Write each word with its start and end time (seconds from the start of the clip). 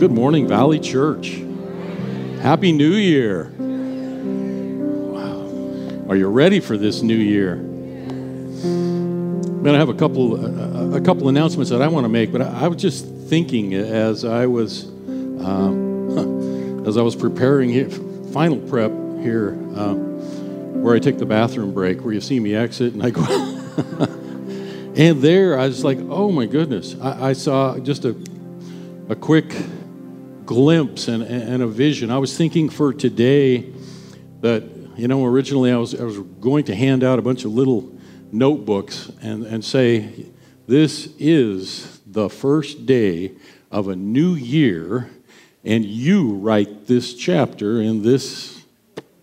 Good 0.00 0.12
morning, 0.12 0.48
Valley 0.48 0.80
Church. 0.80 1.42
Happy 2.40 2.72
New 2.72 2.94
Year. 2.94 3.52
Wow. 5.12 6.08
Are 6.08 6.16
you 6.16 6.26
ready 6.26 6.58
for 6.58 6.78
this 6.78 7.02
new 7.02 7.14
year? 7.14 7.56
Man, 7.56 9.74
to 9.74 9.78
have 9.78 9.90
a 9.90 9.94
couple, 9.94 10.42
a, 10.42 10.96
a 10.96 11.00
couple 11.02 11.28
announcements 11.28 11.68
that 11.68 11.82
I 11.82 11.88
want 11.88 12.04
to 12.04 12.08
make, 12.08 12.32
but 12.32 12.40
I, 12.40 12.62
I 12.62 12.68
was 12.68 12.80
just 12.80 13.04
thinking 13.04 13.74
as 13.74 14.24
I 14.24 14.46
was, 14.46 14.86
um, 14.86 16.84
as 16.88 16.96
I 16.96 17.02
was 17.02 17.14
preparing 17.14 17.90
final 18.32 18.56
prep 18.56 18.92
here, 19.20 19.50
uh, 19.76 19.92
where 19.92 20.94
I 20.94 20.98
take 20.98 21.18
the 21.18 21.26
bathroom 21.26 21.74
break, 21.74 22.02
where 22.02 22.14
you 22.14 22.22
see 22.22 22.40
me 22.40 22.54
exit 22.54 22.94
and 22.94 23.02
I 23.02 23.10
go. 23.10 23.22
and 24.96 25.20
there, 25.20 25.58
I 25.58 25.66
was 25.66 25.84
like, 25.84 25.98
oh 26.08 26.32
my 26.32 26.46
goodness. 26.46 26.96
I, 27.02 27.28
I 27.28 27.32
saw 27.34 27.78
just 27.78 28.06
a, 28.06 28.16
a 29.10 29.14
quick 29.14 29.54
glimpse 30.50 31.06
and, 31.06 31.22
and 31.22 31.62
a 31.62 31.66
vision. 31.68 32.10
I 32.10 32.18
was 32.18 32.36
thinking 32.36 32.70
for 32.70 32.92
today 32.92 33.72
that, 34.40 34.64
you 34.96 35.06
know, 35.06 35.24
originally 35.24 35.70
I 35.70 35.76
was, 35.76 35.94
I 35.94 36.02
was 36.02 36.18
going 36.18 36.64
to 36.64 36.74
hand 36.74 37.04
out 37.04 37.20
a 37.20 37.22
bunch 37.22 37.44
of 37.44 37.52
little 37.52 37.96
notebooks 38.32 39.12
and, 39.22 39.46
and 39.46 39.64
say, 39.64 40.26
this 40.66 41.14
is 41.20 42.00
the 42.04 42.28
first 42.28 42.84
day 42.84 43.30
of 43.70 43.86
a 43.86 43.94
new 43.94 44.34
year, 44.34 45.08
and 45.64 45.84
you 45.84 46.32
write 46.32 46.88
this 46.88 47.14
chapter 47.14 47.80
in 47.80 48.02
this 48.02 48.60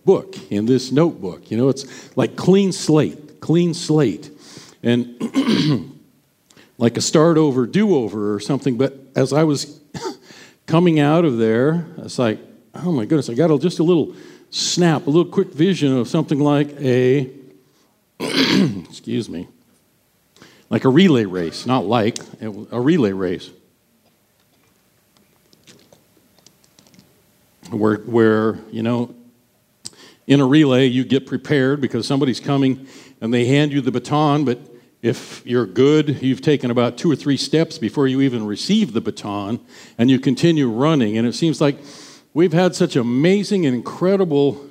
book, 0.06 0.34
in 0.50 0.64
this 0.64 0.90
notebook. 0.90 1.50
You 1.50 1.58
know, 1.58 1.68
it's 1.68 2.16
like 2.16 2.36
clean 2.36 2.72
slate, 2.72 3.38
clean 3.42 3.74
slate. 3.74 4.30
And 4.82 5.92
like 6.78 6.96
a 6.96 7.02
start 7.02 7.36
over, 7.36 7.66
do 7.66 7.94
over, 7.96 8.32
or 8.32 8.40
something. 8.40 8.78
But 8.78 8.98
as 9.14 9.34
I 9.34 9.44
was 9.44 9.78
coming 10.68 11.00
out 11.00 11.24
of 11.24 11.38
there, 11.38 11.86
it's 11.96 12.18
like, 12.18 12.38
oh 12.74 12.92
my 12.92 13.06
goodness, 13.06 13.30
I 13.30 13.34
got 13.34 13.50
a, 13.50 13.58
just 13.58 13.78
a 13.78 13.82
little 13.82 14.14
snap, 14.50 15.06
a 15.06 15.10
little 15.10 15.32
quick 15.32 15.48
vision 15.48 15.96
of 15.96 16.08
something 16.08 16.38
like 16.38 16.68
a, 16.78 17.30
excuse 18.20 19.30
me, 19.30 19.48
like 20.68 20.84
a 20.84 20.90
relay 20.90 21.24
race, 21.24 21.64
not 21.64 21.86
like, 21.86 22.18
a 22.40 22.80
relay 22.80 23.12
race. 23.12 23.50
Where, 27.70 27.96
where, 27.96 28.58
you 28.70 28.82
know, 28.82 29.14
in 30.26 30.40
a 30.40 30.46
relay, 30.46 30.86
you 30.86 31.04
get 31.04 31.26
prepared 31.26 31.80
because 31.80 32.06
somebody's 32.06 32.40
coming 32.40 32.86
and 33.22 33.32
they 33.32 33.46
hand 33.46 33.72
you 33.72 33.80
the 33.80 33.90
baton, 33.90 34.44
but 34.44 34.58
if 35.00 35.46
you're 35.46 35.66
good, 35.66 36.22
you've 36.22 36.40
taken 36.40 36.70
about 36.70 36.98
two 36.98 37.10
or 37.10 37.16
three 37.16 37.36
steps 37.36 37.78
before 37.78 38.08
you 38.08 38.20
even 38.20 38.44
receive 38.44 38.92
the 38.92 39.00
baton, 39.00 39.60
and 39.96 40.10
you 40.10 40.18
continue 40.18 40.68
running. 40.68 41.16
And 41.16 41.26
it 41.26 41.34
seems 41.34 41.60
like 41.60 41.78
we've 42.34 42.52
had 42.52 42.74
such 42.74 42.96
amazing 42.96 43.64
and 43.64 43.76
incredible 43.76 44.66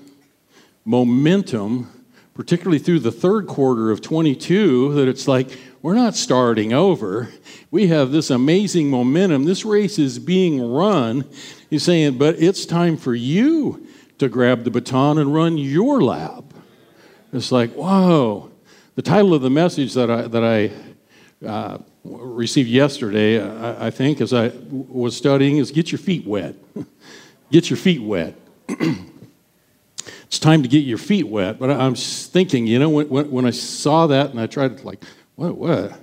momentum, 0.83 2.05
particularly 2.33 2.79
through 2.79 2.99
the 2.99 3.11
third 3.11 3.47
quarter 3.47 3.89
of 3.89 4.01
22, 4.01 4.93
that 4.95 5.07
it's 5.07 5.27
like 5.27 5.57
we're 5.81 5.95
not 5.95 6.15
starting 6.15 6.73
over. 6.73 7.29
We 7.71 7.87
have 7.87 8.11
this 8.11 8.29
amazing 8.29 8.89
momentum. 8.89 9.45
This 9.45 9.63
race 9.63 9.97
is 9.97 10.19
being 10.19 10.61
run. 10.61 11.23
He's 11.69 11.83
saying, 11.83 12.17
but 12.17 12.35
it's 12.41 12.65
time 12.65 12.97
for 12.97 13.15
you 13.15 13.87
to 14.17 14.27
grab 14.27 14.65
the 14.65 14.71
baton 14.71 15.17
and 15.17 15.33
run 15.33 15.57
your 15.57 16.01
lap. 16.01 16.43
It's 17.31 17.51
like, 17.51 17.71
whoa. 17.73 18.51
The 18.97 19.03
title 19.03 19.35
of 19.35 19.43
the 19.43 19.51
message 19.51 19.93
that 19.93 20.09
I, 20.09 20.23
that 20.23 20.43
I 20.43 20.71
uh, 21.45 21.77
received 22.03 22.67
yesterday, 22.67 23.39
I, 23.39 23.85
I, 23.85 23.91
think, 23.91 24.21
as 24.21 24.33
I 24.33 24.51
was 24.71 25.15
studying, 25.15 25.57
is 25.57 25.69
Get 25.69 25.91
Your 25.91 25.99
Feet 25.99 26.25
Wet. 26.25 26.55
get 27.51 27.69
your 27.69 27.77
feet 27.77 28.01
wet. 28.01 28.33
it's 28.67 30.39
time 30.39 30.63
to 30.63 30.67
get 30.67 30.79
your 30.79 30.97
feet 30.97 31.27
wet. 31.27 31.59
But 31.59 31.69
I'm 31.69 31.93
thinking, 31.93 32.65
you 32.65 32.79
know, 32.79 32.89
when, 32.89 33.29
when 33.29 33.45
I 33.45 33.51
saw 33.51 34.07
that 34.07 34.31
and 34.31 34.39
I 34.39 34.47
tried 34.47 34.79
to, 34.79 34.83
like, 34.83 35.03
what, 35.35 35.55
what? 35.55 35.99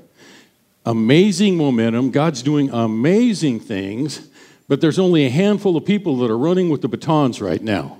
Amazing 0.86 1.56
momentum. 1.56 2.12
God's 2.12 2.44
doing 2.44 2.70
amazing 2.70 3.58
things, 3.58 4.28
but 4.68 4.80
there's 4.80 5.00
only 5.00 5.26
a 5.26 5.30
handful 5.30 5.76
of 5.76 5.84
people 5.84 6.18
that 6.18 6.30
are 6.30 6.38
running 6.38 6.68
with 6.68 6.80
the 6.80 6.88
batons 6.88 7.40
right 7.40 7.60
now 7.60 7.98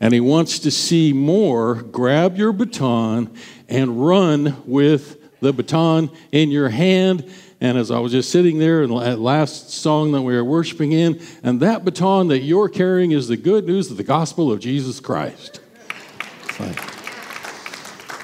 and 0.00 0.14
he 0.14 0.20
wants 0.20 0.60
to 0.60 0.70
see 0.70 1.12
more, 1.12 1.74
grab 1.74 2.36
your 2.36 2.52
baton 2.52 3.34
and 3.68 4.04
run 4.04 4.62
with 4.66 5.18
the 5.40 5.52
baton 5.52 6.10
in 6.32 6.50
your 6.50 6.70
hand. 6.70 7.30
And 7.60 7.76
as 7.76 7.90
I 7.90 7.98
was 7.98 8.12
just 8.12 8.30
sitting 8.30 8.58
there 8.58 8.82
in 8.82 8.94
that 8.94 9.18
last 9.18 9.70
song 9.70 10.12
that 10.12 10.22
we 10.22 10.34
were 10.34 10.44
worshiping 10.44 10.92
in, 10.92 11.20
and 11.42 11.60
that 11.60 11.84
baton 11.84 12.28
that 12.28 12.38
you're 12.38 12.70
carrying 12.70 13.12
is 13.12 13.28
the 13.28 13.36
good 13.36 13.66
news 13.66 13.90
of 13.90 13.98
the 13.98 14.02
gospel 14.02 14.50
of 14.50 14.60
Jesus 14.60 14.98
Christ. 14.98 15.60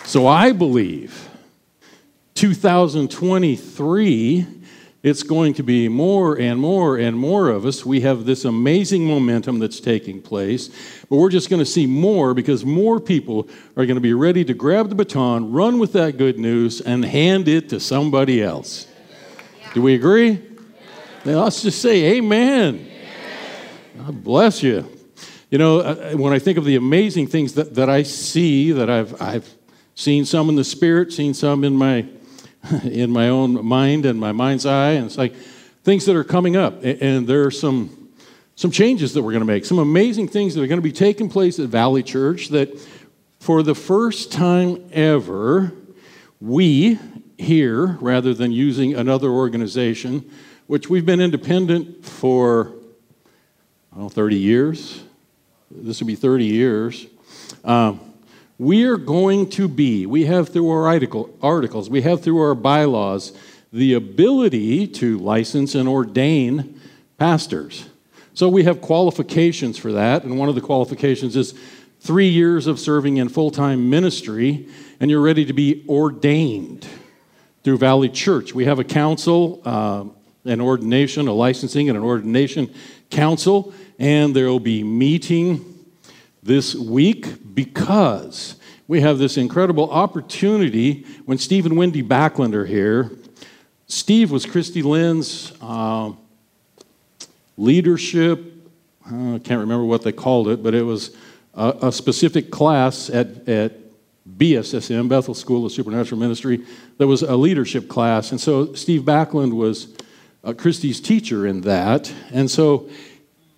So 0.04 0.26
I 0.26 0.52
believe 0.52 1.28
2023 2.34 4.46
it's 5.06 5.22
going 5.22 5.54
to 5.54 5.62
be 5.62 5.88
more 5.88 6.36
and 6.36 6.58
more 6.58 6.96
and 6.96 7.16
more 7.16 7.48
of 7.48 7.64
us. 7.64 7.86
We 7.86 8.00
have 8.00 8.24
this 8.24 8.44
amazing 8.44 9.06
momentum 9.06 9.60
that's 9.60 9.78
taking 9.78 10.20
place, 10.20 10.68
but 11.08 11.18
we're 11.18 11.30
just 11.30 11.48
going 11.48 11.60
to 11.60 11.64
see 11.64 11.86
more 11.86 12.34
because 12.34 12.64
more 12.64 12.98
people 12.98 13.48
are 13.76 13.86
going 13.86 13.94
to 13.94 14.00
be 14.00 14.14
ready 14.14 14.44
to 14.44 14.52
grab 14.52 14.88
the 14.88 14.96
baton, 14.96 15.52
run 15.52 15.78
with 15.78 15.92
that 15.92 16.16
good 16.16 16.40
news, 16.40 16.80
and 16.80 17.04
hand 17.04 17.46
it 17.46 17.68
to 17.68 17.78
somebody 17.78 18.42
else. 18.42 18.88
Do 19.74 19.82
we 19.82 19.94
agree? 19.94 20.42
Now, 21.24 21.44
let's 21.44 21.62
just 21.62 21.80
say 21.80 22.16
amen. 22.16 22.90
God 23.98 24.24
bless 24.24 24.60
you. 24.60 24.90
You 25.52 25.58
know, 25.58 25.78
uh, 25.78 26.10
uh, 26.14 26.16
when 26.16 26.32
I 26.32 26.40
think 26.40 26.58
of 26.58 26.64
the 26.64 26.74
amazing 26.74 27.28
things 27.28 27.54
that, 27.54 27.76
that 27.76 27.88
I 27.88 28.02
see, 28.02 28.72
that 28.72 28.90
I've, 28.90 29.22
I've 29.22 29.54
seen 29.94 30.24
some 30.24 30.48
in 30.48 30.56
the 30.56 30.64
spirit, 30.64 31.12
seen 31.12 31.32
some 31.32 31.62
in 31.62 31.74
my 31.74 32.08
in 32.84 33.10
my 33.10 33.28
own 33.28 33.64
mind 33.64 34.06
and 34.06 34.18
my 34.18 34.32
mind's 34.32 34.66
eye. 34.66 34.92
And 34.92 35.06
it's 35.06 35.18
like 35.18 35.34
things 35.84 36.04
that 36.06 36.16
are 36.16 36.24
coming 36.24 36.56
up. 36.56 36.82
And 36.82 37.26
there 37.26 37.44
are 37.44 37.50
some, 37.50 38.10
some 38.54 38.70
changes 38.70 39.14
that 39.14 39.22
we're 39.22 39.32
going 39.32 39.40
to 39.40 39.46
make, 39.46 39.64
some 39.64 39.78
amazing 39.78 40.28
things 40.28 40.54
that 40.54 40.62
are 40.62 40.66
going 40.66 40.78
to 40.78 40.82
be 40.82 40.92
taking 40.92 41.28
place 41.28 41.58
at 41.58 41.68
Valley 41.68 42.02
Church 42.02 42.48
that 42.48 42.78
for 43.40 43.62
the 43.62 43.74
first 43.74 44.32
time 44.32 44.84
ever, 44.92 45.72
we 46.40 46.98
here, 47.38 47.98
rather 48.00 48.34
than 48.34 48.50
using 48.50 48.94
another 48.94 49.28
organization, 49.28 50.28
which 50.66 50.88
we've 50.88 51.06
been 51.06 51.20
independent 51.20 52.04
for 52.04 52.72
I 53.92 53.96
don't 53.96 54.04
know, 54.04 54.08
30 54.08 54.36
years. 54.36 55.02
This 55.70 56.00
will 56.00 56.06
be 56.06 56.16
30 56.16 56.44
years. 56.44 57.06
Um, 57.64 58.00
we 58.58 58.84
are 58.84 58.96
going 58.96 59.50
to 59.50 59.68
be, 59.68 60.06
we 60.06 60.24
have 60.24 60.48
through 60.48 60.70
our 60.70 60.86
article, 60.86 61.36
articles, 61.42 61.90
we 61.90 62.02
have 62.02 62.22
through 62.22 62.40
our 62.40 62.54
bylaws, 62.54 63.32
the 63.72 63.92
ability 63.92 64.86
to 64.86 65.18
license 65.18 65.74
and 65.74 65.88
ordain 65.88 66.80
pastors. 67.18 67.88
So 68.32 68.48
we 68.48 68.64
have 68.64 68.80
qualifications 68.80 69.76
for 69.76 69.92
that, 69.92 70.24
and 70.24 70.38
one 70.38 70.48
of 70.48 70.54
the 70.54 70.60
qualifications 70.60 71.36
is 71.36 71.54
three 72.00 72.28
years 72.28 72.66
of 72.66 72.78
serving 72.78 73.18
in 73.18 73.28
full 73.28 73.50
time 73.50 73.90
ministry, 73.90 74.68
and 75.00 75.10
you're 75.10 75.20
ready 75.20 75.44
to 75.44 75.52
be 75.52 75.84
ordained 75.88 76.86
through 77.62 77.78
Valley 77.78 78.08
Church. 78.08 78.54
We 78.54 78.64
have 78.66 78.78
a 78.78 78.84
council, 78.84 79.60
uh, 79.64 80.04
an 80.44 80.60
ordination, 80.60 81.28
a 81.28 81.32
licensing, 81.32 81.88
and 81.88 81.98
an 81.98 82.04
ordination 82.04 82.72
council, 83.10 83.74
and 83.98 84.34
there 84.34 84.46
will 84.46 84.60
be 84.60 84.84
meeting 84.84 85.75
this 86.46 86.74
week 86.74 87.54
because 87.54 88.56
we 88.86 89.00
have 89.00 89.18
this 89.18 89.36
incredible 89.36 89.90
opportunity 89.90 91.04
when 91.24 91.38
Steve 91.38 91.66
and 91.66 91.76
Wendy 91.76 92.02
Backlund 92.02 92.54
are 92.54 92.64
here. 92.64 93.10
Steve 93.88 94.30
was 94.30 94.46
Christy 94.46 94.80
Lynn's 94.82 95.52
uh, 95.60 96.12
leadership, 97.56 98.40
uh, 99.10 99.34
I 99.34 99.38
can't 99.38 99.60
remember 99.60 99.84
what 99.84 100.02
they 100.02 100.12
called 100.12 100.48
it, 100.48 100.62
but 100.62 100.74
it 100.74 100.82
was 100.82 101.16
a, 101.54 101.76
a 101.82 101.92
specific 101.92 102.50
class 102.50 103.10
at, 103.10 103.48
at 103.48 103.72
BSSM, 104.38 105.08
Bethel 105.08 105.34
School 105.34 105.66
of 105.66 105.72
Supernatural 105.72 106.20
Ministry, 106.20 106.64
that 106.98 107.06
was 107.06 107.22
a 107.22 107.36
leadership 107.36 107.88
class. 107.88 108.30
And 108.30 108.40
so 108.40 108.72
Steve 108.74 109.02
Backlund 109.02 109.52
was 109.52 109.96
uh, 110.44 110.52
Christy's 110.52 111.00
teacher 111.00 111.46
in 111.46 111.62
that. 111.62 112.12
And 112.32 112.50
so 112.50 112.88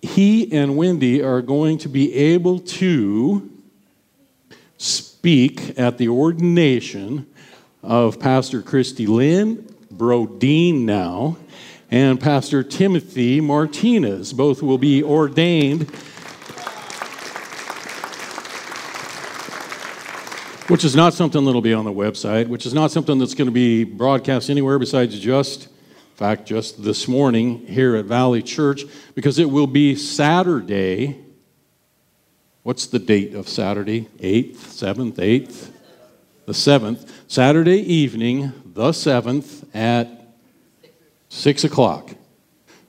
he 0.01 0.51
and 0.51 0.77
Wendy 0.77 1.21
are 1.21 1.41
going 1.41 1.77
to 1.79 1.89
be 1.89 2.13
able 2.13 2.59
to 2.59 3.49
speak 4.77 5.77
at 5.77 5.97
the 5.97 6.07
ordination 6.07 7.27
of 7.83 8.19
Pastor 8.19 8.61
Christy 8.61 9.05
Lynn, 9.05 9.57
Brodeen 9.93 10.85
now, 10.85 11.37
and 11.91 12.19
Pastor 12.19 12.63
Timothy 12.63 13.41
Martinez. 13.41 14.31
Both 14.31 14.61
will 14.61 14.77
be 14.77 15.03
ordained. 15.03 15.89
Which 20.67 20.85
is 20.85 20.95
not 20.95 21.15
something 21.15 21.43
that'll 21.45 21.61
be 21.61 21.73
on 21.73 21.83
the 21.83 21.91
website, 21.91 22.47
which 22.47 22.65
is 22.67 22.75
not 22.75 22.91
something 22.91 23.17
that's 23.17 23.33
going 23.33 23.47
to 23.47 23.51
be 23.51 23.83
broadcast 23.83 24.51
anywhere 24.51 24.77
besides 24.77 25.19
just 25.19 25.67
fact, 26.19 26.45
just 26.45 26.83
this 26.83 27.07
morning 27.07 27.65
here 27.65 27.95
at 27.95 28.03
Valley 28.03 28.41
Church, 28.41 28.83
because 29.15 29.39
it 29.39 29.49
will 29.49 29.67
be 29.67 29.95
Saturday. 29.95 31.17
What's 32.63 32.87
the 32.87 32.99
date 32.99 33.33
of 33.35 33.47
Saturday? 33.47 34.09
8th, 34.19 34.57
7th, 34.57 35.13
8th? 35.13 35.71
The 36.45 36.51
7th. 36.51 37.09
Saturday 37.29 37.77
evening, 37.77 38.51
the 38.65 38.89
7th, 38.89 39.63
at 39.73 40.09
6 41.29 41.63
o'clock. 41.63 42.13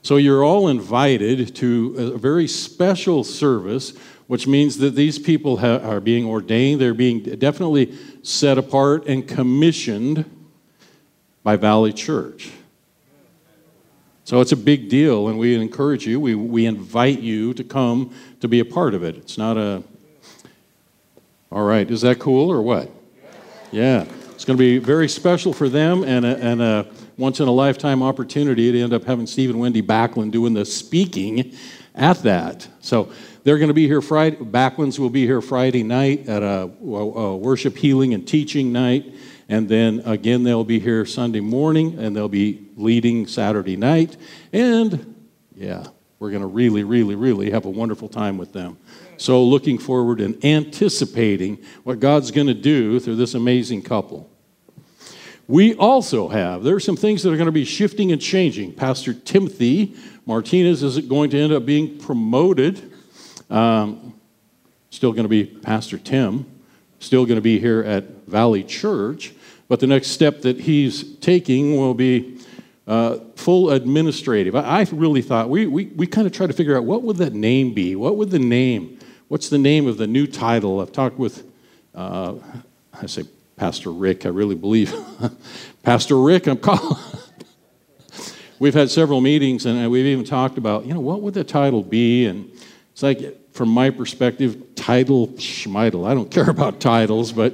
So 0.01 0.17
you're 0.17 0.43
all 0.43 0.67
invited 0.67 1.55
to 1.55 2.11
a 2.13 2.17
very 2.17 2.49
special 2.49 3.23
service, 3.23 3.93
which 4.27 4.45
means 4.45 4.79
that 4.79 4.95
these 4.95 5.17
people 5.17 5.55
ha- 5.55 5.77
are 5.77 6.01
being 6.01 6.25
ordained. 6.25 6.81
They're 6.81 6.93
being 6.93 7.23
definitely 7.23 7.97
set 8.23 8.57
apart 8.57 9.07
and 9.07 9.25
commissioned 9.25 10.29
by 11.43 11.55
Valley 11.55 11.93
Church. 11.93 12.51
So 14.31 14.39
it's 14.39 14.53
a 14.53 14.55
big 14.55 14.87
deal, 14.87 15.27
and 15.27 15.37
we 15.37 15.55
encourage 15.55 16.07
you, 16.07 16.17
we, 16.17 16.35
we 16.35 16.65
invite 16.65 17.19
you 17.19 17.53
to 17.53 17.65
come 17.65 18.15
to 18.39 18.47
be 18.47 18.61
a 18.61 18.63
part 18.63 18.93
of 18.93 19.03
it. 19.03 19.17
It's 19.17 19.37
not 19.37 19.57
a, 19.57 19.83
all 21.51 21.63
right, 21.63 21.91
is 21.91 21.99
that 22.03 22.19
cool 22.19 22.49
or 22.49 22.61
what? 22.61 22.89
Yeah, 23.73 24.05
it's 24.29 24.45
going 24.45 24.55
to 24.55 24.61
be 24.61 24.77
very 24.77 25.09
special 25.09 25.51
for 25.51 25.67
them 25.67 26.05
and 26.05 26.25
a, 26.25 26.37
and 26.37 26.61
a 26.61 26.87
once 27.17 27.41
in 27.41 27.49
a 27.49 27.51
lifetime 27.51 28.01
opportunity 28.01 28.71
to 28.71 28.79
end 28.79 28.93
up 28.93 29.03
having 29.03 29.27
Steve 29.27 29.49
and 29.49 29.59
Wendy 29.59 29.81
Backlund 29.81 30.31
doing 30.31 30.53
the 30.53 30.63
speaking 30.63 31.53
at 31.93 32.23
that. 32.23 32.65
So 32.79 33.11
they're 33.43 33.57
going 33.57 33.67
to 33.67 33.73
be 33.73 33.85
here 33.85 34.01
Friday, 34.01 34.37
Backlunds 34.37 34.97
will 34.97 35.09
be 35.09 35.25
here 35.25 35.41
Friday 35.41 35.83
night 35.83 36.29
at 36.29 36.41
a, 36.41 36.71
a 36.81 37.35
worship, 37.35 37.75
healing, 37.75 38.13
and 38.13 38.25
teaching 38.25 38.71
night. 38.71 39.13
And 39.51 39.67
then 39.67 40.01
again, 40.05 40.43
they'll 40.43 40.63
be 40.63 40.79
here 40.79 41.05
Sunday 41.05 41.41
morning 41.41 41.99
and 41.99 42.15
they'll 42.15 42.29
be 42.29 42.69
leading 42.77 43.27
Saturday 43.27 43.75
night. 43.75 44.15
And 44.53 45.27
yeah, 45.53 45.87
we're 46.19 46.29
going 46.29 46.41
to 46.41 46.47
really, 46.47 46.85
really, 46.85 47.15
really 47.15 47.51
have 47.51 47.65
a 47.65 47.69
wonderful 47.69 48.07
time 48.07 48.37
with 48.37 48.53
them. 48.53 48.77
So, 49.17 49.43
looking 49.43 49.77
forward 49.77 50.21
and 50.21 50.43
anticipating 50.45 51.61
what 51.83 51.99
God's 51.99 52.31
going 52.31 52.47
to 52.47 52.53
do 52.53 52.97
through 53.01 53.17
this 53.17 53.33
amazing 53.33 53.81
couple. 53.81 54.29
We 55.49 55.75
also 55.75 56.29
have, 56.29 56.63
there 56.63 56.75
are 56.75 56.79
some 56.79 56.95
things 56.95 57.21
that 57.23 57.33
are 57.33 57.35
going 57.35 57.45
to 57.47 57.51
be 57.51 57.65
shifting 57.65 58.13
and 58.13 58.21
changing. 58.21 58.71
Pastor 58.71 59.13
Timothy 59.13 59.95
Martinez 60.25 60.81
is 60.81 60.97
going 60.99 61.29
to 61.31 61.37
end 61.37 61.51
up 61.51 61.65
being 61.65 61.97
promoted. 61.97 62.93
Um, 63.49 64.13
still 64.91 65.11
going 65.11 65.25
to 65.25 65.29
be 65.29 65.43
Pastor 65.43 65.97
Tim, 65.97 66.45
still 66.99 67.25
going 67.25 67.35
to 67.35 67.41
be 67.41 67.59
here 67.59 67.83
at 67.83 68.05
Valley 68.27 68.63
Church. 68.63 69.33
But 69.71 69.79
the 69.79 69.87
next 69.87 70.07
step 70.07 70.41
that 70.41 70.59
he's 70.59 71.15
taking 71.19 71.77
will 71.77 71.93
be 71.93 72.37
uh, 72.87 73.19
full 73.37 73.69
administrative. 73.69 74.53
I, 74.53 74.81
I, 74.81 74.87
really 74.91 75.21
thought, 75.21 75.49
we, 75.49 75.65
we, 75.65 75.85
we 75.85 76.07
kind 76.07 76.27
of 76.27 76.33
tried 76.33 76.47
to 76.47 76.53
figure 76.53 76.75
out 76.75 76.83
what 76.83 77.03
would 77.03 77.15
that 77.19 77.31
name 77.31 77.73
be? 77.73 77.95
What 77.95 78.17
would 78.17 78.31
the 78.31 78.37
name, 78.37 78.99
what's 79.29 79.47
the 79.47 79.57
name 79.57 79.87
of 79.87 79.95
the 79.95 80.07
new 80.07 80.27
title? 80.27 80.81
I've 80.81 80.91
talked 80.91 81.17
with, 81.17 81.49
uh, 81.95 82.33
I 83.01 83.05
say 83.05 83.23
Pastor 83.55 83.93
Rick, 83.93 84.25
I 84.25 84.29
really 84.29 84.55
believe. 84.55 84.93
Pastor 85.83 86.17
Rick, 86.17 86.47
I'm 86.47 86.57
calling. 86.57 87.01
we've 88.59 88.73
had 88.73 88.91
several 88.91 89.21
meetings 89.21 89.65
and 89.65 89.89
we've 89.89 90.05
even 90.05 90.25
talked 90.25 90.57
about, 90.57 90.85
you 90.85 90.93
know, 90.93 90.99
what 90.99 91.21
would 91.21 91.33
the 91.33 91.45
title 91.45 91.81
be? 91.81 92.25
And 92.25 92.51
it's 92.91 93.03
like, 93.03 93.53
from 93.53 93.69
my 93.69 93.89
perspective, 93.89 94.75
title 94.75 95.29
schmeitel. 95.29 96.05
I 96.05 96.13
don't 96.13 96.29
care 96.29 96.49
about 96.49 96.81
titles, 96.81 97.31
but 97.31 97.53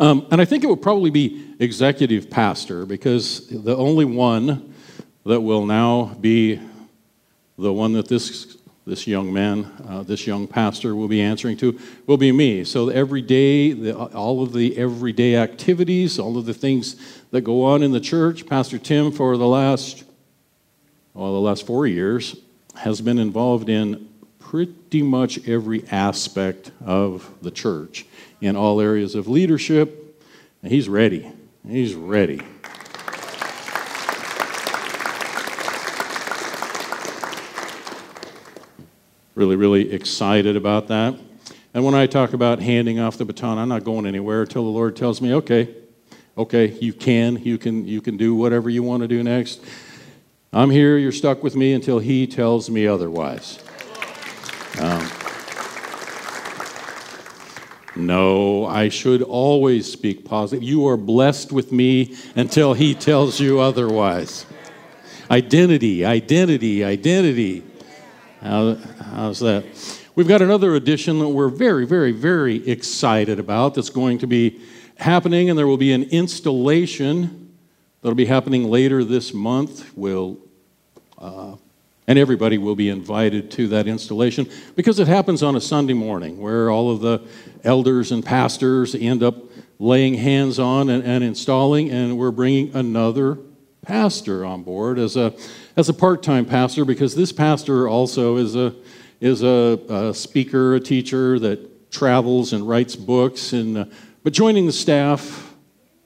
um, 0.00 0.26
and 0.30 0.40
I 0.40 0.44
think 0.44 0.64
it 0.64 0.66
would 0.66 0.82
probably 0.82 1.10
be 1.10 1.54
executive 1.58 2.30
pastor 2.30 2.86
because 2.86 3.46
the 3.48 3.76
only 3.76 4.04
one 4.04 4.74
that 5.24 5.40
will 5.40 5.66
now 5.66 6.16
be 6.20 6.60
the 7.58 7.72
one 7.72 7.92
that 7.92 8.08
this, 8.08 8.56
this 8.86 9.06
young 9.06 9.32
man, 9.32 9.70
uh, 9.86 10.02
this 10.02 10.26
young 10.26 10.48
pastor 10.48 10.96
will 10.96 11.08
be 11.08 11.20
answering 11.20 11.56
to 11.58 11.78
will 12.06 12.16
be 12.16 12.32
me. 12.32 12.64
So 12.64 12.88
every 12.88 13.22
day, 13.22 13.72
the, 13.72 13.96
all 13.96 14.42
of 14.42 14.52
the 14.52 14.76
everyday 14.76 15.36
activities, 15.36 16.18
all 16.18 16.36
of 16.36 16.46
the 16.46 16.54
things 16.54 17.22
that 17.30 17.42
go 17.42 17.64
on 17.64 17.82
in 17.82 17.92
the 17.92 18.00
church, 18.00 18.46
Pastor 18.46 18.78
Tim 18.78 19.12
for 19.12 19.36
the 19.36 19.46
last, 19.46 20.04
well, 21.14 21.32
the 21.32 21.40
last 21.40 21.66
four 21.66 21.86
years 21.86 22.36
has 22.74 23.00
been 23.00 23.18
involved 23.18 23.68
in 23.68 24.08
pretty 24.38 25.02
much 25.02 25.46
every 25.48 25.86
aspect 25.88 26.72
of 26.84 27.30
the 27.42 27.50
church 27.50 28.06
in 28.42 28.56
all 28.56 28.80
areas 28.80 29.14
of 29.14 29.28
leadership. 29.28 30.20
And 30.62 30.70
he's 30.70 30.88
ready. 30.88 31.30
He's 31.66 31.94
ready. 31.94 32.42
Really, 39.34 39.56
really 39.56 39.92
excited 39.92 40.56
about 40.56 40.88
that. 40.88 41.14
And 41.72 41.84
when 41.84 41.94
I 41.94 42.06
talk 42.06 42.32
about 42.32 42.58
handing 42.58 42.98
off 42.98 43.16
the 43.16 43.24
baton, 43.24 43.58
I'm 43.58 43.68
not 43.68 43.84
going 43.84 44.06
anywhere 44.06 44.42
until 44.42 44.64
the 44.64 44.70
Lord 44.70 44.96
tells 44.96 45.22
me, 45.22 45.32
okay, 45.34 45.74
okay, 46.36 46.66
you 46.66 46.92
can, 46.92 47.36
you 47.38 47.56
can, 47.58 47.86
you 47.86 48.02
can 48.02 48.16
do 48.16 48.34
whatever 48.34 48.68
you 48.68 48.82
want 48.82 49.02
to 49.02 49.08
do 49.08 49.22
next. 49.22 49.64
I'm 50.52 50.68
here, 50.68 50.98
you're 50.98 51.12
stuck 51.12 51.42
with 51.42 51.56
me 51.56 51.72
until 51.72 52.00
He 52.00 52.26
tells 52.26 52.68
me 52.68 52.86
otherwise. 52.86 53.58
No, 58.12 58.66
I 58.66 58.90
should 58.90 59.22
always 59.22 59.90
speak 59.90 60.26
positive. 60.26 60.62
You 60.62 60.86
are 60.86 60.98
blessed 60.98 61.50
with 61.50 61.72
me 61.72 62.14
until 62.36 62.74
he 62.74 62.94
tells 62.94 63.40
you 63.40 63.58
otherwise. 63.58 64.44
Identity, 65.30 66.04
identity, 66.04 66.84
identity. 66.84 67.62
How, 68.42 68.74
how's 68.74 69.38
that? 69.38 69.64
We've 70.14 70.28
got 70.28 70.42
another 70.42 70.74
edition 70.74 71.20
that 71.20 71.28
we're 71.30 71.48
very, 71.48 71.86
very, 71.86 72.12
very 72.12 72.68
excited 72.68 73.38
about 73.38 73.76
that's 73.76 73.88
going 73.88 74.18
to 74.18 74.26
be 74.26 74.60
happening, 74.96 75.48
and 75.48 75.58
there 75.58 75.66
will 75.66 75.78
be 75.78 75.94
an 75.94 76.02
installation 76.10 77.56
that'll 78.02 78.14
be 78.14 78.26
happening 78.26 78.64
later 78.70 79.04
this 79.04 79.32
month. 79.32 79.90
We'll 79.96 80.36
uh, 81.16 81.56
and 82.12 82.18
everybody 82.18 82.58
will 82.58 82.76
be 82.76 82.90
invited 82.90 83.50
to 83.50 83.68
that 83.68 83.88
installation 83.88 84.46
because 84.76 84.98
it 84.98 85.08
happens 85.08 85.42
on 85.42 85.56
a 85.56 85.60
Sunday 85.62 85.94
morning 85.94 86.38
where 86.38 86.68
all 86.68 86.90
of 86.90 87.00
the 87.00 87.22
elders 87.64 88.12
and 88.12 88.22
pastors 88.22 88.94
end 88.94 89.22
up 89.22 89.34
laying 89.78 90.12
hands 90.12 90.58
on 90.58 90.90
and, 90.90 91.02
and 91.04 91.24
installing, 91.24 91.88
and 91.90 92.18
we're 92.18 92.30
bringing 92.30 92.76
another 92.76 93.38
pastor 93.80 94.44
on 94.44 94.62
board 94.62 94.98
as 94.98 95.16
a, 95.16 95.32
as 95.74 95.88
a 95.88 95.94
part 95.94 96.22
time 96.22 96.44
pastor 96.44 96.84
because 96.84 97.14
this 97.14 97.32
pastor 97.32 97.88
also 97.88 98.36
is, 98.36 98.56
a, 98.56 98.74
is 99.22 99.42
a, 99.42 99.80
a, 99.88 100.12
speaker, 100.12 100.74
a 100.74 100.80
teacher 100.80 101.38
that 101.38 101.90
travels 101.90 102.52
and 102.52 102.68
writes 102.68 102.94
books. 102.94 103.54
And, 103.54 103.78
uh, 103.78 103.84
but 104.22 104.34
joining 104.34 104.66
the 104.66 104.72
staff 104.72 105.54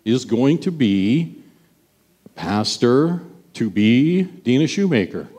is 0.04 0.25
going 0.25 0.58
to 0.58 0.70
be 0.70 1.42
pastor 2.36 3.22
to 3.54 3.70
be 3.70 4.22
Dina 4.22 4.68
Shoemaker. 4.68 5.30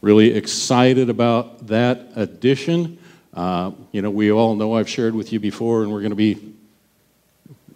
Really 0.00 0.32
excited 0.32 1.10
about 1.10 1.66
that 1.66 2.12
addition. 2.14 2.98
Uh, 3.34 3.72
you 3.90 4.00
know, 4.00 4.10
we 4.10 4.30
all 4.30 4.54
know 4.54 4.74
I've 4.74 4.88
shared 4.88 5.14
with 5.14 5.32
you 5.32 5.40
before, 5.40 5.82
and 5.82 5.92
we're 5.92 6.00
going 6.00 6.10
to 6.10 6.16
be 6.16 6.54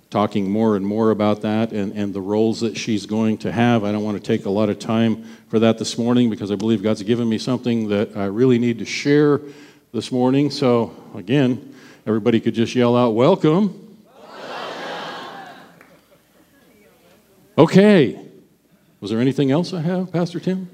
talking 0.08 0.48
more 0.48 0.76
and 0.76 0.86
more 0.86 1.10
about 1.10 1.40
that 1.40 1.72
and, 1.72 1.92
and 1.94 2.14
the 2.14 2.20
roles 2.20 2.60
that 2.60 2.76
she's 2.76 3.06
going 3.06 3.38
to 3.38 3.50
have. 3.50 3.82
I 3.82 3.90
don't 3.90 4.04
want 4.04 4.18
to 4.18 4.22
take 4.22 4.44
a 4.44 4.50
lot 4.50 4.68
of 4.68 4.78
time 4.78 5.24
for 5.48 5.58
that 5.60 5.78
this 5.78 5.98
morning 5.98 6.30
because 6.30 6.52
I 6.52 6.54
believe 6.54 6.82
God's 6.82 7.02
given 7.02 7.28
me 7.28 7.38
something 7.38 7.88
that 7.88 8.16
I 8.16 8.26
really 8.26 8.58
need 8.58 8.78
to 8.78 8.84
share 8.84 9.40
this 9.92 10.12
morning. 10.12 10.50
So, 10.50 10.94
again, 11.16 11.74
everybody 12.06 12.40
could 12.40 12.54
just 12.54 12.74
yell 12.74 12.96
out, 12.96 13.10
Welcome. 13.10 13.78
Okay. 17.58 18.18
Was 19.00 19.10
there 19.10 19.20
anything 19.20 19.50
else 19.50 19.72
I 19.72 19.80
have, 19.80 20.12
Pastor 20.12 20.38
Tim? 20.38 20.70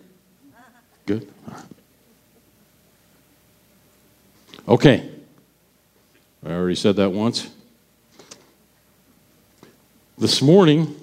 Okay. 4.68 5.08
I 6.44 6.50
already 6.50 6.75
said 6.75 6.96
that 6.96 7.10
once. 7.10 7.48
This 10.18 10.42
morning, 10.42 10.94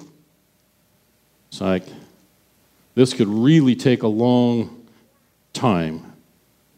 it's 1.50 1.62
like 1.62 1.84
this 2.94 3.16
could 3.16 3.28
really 3.28 3.76
take 3.76 4.04
a 4.04 4.08
long 4.08 4.86
time. 5.52 6.14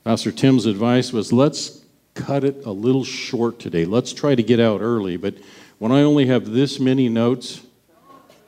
Pastor 0.06 0.32
Tim's 0.32 0.66
advice 0.66 1.12
was 1.12 1.34
let's 1.34 1.82
cut 2.14 2.46
it 2.46 2.66
a 2.66 2.72
little 2.72 3.04
short 3.04 3.60
today. 3.60 3.84
Let's 3.84 4.14
try 4.14 4.34
to 4.36 4.44
get 4.44 4.62
out 4.62 4.80
early. 4.80 5.18
But 5.18 5.36
when 5.80 5.92
I 5.92 6.04
only 6.04 6.28
have 6.28 6.52
this 6.52 6.80
many 6.80 7.10
notes, 7.10 7.64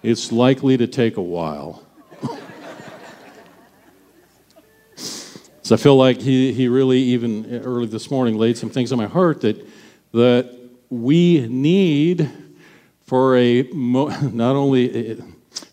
it's 0.02 0.32
likely 0.32 0.78
to 0.78 0.88
take 0.88 1.18
a 1.18 1.22
while. 1.22 1.84
I 5.72 5.78
feel 5.78 5.96
like 5.96 6.20
he, 6.22 6.52
he 6.54 6.68
really, 6.68 7.00
even 7.00 7.62
early 7.64 7.88
this 7.88 8.10
morning, 8.10 8.38
laid 8.38 8.58
some 8.58 8.70
things 8.70 8.92
on 8.92 8.98
my 8.98 9.08
heart 9.08 9.42
that, 9.42 9.68
that 10.14 10.58
we 10.90 11.48
need 11.48 12.30
for 13.06 13.36
a 13.38 13.64
not 13.74 14.56
only 14.56 15.12
eh, 15.12 15.16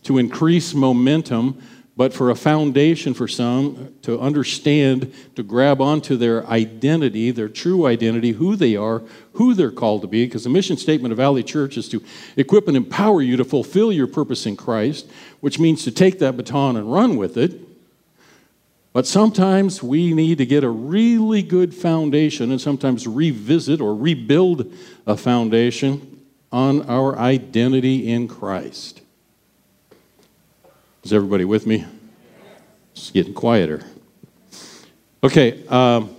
to 0.02 0.18
increase 0.18 0.74
momentum, 0.74 1.62
but 1.96 2.12
for 2.12 2.30
a 2.30 2.34
foundation 2.34 3.14
for 3.14 3.26
some 3.26 3.94
to 4.02 4.20
understand, 4.20 5.14
to 5.34 5.42
grab 5.42 5.80
onto 5.80 6.16
their 6.16 6.46
identity, 6.46 7.30
their 7.30 7.48
true 7.48 7.86
identity, 7.86 8.32
who 8.32 8.54
they 8.54 8.76
are, 8.76 9.02
who 9.32 9.54
they're 9.54 9.70
called 9.70 10.02
to 10.02 10.08
be. 10.08 10.26
Because 10.26 10.44
the 10.44 10.50
mission 10.50 10.76
statement 10.76 11.12
of 11.12 11.16
Valley 11.16 11.42
Church 11.42 11.78
is 11.78 11.88
to 11.88 12.02
equip 12.36 12.68
and 12.68 12.76
empower 12.76 13.22
you 13.22 13.38
to 13.38 13.44
fulfill 13.44 13.90
your 13.90 14.06
purpose 14.06 14.44
in 14.44 14.56
Christ, 14.56 15.10
which 15.40 15.58
means 15.58 15.84
to 15.84 15.90
take 15.90 16.18
that 16.18 16.36
baton 16.36 16.76
and 16.76 16.92
run 16.92 17.16
with 17.16 17.38
it. 17.38 17.65
But 18.96 19.06
sometimes 19.06 19.82
we 19.82 20.14
need 20.14 20.38
to 20.38 20.46
get 20.46 20.64
a 20.64 20.70
really 20.70 21.42
good 21.42 21.74
foundation 21.74 22.50
and 22.50 22.58
sometimes 22.58 23.06
revisit 23.06 23.78
or 23.78 23.94
rebuild 23.94 24.72
a 25.06 25.18
foundation 25.18 26.22
on 26.50 26.80
our 26.88 27.18
identity 27.18 28.08
in 28.08 28.26
Christ. 28.26 29.02
Is 31.04 31.12
everybody 31.12 31.44
with 31.44 31.66
me? 31.66 31.84
It's 32.92 33.10
getting 33.10 33.34
quieter. 33.34 33.84
Okay, 35.22 35.66
um, 35.66 36.16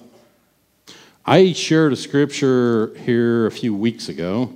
I 1.25 1.53
shared 1.53 1.93
a 1.93 1.95
scripture 1.95 2.93
here 2.97 3.47
a 3.47 3.51
few 3.51 3.73
weeks 3.73 4.07
ago 4.07 4.53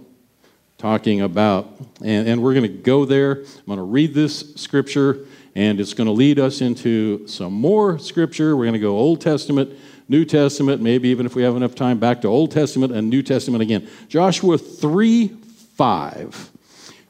talking 0.78 1.22
about, 1.22 1.76
and, 2.04 2.28
and 2.28 2.44
we're 2.44 2.54
going 2.54 2.72
to 2.72 2.78
go 2.78 3.04
there. 3.04 3.38
I'm 3.38 3.66
going 3.66 3.78
to 3.78 3.84
read 3.84 4.14
this 4.14 4.54
scripture, 4.58 5.26
and 5.56 5.80
it's 5.80 5.94
going 5.94 6.08
to 6.08 6.14
lead 6.14 6.40
us 6.40 6.62
into 6.62 7.28
some 7.28 7.54
more 7.54 8.00
scripture. 8.00 8.56
We're 8.56 8.66
going 8.66 8.74
to 8.74 8.80
go 8.80 8.98
Old 8.98 9.22
Testament, 9.22 9.72
New 10.08 10.26
Testament, 10.26 10.82
maybe 10.82 11.10
even 11.10 11.26
if 11.26 11.36
we 11.36 11.44
have 11.44 11.56
enough 11.56 11.76
time, 11.76 12.00
back 12.00 12.22
to 12.22 12.28
Old 12.28 12.52
Testament 12.52 12.94
and 12.94 13.10
New 13.10 13.22
Testament 13.22 13.62
again. 13.62 13.88
Joshua 14.08 14.58
3 14.58 15.28
5. 15.28 16.52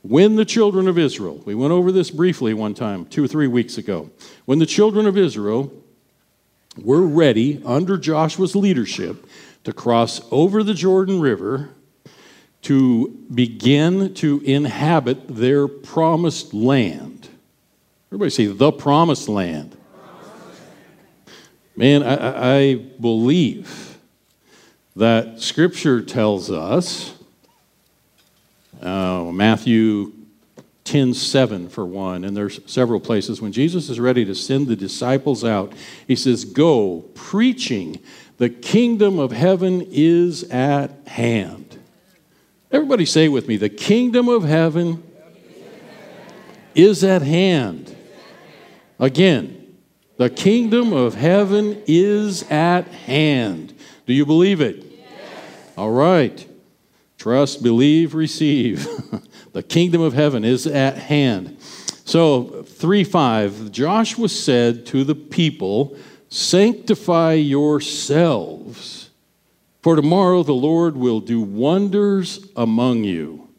When 0.03 0.35
the 0.35 0.45
children 0.45 0.87
of 0.87 0.97
Israel, 0.97 1.41
we 1.45 1.53
went 1.53 1.71
over 1.71 1.91
this 1.91 2.09
briefly 2.09 2.53
one 2.53 2.73
time, 2.73 3.05
two 3.05 3.23
or 3.23 3.27
three 3.27 3.47
weeks 3.47 3.77
ago. 3.77 4.09
When 4.45 4.57
the 4.57 4.65
children 4.65 5.05
of 5.05 5.17
Israel 5.17 5.71
were 6.81 7.01
ready, 7.01 7.61
under 7.65 7.97
Joshua's 7.97 8.55
leadership, 8.55 9.25
to 9.63 9.73
cross 9.73 10.21
over 10.31 10.63
the 10.63 10.73
Jordan 10.73 11.19
River 11.19 11.69
to 12.63 13.09
begin 13.33 14.13
to 14.15 14.41
inhabit 14.41 15.27
their 15.27 15.67
promised 15.67 16.53
land. 16.53 17.10
Everybody 18.11 18.29
say, 18.29 18.47
the 18.47 18.73
promised 18.73 19.29
land. 19.29 19.77
Man, 21.77 22.03
I, 22.03 22.57
I 22.57 22.75
believe 22.75 23.97
that 24.97 25.39
Scripture 25.39 26.01
tells 26.01 26.51
us 26.51 27.13
uh, 28.81 29.23
Matthew 29.31 30.11
10 30.83 31.13
7 31.13 31.69
for 31.69 31.85
one, 31.85 32.25
and 32.25 32.35
there's 32.35 32.59
several 32.69 32.99
places. 32.99 33.41
When 33.41 33.53
Jesus 33.53 33.89
is 33.89 33.97
ready 33.97 34.25
to 34.25 34.35
send 34.35 34.67
the 34.67 34.75
disciples 34.75 35.45
out, 35.45 35.71
he 36.05 36.17
says, 36.17 36.43
Go, 36.43 37.05
preaching, 37.13 37.97
the 38.39 38.49
kingdom 38.49 39.19
of 39.19 39.31
heaven 39.31 39.87
is 39.89 40.43
at 40.49 41.07
hand. 41.07 41.79
Everybody 42.73 43.05
say 43.05 43.29
with 43.29 43.47
me, 43.47 43.55
the 43.55 43.69
kingdom 43.69 44.27
of 44.27 44.43
heaven 44.43 45.01
is 46.75 47.05
at 47.05 47.21
hand. 47.21 47.90
Again, 49.01 49.75
the 50.17 50.29
kingdom 50.29 50.93
of 50.93 51.15
heaven 51.15 51.81
is 51.87 52.43
at 52.51 52.87
hand. 52.87 53.73
Do 54.05 54.13
you 54.13 54.27
believe 54.27 54.61
it? 54.61 54.85
All 55.75 55.89
right. 55.89 56.47
Trust, 57.17 57.63
believe, 57.63 58.13
receive. 58.13 58.87
the 59.53 59.63
kingdom 59.63 60.01
of 60.01 60.13
heaven 60.13 60.45
is 60.45 60.67
at 60.67 60.97
hand. 60.97 61.57
So, 62.05 62.63
3 62.63 63.03
5, 63.03 63.71
Joshua 63.71 64.29
said 64.29 64.85
to 64.87 65.03
the 65.03 65.15
people, 65.15 65.97
Sanctify 66.29 67.33
yourselves, 67.33 69.09
for 69.81 69.95
tomorrow 69.95 70.43
the 70.43 70.53
Lord 70.53 70.95
will 70.95 71.19
do 71.19 71.41
wonders 71.41 72.45
among 72.55 73.03
you. 73.03 73.49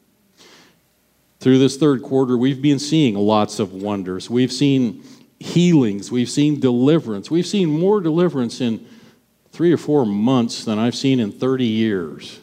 Through 1.40 1.58
this 1.58 1.76
third 1.76 2.02
quarter, 2.02 2.38
we've 2.38 2.62
been 2.62 2.78
seeing 2.78 3.16
lots 3.16 3.58
of 3.58 3.72
wonders. 3.72 4.30
We've 4.30 4.52
seen 4.52 5.02
healings, 5.42 6.10
we've 6.10 6.30
seen 6.30 6.60
deliverance. 6.60 7.30
We've 7.30 7.46
seen 7.46 7.68
more 7.68 8.00
deliverance 8.00 8.60
in 8.60 8.86
three 9.50 9.72
or 9.72 9.76
four 9.76 10.06
months 10.06 10.64
than 10.64 10.78
I've 10.78 10.94
seen 10.94 11.20
in 11.20 11.30
30 11.30 11.66
years 11.66 12.40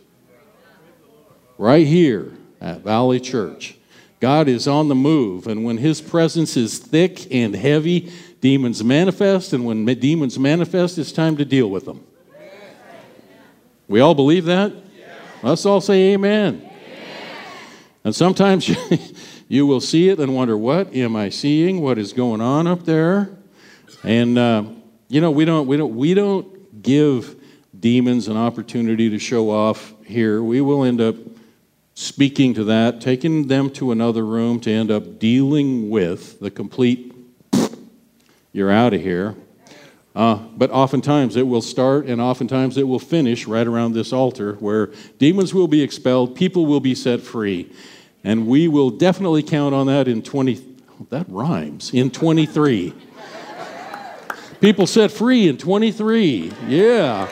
right 1.58 1.86
here 1.86 2.32
at 2.62 2.82
Valley 2.82 3.20
Church. 3.20 3.76
God 4.20 4.48
is 4.48 4.68
on 4.68 4.88
the 4.90 4.96
move, 4.96 5.48
and 5.48 5.64
when 5.64 5.78
His 5.78 6.02
presence 6.02 6.58
is 6.58 6.78
thick 6.78 7.34
and 7.34 7.56
heavy, 7.56 8.12
demons 8.42 8.84
manifest, 8.84 9.54
and 9.54 9.66
when 9.66 9.86
demons 9.86 10.38
manifest, 10.38 10.98
it's 10.98 11.12
time 11.12 11.38
to 11.38 11.46
deal 11.46 11.70
with 11.70 11.86
them. 11.86 12.04
We 13.88 14.02
all 14.02 14.14
believe 14.14 14.46
that? 14.46 14.74
Let's 15.42 15.66
all 15.66 15.82
say 15.82 16.14
amen. 16.14 16.70
And 18.04 18.16
sometimes 18.16 18.68
you, 19.50 19.68
will 19.68 19.82
see 19.82 20.08
it 20.08 20.20
and 20.20 20.34
wonder, 20.34 20.58
what 20.58 20.96
am 20.96 21.18
I 21.18 21.28
seeing? 21.28 21.82
What 21.82 21.98
is 21.98 22.14
going 22.14 22.40
on 22.40 22.68
up 22.68 22.86
there? 22.86 23.30
And 24.04 24.38
uh, 24.38 24.64
you 25.10 25.20
know, 25.20 25.32
we 25.32 25.44
don't, 25.44 25.68
we 25.68 25.76
don't, 25.76 25.96
we 25.96 26.14
don't 26.14 26.82
give 26.82 27.36
demons 27.78 28.28
an 28.28 28.38
opportunity 28.38 29.10
to 29.10 29.20
show 29.20 29.50
off 29.50 29.94
here. 30.06 30.42
We 30.42 30.62
will 30.62 30.84
end 30.84 31.02
up 31.02 31.16
speaking 31.96 32.54
to 32.54 32.64
that, 32.66 33.02
taking 33.02 33.48
them 33.48 33.70
to 33.72 33.92
another 33.92 34.26
room 34.26 34.60
to 34.62 34.72
end 34.72 34.92
up 34.92 35.20
dealing 35.20 35.90
with 35.90 36.40
the 36.40 36.50
complete, 36.50 37.14
you're 38.54 38.72
out 38.72 38.94
of 38.94 39.02
here. 39.02 39.36
Uh, 40.16 40.36
but 40.36 40.72
oftentimes 40.72 41.36
it 41.36 41.48
will 41.48 41.62
start 41.62 42.06
and 42.06 42.22
oftentimes 42.22 42.78
it 42.78 42.88
will 42.88 43.00
finish 43.00 43.48
right 43.48 43.68
around 43.68 43.94
this 43.94 44.12
altar 44.14 44.54
where 44.56 44.88
demons 45.18 45.54
will 45.54 45.68
be 45.68 45.82
expelled, 45.82 46.36
people 46.36 46.66
will 46.66 46.80
be 46.80 46.96
set 46.96 47.20
free. 47.20 47.72
And 48.24 48.48
we 48.48 48.68
will 48.68 48.90
definitely 48.90 49.44
count 49.44 49.74
on 49.74 49.88
that 49.88 50.08
in 50.08 50.22
20, 50.22 50.62
that 51.10 51.26
rhymes, 51.30 51.94
in 51.94 52.12
23. 52.12 52.94
people 54.60 54.88
set 54.88 55.12
free 55.12 55.48
in 55.48 55.58
23. 55.58 56.52
Yeah. 56.68 57.28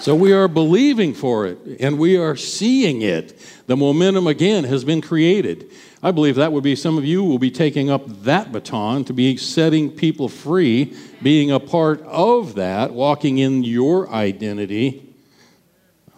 So 0.00 0.14
we 0.14 0.32
are 0.32 0.48
believing 0.48 1.12
for 1.12 1.46
it 1.46 1.58
and 1.80 1.98
we 1.98 2.16
are 2.16 2.36
seeing 2.36 3.02
it. 3.02 3.38
The 3.66 3.76
momentum 3.76 4.26
again 4.26 4.64
has 4.64 4.84
been 4.84 5.02
created. 5.02 5.70
I 6.02 6.12
believe 6.12 6.36
that 6.36 6.52
would 6.52 6.62
be 6.62 6.76
some 6.76 6.96
of 6.96 7.04
you 7.04 7.24
will 7.24 7.40
be 7.40 7.50
taking 7.50 7.90
up 7.90 8.06
that 8.22 8.52
baton 8.52 9.04
to 9.06 9.12
be 9.12 9.36
setting 9.36 9.90
people 9.90 10.28
free, 10.28 10.96
being 11.22 11.50
a 11.50 11.58
part 11.58 12.00
of 12.02 12.54
that, 12.54 12.92
walking 12.92 13.38
in 13.38 13.64
your 13.64 14.08
identity. 14.08 15.14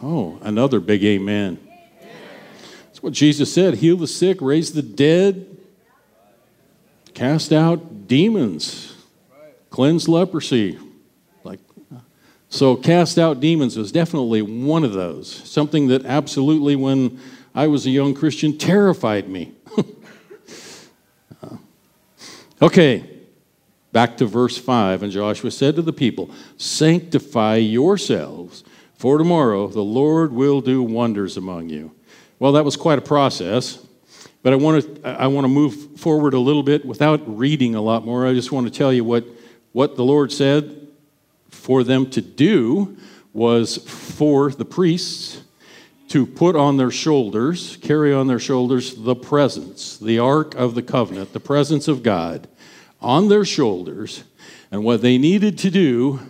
Oh, 0.02 0.38
another 0.42 0.78
big 0.78 1.02
amen. 1.02 1.58
That's 3.00 3.04
what 3.04 3.12
Jesus 3.14 3.50
said 3.50 3.76
heal 3.76 3.96
the 3.96 4.06
sick, 4.06 4.42
raise 4.42 4.74
the 4.74 4.82
dead, 4.82 5.56
cast 7.14 7.50
out 7.50 8.06
demons, 8.06 8.94
cleanse 9.70 10.06
leprosy, 10.06 10.78
Like, 11.42 11.60
so, 12.50 12.76
cast 12.76 13.18
out 13.18 13.40
demons 13.40 13.78
was 13.78 13.90
definitely 13.90 14.42
one 14.42 14.84
of 14.84 14.92
those. 14.92 15.32
Something 15.32 15.88
that 15.88 16.04
absolutely, 16.04 16.76
when 16.76 17.18
I 17.54 17.68
was 17.68 17.86
a 17.86 17.90
young 17.90 18.12
Christian, 18.12 18.58
terrified 18.58 19.30
me. 19.30 19.54
okay, 22.60 23.08
back 23.92 24.18
to 24.18 24.26
verse 24.26 24.58
5. 24.58 25.04
And 25.04 25.10
Joshua 25.10 25.50
said 25.50 25.74
to 25.76 25.82
the 25.82 25.94
people, 25.94 26.30
Sanctify 26.58 27.56
yourselves, 27.56 28.62
for 28.92 29.16
tomorrow 29.16 29.68
the 29.68 29.80
Lord 29.80 30.34
will 30.34 30.60
do 30.60 30.82
wonders 30.82 31.38
among 31.38 31.70
you. 31.70 31.92
Well, 32.40 32.52
that 32.52 32.64
was 32.64 32.76
quite 32.76 32.98
a 32.98 33.02
process. 33.02 33.86
But 34.42 34.54
I 34.54 34.56
want 34.56 35.02
to 35.02 35.06
I 35.06 35.26
want 35.26 35.44
to 35.44 35.48
move 35.48 36.00
forward 36.00 36.34
a 36.34 36.38
little 36.38 36.62
bit 36.62 36.84
without 36.84 37.20
reading 37.38 37.74
a 37.74 37.82
lot 37.82 38.04
more. 38.04 38.26
I 38.26 38.32
just 38.32 38.50
want 38.50 38.66
to 38.66 38.72
tell 38.76 38.92
you 38.92 39.04
what, 39.04 39.24
what 39.72 39.96
the 39.96 40.04
Lord 40.04 40.32
said 40.32 40.88
for 41.50 41.84
them 41.84 42.08
to 42.10 42.22
do 42.22 42.96
was 43.34 43.76
for 43.76 44.50
the 44.50 44.64
priests 44.64 45.42
to 46.08 46.26
put 46.26 46.56
on 46.56 46.78
their 46.78 46.90
shoulders, 46.90 47.76
carry 47.82 48.12
on 48.12 48.26
their 48.26 48.40
shoulders 48.40 48.94
the 48.96 49.14
presence, 49.14 49.98
the 49.98 50.18
ark 50.18 50.54
of 50.54 50.74
the 50.74 50.82
covenant, 50.82 51.34
the 51.34 51.40
presence 51.40 51.86
of 51.86 52.02
God 52.02 52.48
on 53.00 53.28
their 53.28 53.44
shoulders. 53.44 54.24
And 54.72 54.82
what 54.82 55.02
they 55.02 55.18
needed 55.18 55.58
to 55.58 55.70
do, 55.70 56.20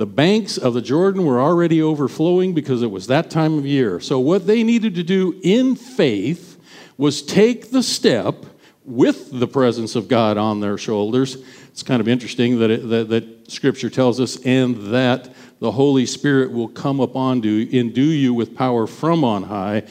the 0.00 0.06
banks 0.06 0.56
of 0.56 0.72
the 0.72 0.80
Jordan 0.80 1.26
were 1.26 1.42
already 1.42 1.82
overflowing 1.82 2.54
because 2.54 2.80
it 2.80 2.90
was 2.90 3.08
that 3.08 3.28
time 3.28 3.58
of 3.58 3.66
year. 3.66 4.00
So, 4.00 4.18
what 4.18 4.46
they 4.46 4.62
needed 4.62 4.94
to 4.94 5.02
do 5.02 5.38
in 5.42 5.76
faith 5.76 6.58
was 6.96 7.20
take 7.20 7.70
the 7.70 7.82
step 7.82 8.46
with 8.82 9.28
the 9.30 9.46
presence 9.46 9.96
of 9.96 10.08
God 10.08 10.38
on 10.38 10.60
their 10.60 10.78
shoulders. 10.78 11.36
It's 11.68 11.82
kind 11.82 12.00
of 12.00 12.08
interesting 12.08 12.60
that, 12.60 12.70
it, 12.70 12.88
that, 12.88 13.08
that 13.10 13.50
Scripture 13.50 13.90
tells 13.90 14.20
us, 14.20 14.42
and 14.42 14.90
that 14.94 15.34
the 15.58 15.70
Holy 15.70 16.06
Spirit 16.06 16.50
will 16.50 16.68
come 16.68 17.00
upon 17.00 17.42
you, 17.42 17.68
endue 17.70 18.00
you 18.00 18.32
with 18.32 18.56
power 18.56 18.86
from 18.86 19.22
on 19.22 19.42
high, 19.42 19.82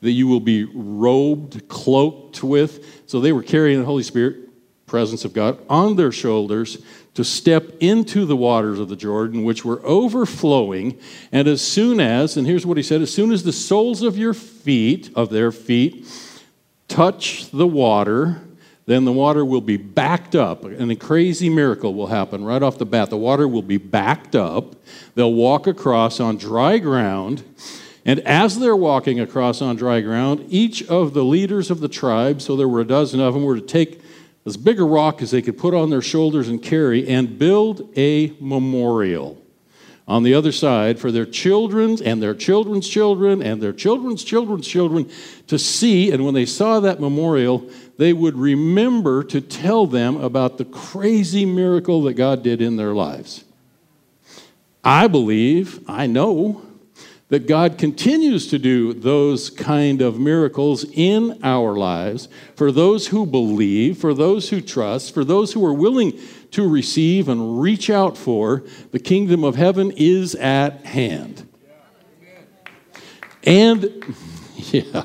that 0.00 0.12
you 0.12 0.28
will 0.28 0.40
be 0.40 0.64
robed, 0.64 1.68
cloaked 1.68 2.42
with. 2.42 3.02
So 3.04 3.20
they 3.20 3.32
were 3.32 3.42
carrying 3.42 3.80
the 3.80 3.84
Holy 3.84 4.02
Spirit, 4.02 4.46
presence 4.86 5.26
of 5.26 5.34
God, 5.34 5.62
on 5.68 5.96
their 5.96 6.10
shoulders 6.10 6.78
to 7.18 7.24
step 7.24 7.72
into 7.80 8.24
the 8.24 8.36
waters 8.36 8.78
of 8.78 8.88
the 8.88 8.94
Jordan, 8.94 9.42
which 9.42 9.64
were 9.64 9.84
overflowing. 9.84 10.96
And 11.32 11.48
as 11.48 11.60
soon 11.60 11.98
as, 11.98 12.36
and 12.36 12.46
here's 12.46 12.64
what 12.64 12.76
he 12.76 12.82
said, 12.84 13.02
as 13.02 13.12
soon 13.12 13.32
as 13.32 13.42
the 13.42 13.52
soles 13.52 14.02
of 14.02 14.16
your 14.16 14.32
feet, 14.32 15.10
of 15.16 15.28
their 15.28 15.50
feet, 15.50 16.06
touch 16.86 17.50
the 17.50 17.66
water, 17.66 18.40
then 18.86 19.04
the 19.04 19.10
water 19.10 19.44
will 19.44 19.60
be 19.60 19.76
backed 19.76 20.36
up. 20.36 20.62
And 20.62 20.92
a 20.92 20.94
crazy 20.94 21.48
miracle 21.48 21.92
will 21.92 22.06
happen 22.06 22.44
right 22.44 22.62
off 22.62 22.78
the 22.78 22.86
bat. 22.86 23.10
The 23.10 23.16
water 23.16 23.48
will 23.48 23.62
be 23.62 23.78
backed 23.78 24.36
up. 24.36 24.76
They'll 25.16 25.34
walk 25.34 25.66
across 25.66 26.20
on 26.20 26.36
dry 26.36 26.78
ground. 26.78 27.42
And 28.04 28.20
as 28.20 28.60
they're 28.60 28.76
walking 28.76 29.18
across 29.18 29.60
on 29.60 29.74
dry 29.74 30.02
ground, 30.02 30.46
each 30.50 30.84
of 30.84 31.14
the 31.14 31.24
leaders 31.24 31.68
of 31.68 31.80
the 31.80 31.88
tribe, 31.88 32.40
so 32.40 32.54
there 32.54 32.68
were 32.68 32.82
a 32.82 32.86
dozen 32.86 33.18
of 33.18 33.34
them, 33.34 33.42
were 33.42 33.56
to 33.56 33.60
take 33.60 34.02
as 34.48 34.56
big 34.56 34.80
a 34.80 34.84
rock 34.84 35.22
as 35.22 35.30
they 35.30 35.42
could 35.42 35.58
put 35.58 35.74
on 35.74 35.90
their 35.90 36.02
shoulders 36.02 36.48
and 36.48 36.62
carry 36.62 37.06
and 37.06 37.38
build 37.38 37.92
a 37.96 38.32
memorial 38.40 39.40
on 40.08 40.22
the 40.22 40.32
other 40.32 40.52
side 40.52 40.98
for 40.98 41.12
their 41.12 41.26
children 41.26 41.98
and 42.02 42.22
their 42.22 42.34
children's 42.34 42.88
children 42.88 43.42
and 43.42 43.62
their 43.62 43.74
children's 43.74 44.24
children's 44.24 44.66
children 44.66 45.08
to 45.46 45.58
see. 45.58 46.10
And 46.10 46.24
when 46.24 46.32
they 46.32 46.46
saw 46.46 46.80
that 46.80 46.98
memorial, 46.98 47.68
they 47.98 48.14
would 48.14 48.34
remember 48.34 49.22
to 49.24 49.42
tell 49.42 49.86
them 49.86 50.16
about 50.16 50.56
the 50.56 50.64
crazy 50.64 51.44
miracle 51.44 52.02
that 52.04 52.14
God 52.14 52.42
did 52.42 52.62
in 52.62 52.76
their 52.76 52.94
lives. 52.94 53.44
I 54.82 55.08
believe, 55.08 55.84
I 55.86 56.06
know, 56.06 56.62
that 57.28 57.46
God 57.46 57.76
continues 57.76 58.48
to 58.48 58.58
do 58.58 58.94
those 58.94 59.50
kind 59.50 60.00
of 60.00 60.18
miracles 60.18 60.84
in 60.94 61.38
our 61.42 61.76
lives 61.76 62.28
for 62.56 62.72
those 62.72 63.08
who 63.08 63.26
believe, 63.26 63.98
for 63.98 64.14
those 64.14 64.48
who 64.48 64.62
trust, 64.62 65.12
for 65.12 65.24
those 65.24 65.52
who 65.52 65.64
are 65.64 65.74
willing 65.74 66.18
to 66.52 66.66
receive 66.66 67.28
and 67.28 67.60
reach 67.60 67.90
out 67.90 68.16
for. 68.16 68.64
The 68.92 68.98
kingdom 68.98 69.44
of 69.44 69.56
heaven 69.56 69.92
is 69.94 70.34
at 70.36 70.86
hand. 70.86 71.46
And, 73.44 74.14
yeah, 74.56 75.04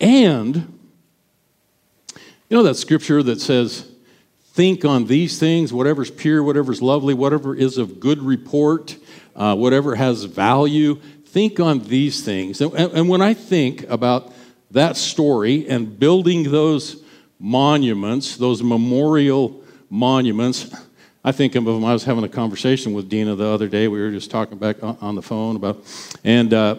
and, 0.00 0.78
you 2.48 2.56
know 2.56 2.62
that 2.62 2.76
scripture 2.76 3.24
that 3.24 3.40
says, 3.40 3.90
think 4.56 4.84
on 4.84 5.06
these 5.06 5.38
things, 5.38 5.72
whatever's 5.72 6.10
pure, 6.10 6.42
whatever's 6.42 6.80
lovely, 6.80 7.12
whatever 7.12 7.54
is 7.54 7.76
of 7.76 7.98
good 8.00 8.22
report, 8.22 8.96
uh, 9.34 9.54
whatever 9.54 9.96
has 9.96 10.24
value 10.24 11.00
think 11.36 11.60
on 11.60 11.80
these 11.80 12.24
things. 12.24 12.62
And, 12.62 12.72
and 12.72 13.10
when 13.10 13.20
I 13.20 13.34
think 13.34 13.82
about 13.90 14.32
that 14.70 14.96
story 14.96 15.68
and 15.68 15.98
building 15.98 16.50
those 16.50 17.04
monuments, 17.38 18.38
those 18.38 18.62
memorial 18.62 19.62
monuments, 19.90 20.74
I 21.22 21.32
think 21.32 21.54
of 21.54 21.66
them. 21.66 21.84
I 21.84 21.92
was 21.92 22.04
having 22.04 22.24
a 22.24 22.28
conversation 22.30 22.94
with 22.94 23.10
Dina 23.10 23.34
the 23.34 23.46
other 23.46 23.68
day. 23.68 23.86
We 23.86 24.00
were 24.00 24.12
just 24.12 24.30
talking 24.30 24.56
back 24.56 24.82
on 24.82 25.14
the 25.14 25.20
phone 25.20 25.56
about, 25.56 25.84
and 26.24 26.54
uh, 26.54 26.76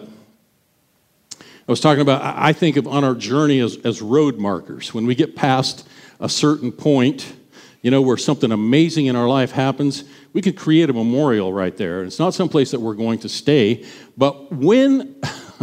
I 1.40 1.70
was 1.70 1.78
talking 1.78 2.02
about, 2.02 2.20
I 2.20 2.52
think 2.52 2.76
of 2.76 2.88
on 2.88 3.04
our 3.04 3.14
journey 3.14 3.60
as, 3.60 3.76
as 3.84 4.02
road 4.02 4.38
markers. 4.38 4.92
When 4.92 5.06
we 5.06 5.14
get 5.14 5.36
past 5.36 5.86
a 6.18 6.28
certain 6.28 6.72
point, 6.72 7.32
you 7.80 7.92
know, 7.92 8.02
where 8.02 8.16
something 8.16 8.50
amazing 8.50 9.06
in 9.06 9.14
our 9.14 9.28
life 9.28 9.52
happens, 9.52 10.02
we 10.38 10.42
could 10.42 10.56
create 10.56 10.88
a 10.88 10.92
memorial 10.92 11.52
right 11.52 11.76
there. 11.76 12.04
It's 12.04 12.20
not 12.20 12.32
someplace 12.32 12.70
that 12.70 12.78
we're 12.78 12.94
going 12.94 13.18
to 13.18 13.28
stay, 13.28 13.84
but 14.16 14.52
when, 14.52 15.20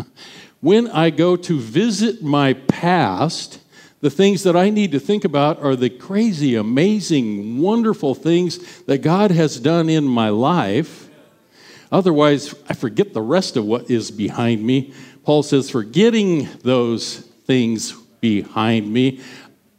when 0.59 0.89
I 0.89 1.11
go 1.11 1.37
to 1.37 1.57
visit 1.57 2.21
my 2.21 2.55
past, 2.67 3.61
the 4.01 4.09
things 4.09 4.43
that 4.43 4.57
I 4.57 4.69
need 4.69 4.91
to 4.91 4.99
think 4.99 5.23
about 5.23 5.61
are 5.61 5.77
the 5.77 5.89
crazy, 5.89 6.55
amazing, 6.55 7.61
wonderful 7.61 8.15
things 8.15 8.81
that 8.81 8.97
God 8.97 9.31
has 9.31 9.61
done 9.61 9.87
in 9.87 10.03
my 10.03 10.27
life. 10.27 11.07
Otherwise, 11.89 12.53
I 12.67 12.73
forget 12.73 13.13
the 13.13 13.21
rest 13.21 13.55
of 13.55 13.63
what 13.63 13.89
is 13.89 14.11
behind 14.11 14.61
me. 14.61 14.93
Paul 15.23 15.41
says, 15.41 15.69
forgetting 15.69 16.49
those 16.63 17.19
things 17.45 17.93
behind 18.19 18.91
me, 18.91 19.21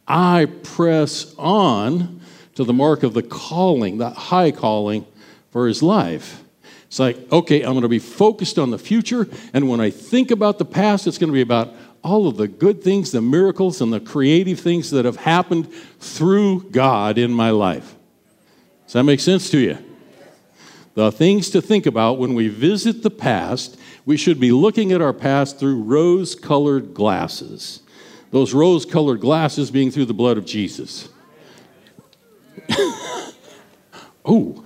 I 0.07 0.47
press 0.63 1.35
on 1.37 2.16
to 2.57 2.63
the 2.63 2.73
mark 2.73 3.03
of 3.03 3.13
the 3.13 3.21
calling, 3.21 3.99
that 3.99 4.15
high 4.15 4.49
calling 4.49 5.05
for 5.51 5.67
his 5.67 5.83
life. 5.83 6.43
It's 6.87 6.97
like, 6.97 7.31
okay, 7.31 7.61
I'm 7.61 7.73
going 7.73 7.83
to 7.83 7.87
be 7.87 7.99
focused 7.99 8.57
on 8.57 8.71
the 8.71 8.79
future, 8.79 9.27
and 9.53 9.69
when 9.69 9.79
I 9.79 9.91
think 9.91 10.31
about 10.31 10.57
the 10.57 10.65
past, 10.65 11.05
it's 11.05 11.19
going 11.19 11.29
to 11.29 11.35
be 11.35 11.41
about 11.41 11.75
all 12.03 12.27
of 12.27 12.35
the 12.35 12.47
good 12.47 12.81
things, 12.81 13.11
the 13.11 13.21
miracles, 13.21 13.79
and 13.79 13.93
the 13.93 13.99
creative 13.99 14.59
things 14.59 14.89
that 14.89 15.05
have 15.05 15.17
happened 15.17 15.71
through 15.99 16.71
God 16.71 17.19
in 17.19 17.31
my 17.31 17.51
life. 17.51 17.95
Does 18.85 18.93
that 18.93 19.03
make 19.03 19.19
sense 19.19 19.51
to 19.51 19.59
you? 19.59 19.77
The 20.95 21.11
things 21.11 21.51
to 21.51 21.61
think 21.61 21.85
about 21.85 22.17
when 22.17 22.33
we 22.33 22.47
visit 22.47 23.03
the 23.03 23.11
past, 23.11 23.79
we 24.03 24.17
should 24.17 24.39
be 24.39 24.51
looking 24.51 24.91
at 24.91 25.01
our 25.01 25.13
past 25.13 25.59
through 25.59 25.83
rose 25.83 26.33
colored 26.33 26.95
glasses. 26.95 27.83
Those 28.31 28.55
rose 28.55 28.83
colored 28.83 29.21
glasses 29.21 29.69
being 29.69 29.91
through 29.91 30.05
the 30.05 30.15
blood 30.15 30.39
of 30.39 30.45
Jesus. 30.45 31.09
oh, 34.25 34.63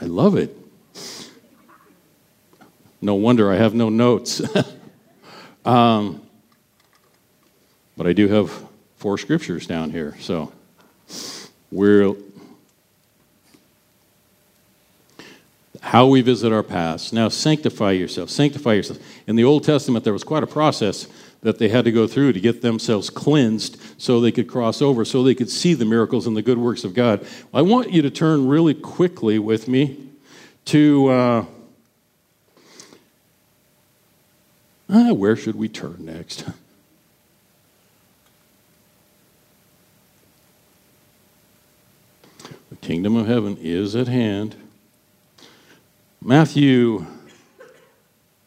I 0.00 0.04
love 0.04 0.36
it. 0.36 0.56
No 3.00 3.14
wonder 3.14 3.52
I 3.52 3.56
have 3.56 3.74
no 3.74 3.88
notes. 3.90 4.40
um, 5.64 6.22
but 7.96 8.06
I 8.06 8.12
do 8.12 8.28
have 8.28 8.50
four 8.96 9.18
scriptures 9.18 9.66
down 9.66 9.90
here. 9.90 10.16
So 10.20 10.52
we're 11.70 12.14
how 15.80 16.06
we 16.06 16.22
visit 16.22 16.50
our 16.50 16.62
past. 16.62 17.12
Now 17.12 17.28
sanctify 17.28 17.92
yourself. 17.92 18.30
Sanctify 18.30 18.72
yourself. 18.72 18.98
In 19.26 19.36
the 19.36 19.44
Old 19.44 19.64
Testament, 19.64 20.02
there 20.02 20.14
was 20.14 20.24
quite 20.24 20.42
a 20.42 20.46
process 20.46 21.06
that 21.44 21.58
they 21.58 21.68
had 21.68 21.84
to 21.84 21.92
go 21.92 22.06
through 22.06 22.32
to 22.32 22.40
get 22.40 22.62
themselves 22.62 23.10
cleansed 23.10 23.78
so 23.98 24.18
they 24.18 24.32
could 24.32 24.48
cross 24.48 24.80
over, 24.80 25.04
so 25.04 25.22
they 25.22 25.34
could 25.34 25.50
see 25.50 25.74
the 25.74 25.84
miracles 25.84 26.26
and 26.26 26.34
the 26.34 26.42
good 26.42 26.56
works 26.56 26.84
of 26.84 26.94
God. 26.94 27.24
I 27.52 27.60
want 27.60 27.92
you 27.92 28.00
to 28.00 28.10
turn 28.10 28.48
really 28.48 28.74
quickly 28.74 29.38
with 29.38 29.68
me 29.68 30.08
to. 30.64 31.08
Uh, 31.08 31.44
uh, 34.88 35.12
where 35.12 35.36
should 35.36 35.56
we 35.56 35.68
turn 35.68 35.96
next? 36.00 36.46
The 42.70 42.88
kingdom 42.88 43.14
of 43.14 43.28
heaven 43.28 43.56
is 43.60 43.94
at 43.94 44.08
hand. 44.08 44.56
Matthew 46.20 47.06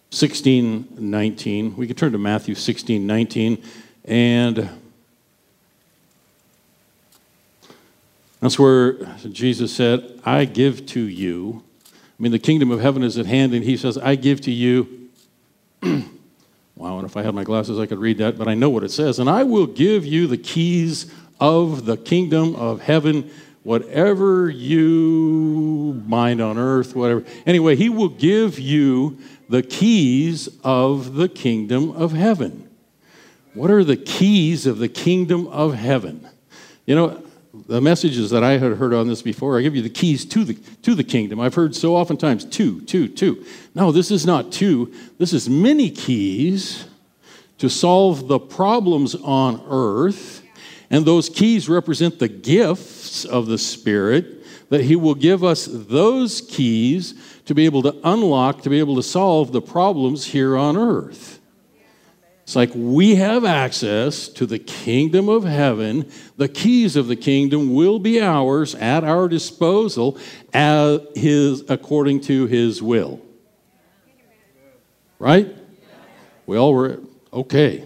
16, 0.10 0.88
19. 0.98 1.76
We 1.76 1.88
can 1.88 1.96
turn 1.96 2.12
to 2.14 2.18
Matthew 2.18 2.56
16, 2.56 3.06
19. 3.06 3.64
And 4.06 4.70
that's 8.40 8.58
where 8.58 8.94
Jesus 9.30 9.76
said, 9.76 10.22
I 10.24 10.46
give 10.46 10.86
to 10.88 11.02
you. 11.02 11.64
I 11.86 12.24
mean, 12.24 12.32
the 12.32 12.40
kingdom 12.40 12.72
of 12.72 12.80
heaven 12.80 13.04
is 13.04 13.18
at 13.18 13.26
hand, 13.26 13.54
and 13.54 13.64
he 13.64 13.78
says, 13.78 13.98
I 13.98 14.16
give 14.16 14.42
to 14.42 14.52
you. 14.52 15.10
wow, 15.84 16.98
and 16.98 17.06
if 17.06 17.16
I 17.18 17.22
had 17.22 17.36
my 17.36 17.44
glasses, 17.44 17.80
I 17.80 17.86
could 17.86 18.00
read 18.00 18.18
that, 18.20 18.38
but 18.38 18.48
I 18.48 18.56
know 18.56 18.70
what 18.70 18.84
it 18.84 18.92
says. 18.92 19.20
And 19.20 19.30
I 19.30 19.44
will 19.44 19.68
give 19.68 20.06
you 20.06 20.26
the 20.26 20.38
keys 20.38 21.12
of 21.40 21.86
the 21.86 21.98
kingdom 21.98 22.56
of 22.56 22.82
heaven 22.82 23.30
whatever 23.68 24.50
you 24.50 26.02
mind 26.08 26.40
on 26.40 26.58
earth, 26.58 26.96
whatever. 26.96 27.26
Anyway, 27.46 27.76
he 27.76 27.90
will 27.90 28.08
give 28.08 28.58
you 28.58 29.18
the 29.50 29.64
keys 29.64 30.50
of 30.64 31.16
the 31.16 31.30
kingdom 31.30 31.92
of 31.92 32.12
heaven. 32.12 32.70
What 33.54 33.72
are 33.72 33.84
the 33.84 33.98
keys 33.98 34.66
of 34.66 34.78
the 34.78 34.88
kingdom 34.88 35.48
of 35.48 35.74
heaven? 35.74 36.28
You 36.86 36.96
know, 36.96 37.24
the 37.66 37.82
messages 37.82 38.30
that 38.30 38.44
I 38.44 38.58
had 38.58 38.74
heard 38.74 38.94
on 38.94 39.08
this 39.08 39.22
before, 39.22 39.58
I 39.58 39.62
give 39.62 39.76
you 39.76 39.82
the 39.82 39.90
keys 39.90 40.26
to 40.26 40.44
the, 40.44 40.54
to 40.84 40.96
the 40.96 41.04
kingdom. 41.04 41.40
I've 41.40 41.56
heard 41.56 41.76
so 41.76 41.96
oftentimes 41.96 42.46
two, 42.46 42.82
two, 42.82 43.08
two. 43.08 43.46
No, 43.74 43.92
this 43.92 44.12
is 44.12 44.26
not 44.26 44.52
two. 44.52 44.94
This 45.18 45.34
is 45.34 45.50
many 45.50 45.90
keys 45.90 46.86
to 47.58 47.70
solve 47.70 48.28
the 48.28 48.40
problems 48.40 49.16
on 49.16 49.64
earth. 49.68 50.44
And 50.90 51.06
those 51.06 51.30
keys 51.30 51.68
represent 51.68 52.20
the 52.20 52.28
gifts 52.28 53.26
of 53.26 53.48
the 53.48 53.58
Spirit, 53.58 54.37
that 54.70 54.84
He 54.84 54.96
will 54.96 55.16
give 55.16 55.44
us 55.44 55.68
those 55.72 56.42
keys 56.42 57.14
to 57.46 57.56
be 57.56 57.66
able 57.66 57.82
to 57.84 57.96
unlock, 58.04 58.62
to 58.64 58.70
be 58.70 58.80
able 58.80 58.96
to 58.96 59.04
solve 59.04 59.52
the 59.52 59.62
problems 59.62 60.26
here 60.26 60.58
on 60.58 60.78
earth. 60.78 61.38
It's 62.48 62.56
like 62.56 62.72
we 62.74 63.16
have 63.16 63.44
access 63.44 64.30
to 64.30 64.46
the 64.46 64.58
kingdom 64.58 65.28
of 65.28 65.44
heaven. 65.44 66.10
The 66.38 66.48
keys 66.48 66.96
of 66.96 67.08
the 67.08 67.18
kingdom 67.18 67.74
will 67.74 68.00
be 68.00 68.22
ours 68.22 68.74
at 68.76 69.04
our 69.04 69.28
disposal 69.28 70.18
as 70.54 71.02
his, 71.14 71.70
according 71.70 72.22
to 72.22 72.46
his 72.46 72.82
will. 72.82 73.20
Right? 75.20 75.54
We 76.46 76.58
all 76.58 76.74
were 76.74 77.02
okay. 77.34 77.86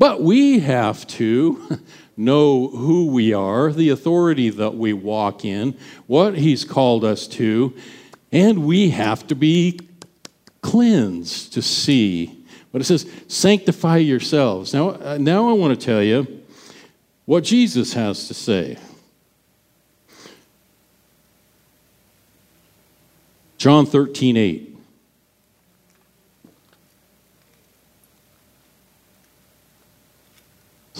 But 0.00 0.20
we 0.20 0.58
have 0.58 1.06
to 1.06 1.78
know 2.20 2.68
who 2.68 3.06
we 3.06 3.32
are, 3.32 3.72
the 3.72 3.88
authority 3.88 4.50
that 4.50 4.74
we 4.74 4.92
walk 4.92 5.44
in, 5.44 5.76
what 6.06 6.36
he's 6.38 6.64
called 6.64 7.04
us 7.04 7.26
to, 7.26 7.74
and 8.30 8.64
we 8.64 8.90
have 8.90 9.26
to 9.26 9.34
be 9.34 9.80
cleansed 10.62 11.52
to 11.54 11.62
see 11.62 12.40
but 12.72 12.80
it 12.80 12.84
says, 12.84 13.10
sanctify 13.26 13.98
yourselves. 13.98 14.72
Now, 14.72 14.90
uh, 14.90 15.18
now 15.20 15.48
I 15.48 15.52
want 15.54 15.78
to 15.78 15.86
tell 15.86 16.02
you 16.02 16.42
what 17.24 17.44
Jesus 17.44 17.92
has 17.94 18.28
to 18.28 18.34
say. 18.34 18.78
John 23.58 23.86
13, 23.86 24.36
8. 24.36 24.69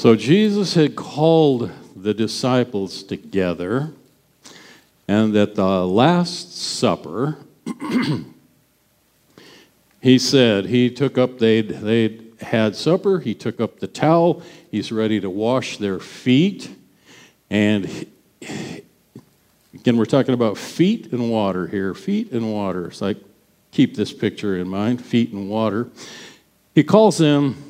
So 0.01 0.17
Jesus 0.17 0.73
had 0.73 0.97
called 0.97 1.71
the 1.95 2.15
disciples 2.15 3.03
together, 3.03 3.91
and 5.07 5.37
at 5.37 5.57
the 5.57 5.87
Last 5.87 6.57
Supper, 6.57 7.37
he 10.01 10.19
said 10.19 10.65
he 10.65 10.89
took 10.89 11.19
up 11.19 11.39
they'd 11.39 11.69
they'd 11.69 12.33
had 12.41 12.77
supper 12.77 13.21
he 13.21 13.35
took 13.35 13.61
up 13.61 13.81
the 13.81 13.87
towel 13.87 14.43
he's 14.71 14.91
ready 14.91 15.21
to 15.21 15.29
wash 15.29 15.77
their 15.77 15.99
feet 15.99 16.75
and 17.51 17.85
he, 17.85 18.09
again 19.75 19.99
we're 19.99 20.07
talking 20.07 20.33
about 20.33 20.57
feet 20.57 21.13
and 21.13 21.31
water 21.31 21.67
here 21.67 21.93
feet 21.93 22.33
and 22.33 22.51
water. 22.51 22.91
So 22.91 23.05
like 23.05 23.19
keep 23.71 23.97
this 23.97 24.15
picture 24.15 24.57
in 24.57 24.67
mind 24.67 25.05
feet 25.05 25.31
and 25.35 25.51
water. 25.51 25.91
He 26.75 26.85
calls 26.85 27.19
them 27.19 27.70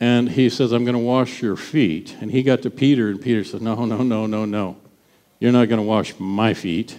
and 0.00 0.30
he 0.30 0.48
says 0.48 0.72
i'm 0.72 0.84
going 0.84 0.94
to 0.94 0.98
wash 0.98 1.42
your 1.42 1.56
feet 1.56 2.16
and 2.20 2.30
he 2.30 2.42
got 2.42 2.62
to 2.62 2.70
peter 2.70 3.08
and 3.08 3.20
peter 3.20 3.44
says, 3.44 3.60
no 3.60 3.84
no 3.84 4.02
no 4.02 4.26
no 4.26 4.44
no 4.44 4.76
you're 5.40 5.52
not 5.52 5.68
going 5.68 5.80
to 5.80 5.86
wash 5.86 6.18
my 6.18 6.54
feet 6.54 6.98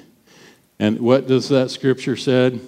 and 0.80 1.00
what 1.00 1.28
does 1.28 1.50
that 1.50 1.70
scripture 1.70 2.16
said 2.16 2.60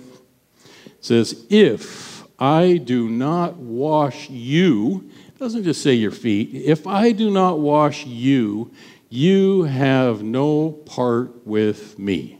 It 1.02 1.06
says, 1.06 1.46
If 1.50 2.28
I 2.38 2.78
do 2.78 3.10
not 3.10 3.56
wash 3.56 4.30
you, 4.30 5.10
it 5.30 5.39
doesn't 5.39 5.63
just 5.63 5.82
say 5.82 5.96
your 5.96 6.12
feet, 6.12 6.54
if 6.54 6.86
I 6.86 7.12
do 7.12 7.32
not 7.32 7.60
wash 7.60 8.06
you, 8.06 8.72
you 9.10 9.63
have 9.63 10.22
no 10.22 10.72
part 10.72 11.48
with 11.48 11.98
me. 11.98 12.38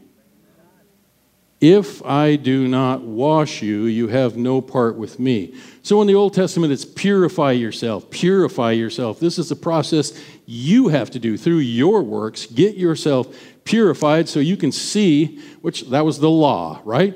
If 1.60 2.04
I 2.04 2.36
do 2.36 2.68
not 2.68 3.02
wash 3.02 3.62
you, 3.62 3.86
you 3.86 4.08
have 4.08 4.36
no 4.36 4.60
part 4.60 4.96
with 4.96 5.18
me. 5.18 5.54
So 5.82 6.00
in 6.00 6.06
the 6.06 6.14
Old 6.14 6.32
Testament, 6.32 6.72
it's 6.72 6.84
purify 6.84 7.52
yourself, 7.52 8.08
purify 8.08 8.70
yourself. 8.70 9.18
This 9.18 9.36
is 9.38 9.50
a 9.50 9.56
process 9.56 10.18
you 10.46 10.88
have 10.88 11.10
to 11.10 11.18
do 11.18 11.36
through 11.36 11.58
your 11.58 12.02
works. 12.02 12.46
Get 12.46 12.76
yourself 12.76 13.36
purified 13.64 14.28
so 14.28 14.38
you 14.38 14.56
can 14.56 14.70
see, 14.70 15.40
which 15.60 15.88
that 15.90 16.04
was 16.04 16.20
the 16.20 16.30
law, 16.30 16.80
right? 16.84 17.14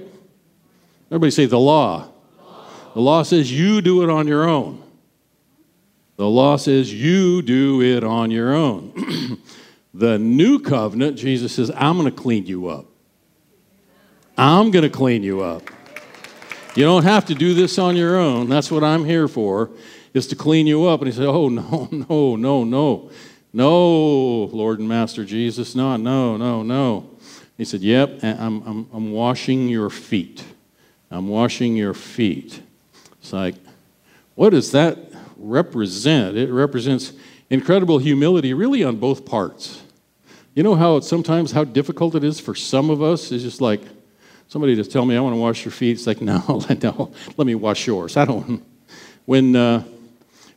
Everybody 1.09 1.31
say 1.31 1.47
the 1.47 1.61
law. 1.61 2.09
The 2.95 3.01
law 3.01 3.23
says 3.23 3.53
you 3.53 3.81
do 3.83 4.03
it 4.03 4.11
on 4.11 4.27
your 4.27 4.49
own. 4.49 4.83
The 6.17 6.29
law 6.29 6.57
says 6.57 6.93
you 6.93 7.43
do 7.43 7.83
it 7.83 8.03
on 8.03 8.31
your 8.33 8.53
own. 8.55 9.41
the 9.95 10.19
new 10.19 10.59
covenant, 10.59 11.19
Jesus 11.19 11.55
says, 11.55 11.71
I'm 11.77 11.99
going 11.99 12.11
to 12.11 12.23
clean 12.23 12.47
you 12.47 12.69
up. 12.69 12.87
I'm 14.37 14.71
going 14.71 14.83
to 14.83 14.91
clean 14.91 15.23
you 15.23 15.43
up. 15.43 15.71
You 16.77 16.85
don't 16.85 17.05
have 17.05 17.25
to 17.27 17.35
do 17.35 17.55
this 17.55 17.79
on 17.79 17.97
your 17.97 18.19
own. 18.19 18.51
That's 18.51 18.71
what 18.71 18.85
I'm 18.85 19.07
here 19.07 19.29
for, 19.29 19.71
is 20.13 20.27
to 20.27 20.37
clean 20.37 20.67
you 20.67 20.85
up. 20.85 21.01
And 21.01 21.09
he 21.09 21.17
said, 21.17 21.25
Oh, 21.25 21.49
no, 21.51 21.89
no, 21.91 22.37
no, 22.37 22.65
no. 22.65 23.11
No, 23.55 24.45
Lord 24.53 24.81
and 24.81 24.87
Master 24.87 25.25
Jesus, 25.25 25.75
not, 25.75 26.01
no, 26.01 26.37
no, 26.37 26.63
no. 26.63 27.09
He 27.57 27.65
said, 27.65 27.81
Yep, 27.81 28.23
I'm, 28.23 28.63
I'm, 28.63 28.89
I'm 28.93 29.13
washing 29.13 29.69
your 29.69 29.89
feet. 29.89 30.45
I'm 31.11 31.29
washing 31.29 31.77
your 31.77 31.95
feet. 31.95 32.61
It's 33.21 33.33
like, 33.33 33.55
what 34.35 34.51
does 34.51 34.73
that 34.73 34.99
represent? 35.39 36.37
It 36.37 36.53
represents 36.53 37.15
incredible 37.49 37.97
humility, 37.97 38.53
really, 38.53 38.85
on 38.85 38.97
both 38.97 39.25
parts. 39.25 39.83
You 40.55 40.63
know 40.63 40.75
how 40.75 40.97
it's 40.97 41.09
sometimes 41.09 41.53
how 41.53 41.65
difficult 41.65 42.15
it 42.15 42.23
is 42.23 42.39
for 42.39 42.55
some 42.55 42.91
of 42.91 43.03
us 43.03 43.33
is 43.33 43.43
just 43.43 43.63
like 43.63 43.81
somebody 44.49 44.75
just 44.75 44.93
tell 44.93 45.05
me 45.05 45.17
I 45.17 45.21
want 45.21 45.35
to 45.35 45.41
wash 45.41 45.65
your 45.65 45.73
feet. 45.73 45.93
It's 45.93 46.07
like 46.07 46.21
no, 46.21 46.63
no, 46.83 47.13
let 47.37 47.47
me 47.47 47.55
wash 47.55 47.87
yours. 47.87 48.17
I 48.17 48.25
don't. 48.25 48.65
When 49.25 49.57
uh, 49.57 49.85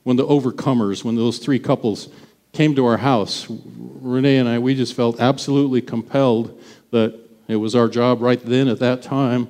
when 0.03 0.15
the 0.15 0.25
overcomers, 0.25 1.03
when 1.03 1.15
those 1.15 1.39
three 1.39 1.59
couples 1.59 2.09
came 2.53 2.75
to 2.75 2.85
our 2.85 2.97
house, 2.97 3.47
Renee 3.49 4.37
and 4.37 4.49
I, 4.49 4.59
we 4.59 4.75
just 4.75 4.93
felt 4.93 5.19
absolutely 5.19 5.81
compelled 5.81 6.59
that 6.91 7.19
it 7.47 7.57
was 7.57 7.75
our 7.75 7.87
job 7.87 8.21
right 8.21 8.43
then 8.43 8.67
at 8.67 8.79
that 8.79 9.01
time 9.01 9.47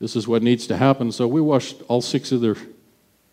this 0.00 0.16
is 0.16 0.26
what 0.26 0.42
needs 0.42 0.66
to 0.68 0.76
happen. 0.76 1.12
So 1.12 1.28
we 1.28 1.40
washed 1.40 1.82
all 1.86 2.00
six 2.00 2.32
of 2.32 2.40
their 2.40 2.56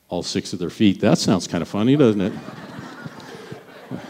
all 0.09 0.23
six 0.23 0.53
of 0.53 0.59
their 0.59 0.69
feet. 0.69 1.01
That 1.01 1.17
sounds 1.17 1.47
kind 1.47 1.61
of 1.61 1.67
funny, 1.67 1.97
doesn't 1.97 2.21
it? 2.21 2.31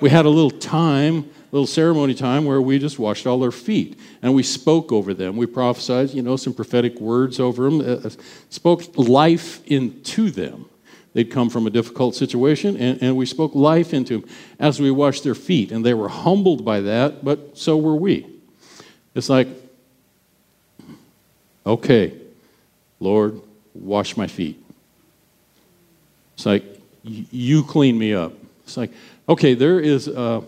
we 0.00 0.10
had 0.10 0.26
a 0.26 0.28
little 0.28 0.50
time, 0.50 1.30
little 1.52 1.66
ceremony 1.66 2.14
time 2.14 2.44
where 2.44 2.60
we 2.60 2.78
just 2.78 2.98
washed 2.98 3.26
all 3.26 3.38
their 3.38 3.52
feet 3.52 3.98
and 4.22 4.34
we 4.34 4.42
spoke 4.42 4.92
over 4.92 5.14
them. 5.14 5.36
We 5.36 5.46
prophesied, 5.46 6.10
you 6.10 6.22
know, 6.22 6.36
some 6.36 6.52
prophetic 6.52 7.00
words 7.00 7.40
over 7.40 7.64
them, 7.64 7.80
uh, 7.80 8.06
uh 8.06 8.10
spoke 8.50 8.96
life 8.96 9.64
into 9.66 10.30
them. 10.30 10.66
They'd 11.12 11.30
come 11.30 11.48
from 11.48 11.66
a 11.66 11.70
difficult 11.70 12.14
situation, 12.14 12.76
and, 12.76 13.02
and 13.02 13.16
we 13.16 13.24
spoke 13.24 13.54
life 13.54 13.94
into 13.94 14.20
them 14.20 14.28
as 14.58 14.80
we 14.80 14.90
washed 14.90 15.24
their 15.24 15.34
feet. 15.34 15.72
And 15.72 15.82
they 15.82 15.94
were 15.94 16.10
humbled 16.10 16.62
by 16.62 16.80
that, 16.82 17.24
but 17.24 17.56
so 17.56 17.78
were 17.78 17.96
we. 17.96 18.26
It's 19.14 19.30
like 19.30 19.48
Okay, 21.66 22.14
Lord, 23.00 23.40
wash 23.74 24.16
my 24.16 24.28
feet. 24.28 24.62
It's 26.36 26.46
like, 26.46 26.64
you 27.02 27.64
clean 27.64 27.98
me 27.98 28.14
up. 28.14 28.34
It's 28.64 28.76
like, 28.76 28.92
okay, 29.28 29.54
there 29.54 29.80
is, 29.80 30.06
uh, 30.06 30.42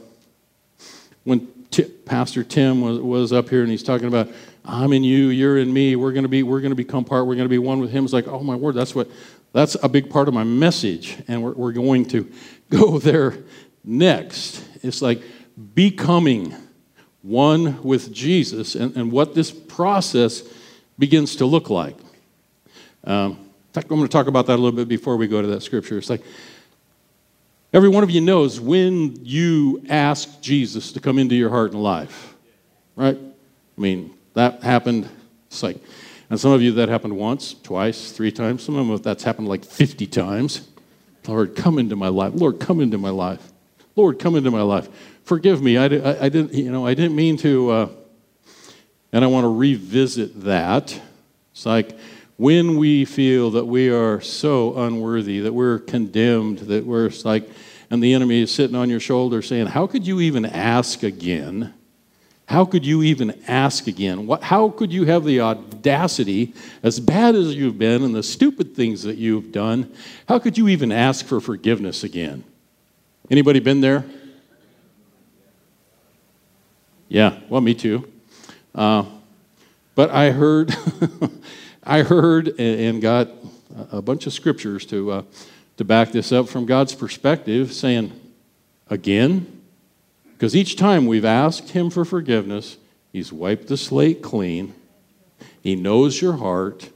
when 1.29 1.47
T- 1.71 1.83
Pastor 1.85 2.43
Tim 2.43 2.81
was, 2.81 2.99
was 2.99 3.33
up 3.35 3.51
here 3.51 3.61
and 3.61 3.71
he's 3.71 3.83
talking 3.83 4.09
about, 4.09 4.29
I'm 4.65 4.95
in 4.95 5.05
you, 5.05 5.29
you're 5.29 5.59
in 5.59 5.71
me, 5.71 5.95
we're 5.95 6.13
gonna 6.13 6.27
be, 6.27 6.43
we're 6.43 6.63
gonna 6.63 6.75
become 6.75 7.05
part, 7.05 7.27
we're 7.27 7.37
gonna 7.37 7.51
be 7.51 7.59
one 7.59 7.81
with 7.81 7.91
him. 7.91 8.05
It's 8.05 8.15
like, 8.15 8.27
oh 8.27 8.41
my 8.43 8.57
word, 8.57 8.75
that's 8.75 8.95
what, 8.95 9.11
that's 9.53 9.77
a 9.83 9.89
big 9.91 10.09
part 10.09 10.27
of 10.27 10.33
my 10.33 10.45
message. 10.45 11.19
And 11.29 11.43
we're, 11.43 11.53
we're 11.53 11.73
going 11.73 12.07
to 12.07 12.33
go 12.71 12.99
there 12.99 13.37
next. 13.85 14.65
It's 14.83 15.03
like 15.03 15.23
becoming 15.75 16.55
one 17.21 17.83
with 17.83 18.13
Jesus 18.13 18.75
and, 18.75 18.97
and 18.97 19.13
what 19.13 19.35
this 19.35 19.51
process 19.51 20.43
begins 20.99 21.37
to 21.37 21.45
look 21.45 21.69
like. 21.69 21.97
Um, 23.05 23.51
I'm 23.75 23.83
going 23.83 24.03
to 24.03 24.09
talk 24.09 24.29
about 24.29 24.47
that 24.47 24.55
a 24.55 24.61
little 24.63 24.73
bit 24.73 24.89
before 24.89 25.17
we 25.17 25.29
go 25.29 25.43
to 25.43 25.49
that 25.49 25.63
scripture. 25.63 25.99
It's 25.99 26.11
like 26.11 26.23
every 27.79 27.89
one 27.89 28.03
of 28.03 28.11
you 28.11 28.21
knows 28.21 28.59
when 28.59 29.25
you 29.25 29.81
ask 29.89 30.41
Jesus 30.41 30.91
to 30.91 30.99
come 30.99 31.17
into 31.17 31.37
your 31.37 31.49
heart 31.49 31.71
and 31.71 31.81
life, 31.81 32.35
right? 32.97 33.17
I 33.17 33.81
mean, 33.81 34.13
that 34.35 34.65
happened. 34.65 35.09
It's 35.47 35.63
like, 35.63 35.77
and 36.29 36.41
some 36.41 36.51
of 36.51 36.61
you 36.61 36.73
that 36.73 36.89
happened 36.89 37.17
once, 37.17 37.55
twice, 37.55 38.11
three 38.11 38.33
times. 38.33 38.65
Some 38.65 38.75
of 38.75 38.85
them 38.85 38.97
that's 38.97 39.23
happened 39.23 39.47
like 39.47 39.65
50 39.65 40.09
times. 40.09 40.67
Lord, 41.29 41.55
come 41.55 41.79
into 41.79 41.95
my 41.95 42.09
life. 42.09 42.33
Lord, 42.35 42.59
come 42.59 42.81
into 42.81 42.99
my 42.99 43.11
life. 43.11 43.53
Lord, 43.95 44.19
come 44.19 44.35
into 44.35 44.51
my 44.51 44.63
life. 44.63 44.89
Forgive 45.23 45.63
me. 45.63 45.77
I, 45.77 45.85
I, 45.85 46.25
I 46.25 46.29
didn't, 46.31 46.55
you 46.55 46.73
know, 46.73 46.85
I 46.85 46.95
didn't 46.95 47.15
mean 47.15 47.37
to. 47.37 47.71
Uh, 47.71 47.89
and 49.13 49.25
I 49.25 49.29
want 49.29 49.45
to 49.45 49.55
revisit 49.55 50.41
that. 50.41 51.01
It's 51.53 51.65
like 51.65 51.97
when 52.39 52.77
we 52.77 53.05
feel 53.05 53.53
that 53.53 53.67
we 53.67 53.89
are 53.89 54.21
so 54.21 54.77
unworthy, 54.79 55.39
that 55.39 55.55
we're 55.55 55.79
condemned, 55.79 56.59
that 56.59 56.85
we're 56.85 57.13
like, 57.25 57.49
and 57.91 58.03
the 58.03 58.13
enemy 58.13 58.43
is 58.43 58.55
sitting 58.55 58.77
on 58.77 58.91
your 58.91 59.01
shoulder 59.01 59.43
saying, 59.43 59.67
How 59.67 59.87
could 59.87 60.07
you 60.07 60.21
even 60.21 60.45
ask 60.45 61.03
again? 61.03 61.75
How 62.47 62.65
could 62.65 62.87
you 62.87 63.03
even 63.03 63.39
ask 63.47 63.87
again? 63.87 64.27
What, 64.27 64.43
how 64.43 64.71
could 64.71 64.91
you 64.91 65.05
have 65.05 65.25
the 65.25 65.43
audacity, 65.43 66.55
as 66.83 66.99
bad 66.99 67.35
as 67.35 67.55
you've 67.55 67.79
been 67.79 68.03
and 68.03 68.15
the 68.15 68.23
stupid 68.23 68.75
things 68.75 69.03
that 69.03 69.19
you've 69.19 69.53
done, 69.53 69.93
how 70.27 70.39
could 70.39 70.57
you 70.57 70.69
even 70.69 70.91
ask 70.91 71.27
for 71.27 71.41
forgiveness 71.41 72.05
again? 72.05 72.45
Anybody 73.31 73.61
been 73.61 73.83
there? 73.83 74.07
Yeah, 77.09 77.39
well, 77.51 77.61
me 77.61 77.75
too. 77.75 78.11
Uh, 78.75 79.05
but 79.95 80.11
I 80.11 80.31
heard, 80.31 80.75
I 81.83 82.03
heard, 82.03 82.59
and 82.59 83.03
got 83.03 83.29
a 83.93 84.01
bunch 84.01 84.27
of 84.27 84.33
scriptures 84.33 84.87
to, 84.87 85.11
uh, 85.11 85.23
to 85.79 85.85
back 85.85 86.13
this 86.13 86.33
up 86.33 86.49
from 86.49 86.67
God's 86.67 86.95
perspective, 86.95 87.73
saying, 87.73 88.13
again, 88.91 89.63
because 90.33 90.55
each 90.55 90.77
time 90.77 91.07
we've 91.07 91.25
asked 91.25 91.71
Him 91.71 91.89
for 91.89 92.05
forgiveness, 92.05 92.77
He's 93.13 93.33
wiped 93.33 93.69
the 93.69 93.77
slate 93.77 94.23
clean. 94.23 94.75
He 95.63 95.77
knows 95.77 96.21
your 96.21 96.35
heart. 96.35 96.91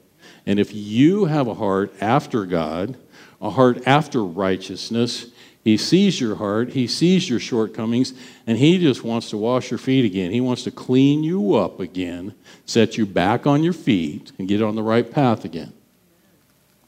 And 0.44 0.60
if 0.60 0.74
you 0.74 1.26
have 1.26 1.46
a 1.46 1.54
heart 1.54 1.94
after 2.00 2.44
God, 2.44 2.96
a 3.40 3.50
heart 3.50 3.86
after 3.86 4.22
righteousness, 4.22 5.26
he 5.64 5.76
sees 5.76 6.20
your 6.20 6.34
heart, 6.34 6.70
he 6.70 6.88
sees 6.88 7.30
your 7.30 7.38
shortcomings, 7.38 8.12
and 8.46 8.58
he 8.58 8.78
just 8.78 9.04
wants 9.04 9.30
to 9.30 9.36
wash 9.36 9.70
your 9.70 9.78
feet 9.78 10.04
again. 10.04 10.32
He 10.32 10.40
wants 10.40 10.64
to 10.64 10.72
clean 10.72 11.22
you 11.22 11.54
up 11.54 11.78
again, 11.78 12.34
set 12.66 12.98
you 12.98 13.06
back 13.06 13.46
on 13.46 13.62
your 13.62 13.72
feet, 13.72 14.32
and 14.38 14.48
get 14.48 14.60
on 14.60 14.74
the 14.74 14.82
right 14.82 15.08
path 15.08 15.44
again. 15.44 15.72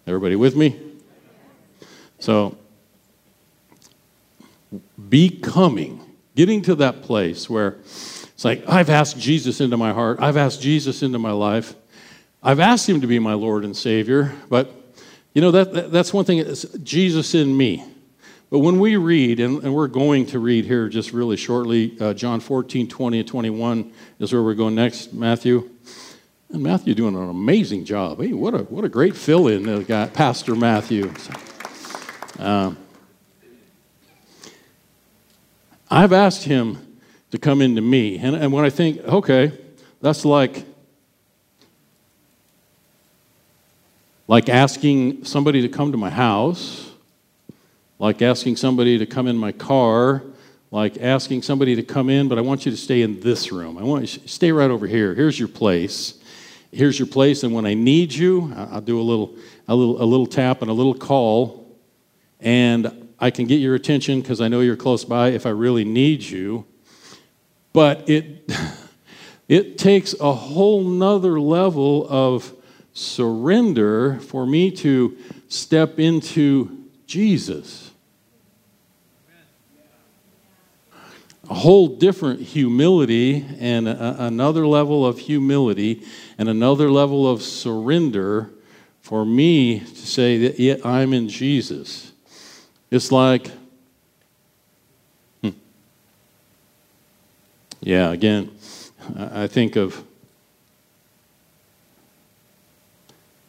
Everybody 0.07 0.35
with 0.35 0.57
me? 0.57 0.94
So, 2.25 2.57
becoming, 5.11 6.01
getting 6.35 6.63
to 6.63 6.75
that 6.77 7.03
place 7.03 7.51
where 7.51 7.77
it's 7.83 8.47
like, 8.47 8.67
I've 8.67 8.89
asked 8.89 9.19
Jesus 9.19 9.61
into 9.61 9.77
my 9.77 9.93
heart, 9.93 10.21
I've 10.23 10.39
asked 10.39 10.63
Jesus 10.63 11.03
into 11.03 11.19
my 11.19 11.33
life, 11.33 11.75
I've 12.43 12.61
asked 12.61 12.89
him 12.89 13.03
to 13.03 13.07
be 13.07 13.19
my 13.19 13.35
Lord 13.35 13.63
and 13.63 13.77
Savior, 13.77 14.33
but 14.49 14.73
you 15.35 15.43
know, 15.43 15.51
that, 15.51 15.75
that 15.75 15.93
that's 15.93 16.15
one 16.15 16.25
thing, 16.25 16.39
it's 16.39 16.63
Jesus 16.79 17.35
in 17.35 17.55
me. 17.55 17.85
But 18.49 18.61
when 18.61 18.81
we 18.81 18.97
read, 18.97 19.39
and, 19.39 19.63
and, 19.63 19.75
we're 19.75 19.87
going 19.87 20.25
to 20.29 20.39
read 20.39 20.65
here 20.65 20.89
just 20.89 21.13
really 21.13 21.37
shortly, 21.37 21.95
uh, 22.01 22.15
John 22.15 22.41
14, 22.41 22.89
20, 22.89 23.19
and 23.19 23.29
21 23.29 23.93
is 24.19 24.33
where 24.33 24.43
we're 24.43 24.55
going 24.55 24.75
next, 24.75 25.13
Matthew. 25.13 25.69
And 26.49 26.63
Matthew 26.63 26.95
doing 26.95 27.17
an 27.17 27.29
amazing 27.29 27.85
job. 27.85 28.23
Hey, 28.23 28.33
what 28.33 28.55
a, 28.55 28.59
what 28.61 28.87
a 28.87 28.89
great 28.89 29.15
fill 29.15 29.49
in, 29.49 29.69
uh, 29.69 29.81
got 29.81 30.15
Pastor 30.15 30.55
Matthew. 30.55 31.13
Uh, 32.39 32.75
I've 35.91 36.13
asked 36.13 36.45
him 36.45 36.99
to 37.31 37.39
come 37.39 37.61
into 37.61 37.81
me. 37.81 38.19
And, 38.19 38.35
and 38.37 38.53
when 38.53 38.65
I 38.65 38.71
think, 38.71 39.01
okay, 39.01 39.53
that's 40.01 40.25
like, 40.25 40.65
like 44.27 44.49
asking 44.49 45.25
somebody 45.25 45.63
to 45.63 45.69
come 45.69 45.93
to 45.93 45.99
my 45.99 46.11
house 46.11 46.91
like 47.99 48.23
asking 48.23 48.57
somebody 48.57 48.99
to 48.99 49.07
come 49.07 49.27
in 49.27 49.37
my 49.37 49.53
car, 49.53 50.23
like 50.71 50.99
asking 51.01 51.43
somebody 51.43 51.77
to 51.77 51.83
come 51.83 52.11
in, 52.11 52.29
but 52.29 52.39
I 52.39 52.41
want 52.41 52.67
you 52.67 52.73
to 52.73 52.77
stay 52.77 53.03
in 53.03 53.21
this 53.21 53.53
room. 53.53 53.79
I 53.79 53.83
want 53.83 54.03
you 54.03 54.21
to 54.21 54.29
stay 54.29 54.53
right 54.53 54.71
over 54.71 54.87
here. 54.87 55.15
Here's 55.15 55.39
your 55.39 55.49
place. 55.49 56.21
Here's 56.73 56.99
your 56.99 57.07
place, 57.07 57.45
and 57.45 57.55
when 57.55 57.67
I 57.67 57.75
need 57.75 58.13
you, 58.13 58.53
I'll 58.57 58.81
do 58.81 59.01
a 59.01 59.03
little, 59.03 59.37
a 59.69 59.75
little, 59.75 60.03
a 60.03 60.05
little 60.05 60.27
tap 60.27 60.61
and 60.61 60.71
a 60.71 60.75
little 60.75 60.95
call, 60.95 61.64
and 62.45 63.09
I 63.19 63.31
can 63.31 63.47
get 63.47 63.57
your 63.57 63.75
attention 63.75 64.21
because 64.21 64.41
I 64.41 64.49
know 64.49 64.61
you're 64.61 64.77
close 64.77 65.05
by 65.05 65.31
if 65.31 65.47
I 65.47 65.51
really 65.51 65.85
need 65.85 66.23
you. 66.23 66.67
But 67.73 68.09
it, 68.09 68.49
it 69.49 69.79
takes 69.79 70.15
a 70.21 70.33
whole 70.33 70.85
nother 70.85 71.41
level 71.41 72.07
of 72.09 72.53
surrender 72.93 74.21
for 74.21 74.47
me 74.47 74.71
to 74.71 75.17
step 75.49 75.99
into 75.99 76.85
Jesus. 77.07 77.91
a 81.51 81.55
whole 81.55 81.89
different 81.89 82.41
humility 82.41 83.45
and 83.59 83.87
a, 83.87 84.25
another 84.25 84.67
level 84.67 85.05
of 85.05 85.19
humility 85.19 86.03
and 86.39 86.49
another 86.49 86.91
level 86.91 87.29
of 87.29 87.43
surrender 87.43 88.51
for 89.03 89.27
me 89.27 89.81
to 89.81 90.07
say 90.07 90.39
that 90.39 90.59
yeah, 90.59 90.77
I'm 90.83 91.13
in 91.13 91.29
Jesus. 91.29 92.14
It's 92.95 93.11
like, 93.11 93.51
hmm. 95.43 95.49
yeah, 97.81 98.13
again, 98.13 98.57
I 99.19 99.49
think 99.49 99.75
of 99.75 100.01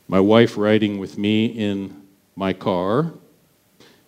my 0.08 0.20
wife 0.20 0.58
riding 0.58 0.98
with 0.98 1.20
me 1.20 1.46
in 1.46 2.08
my 2.36 2.54
car 2.54 3.14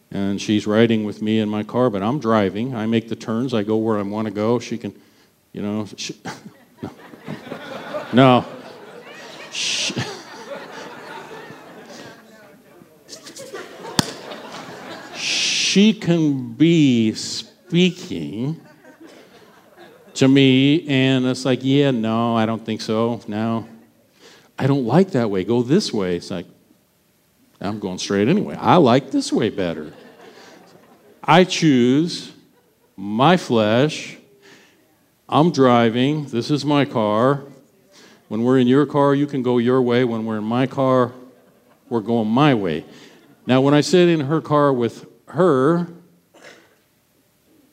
and 0.09 0.41
she's 0.41 0.65
riding 0.65 1.03
with 1.03 1.21
me 1.21 1.37
in 1.37 1.49
my 1.49 1.61
car, 1.61 1.91
but 1.91 2.01
I'm 2.01 2.17
driving. 2.17 2.73
I 2.73 2.87
make 2.87 3.07
the 3.07 3.15
turns. 3.15 3.53
I 3.53 3.61
go 3.61 3.77
where 3.77 3.99
I 3.99 4.01
want 4.01 4.25
to 4.25 4.33
go. 4.33 4.57
She 4.57 4.75
can, 4.79 4.99
you 5.53 5.61
know, 5.61 5.87
she, 5.97 6.19
no. 6.81 6.89
no. 8.11 8.45
She, 9.51 9.93
she 15.77 15.93
can 15.93 16.53
be 16.53 17.13
speaking 17.13 18.59
to 20.15 20.27
me, 20.27 20.87
and 20.89 21.23
it's 21.27 21.45
like, 21.45 21.59
yeah, 21.61 21.91
no, 21.91 22.35
I 22.35 22.47
don't 22.47 22.65
think 22.65 22.81
so. 22.81 23.21
No, 23.27 23.69
I 24.57 24.65
don't 24.65 24.87
like 24.87 25.11
that 25.11 25.29
way. 25.29 25.43
Go 25.43 25.61
this 25.61 25.93
way. 25.93 26.15
It's 26.15 26.31
like, 26.31 26.47
I'm 27.61 27.77
going 27.77 27.99
straight 27.99 28.27
anyway. 28.27 28.55
I 28.55 28.77
like 28.77 29.11
this 29.11 29.31
way 29.31 29.51
better. 29.51 29.93
I 31.23 31.43
choose 31.43 32.31
my 32.95 33.37
flesh. 33.37 34.17
I'm 35.29 35.51
driving. 35.51 36.25
This 36.25 36.49
is 36.49 36.65
my 36.65 36.85
car. 36.85 37.43
When 38.29 38.41
we're 38.41 38.57
in 38.57 38.65
your 38.65 38.87
car, 38.87 39.13
you 39.13 39.27
can 39.27 39.43
go 39.43 39.59
your 39.59 39.83
way. 39.83 40.05
When 40.05 40.25
we're 40.25 40.39
in 40.39 40.43
my 40.43 40.65
car, 40.65 41.11
we're 41.87 42.01
going 42.01 42.29
my 42.29 42.55
way. 42.55 42.83
Now, 43.45 43.61
when 43.61 43.75
I 43.75 43.81
sit 43.81 44.09
in 44.09 44.21
her 44.21 44.41
car 44.41 44.73
with 44.73 45.06
her, 45.27 45.87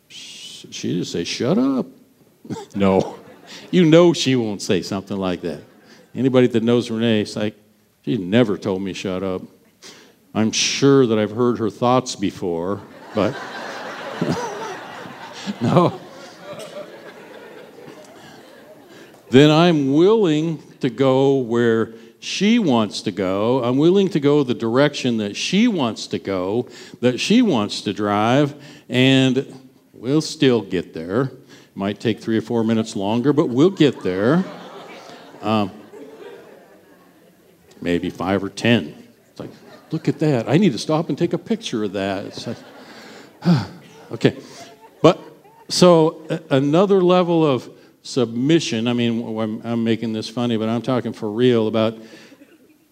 she 0.08 0.98
just 0.98 1.12
say, 1.12 1.24
"Shut 1.24 1.58
up." 1.58 1.86
no, 2.74 3.18
you 3.70 3.84
know 3.84 4.12
she 4.12 4.36
won't 4.36 4.62
say 4.62 4.82
something 4.82 5.16
like 5.16 5.40
that. 5.42 5.62
Anybody 6.14 6.46
that 6.48 6.62
knows 6.62 6.90
Renee, 6.90 7.22
it's 7.22 7.36
like 7.36 7.56
she 8.04 8.16
never 8.16 8.58
told 8.58 8.82
me 8.82 8.92
shut 8.92 9.22
up. 9.22 9.42
I'm 10.34 10.52
sure 10.52 11.06
that 11.06 11.18
I've 11.18 11.30
heard 11.30 11.58
her 11.58 11.70
thoughts 11.70 12.16
before, 12.16 12.80
but 13.14 13.34
no. 15.60 16.00
Then 19.30 19.50
I'm 19.50 19.92
willing 19.94 20.62
to 20.80 20.90
go 20.90 21.36
where 21.36 21.94
she 22.24 22.58
wants 22.58 23.02
to 23.02 23.10
go. 23.10 23.62
I'm 23.62 23.76
willing 23.76 24.08
to 24.10 24.20
go 24.20 24.42
the 24.42 24.54
direction 24.54 25.18
that 25.18 25.36
she 25.36 25.68
wants 25.68 26.06
to 26.08 26.18
go, 26.18 26.68
that 27.00 27.20
she 27.20 27.42
wants 27.42 27.82
to 27.82 27.92
drive, 27.92 28.54
and 28.88 29.60
we'll 29.92 30.22
still 30.22 30.62
get 30.62 30.94
there. 30.94 31.32
Might 31.74 32.00
take 32.00 32.20
three 32.20 32.38
or 32.38 32.42
four 32.42 32.64
minutes 32.64 32.96
longer, 32.96 33.32
but 33.32 33.48
we'll 33.48 33.70
get 33.70 34.02
there. 34.02 34.44
Um, 35.42 35.70
maybe 37.80 38.08
five 38.08 38.42
or 38.42 38.48
ten. 38.48 38.94
It's 39.30 39.40
like, 39.40 39.50
Look 39.90 40.08
at 40.08 40.18
that. 40.20 40.48
I 40.48 40.56
need 40.56 40.72
to 40.72 40.78
stop 40.78 41.08
and 41.08 41.18
take 41.18 41.34
a 41.34 41.38
picture 41.38 41.84
of 41.84 41.92
that. 41.92 42.24
It's 42.24 42.46
Like, 42.46 42.56
okay. 44.12 44.36
But 45.02 45.20
so 45.68 46.26
another 46.48 47.02
level 47.02 47.44
of 47.44 47.68
submission. 48.04 48.86
I 48.86 48.92
mean, 48.92 49.36
I'm, 49.38 49.60
I'm 49.64 49.82
making 49.82 50.12
this 50.12 50.28
funny, 50.28 50.56
but 50.56 50.68
I'm 50.68 50.82
talking 50.82 51.12
for 51.12 51.30
real 51.30 51.66
about 51.66 51.98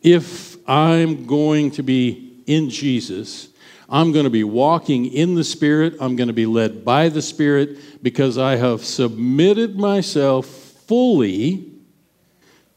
if 0.03 0.57
I'm 0.69 1.27
going 1.27 1.71
to 1.73 1.83
be 1.83 2.43
in 2.47 2.71
Jesus, 2.71 3.49
I'm 3.89 4.11
going 4.11 4.25
to 4.25 4.31
be 4.31 4.43
walking 4.43 5.07
in 5.07 5.35
the 5.35 5.45
Spirit, 5.45 5.95
I'm 6.01 6.17
going 6.17 6.29
to 6.29 6.33
be 6.33 6.47
led 6.47 6.85
by 6.85 7.11
the 7.11 7.23
Spirit 7.23 8.03
because 8.03 8.39
I 8.39 8.57
have 8.57 8.85
submitted 8.85 9.79
myself 9.79 10.47
fully 10.47 11.71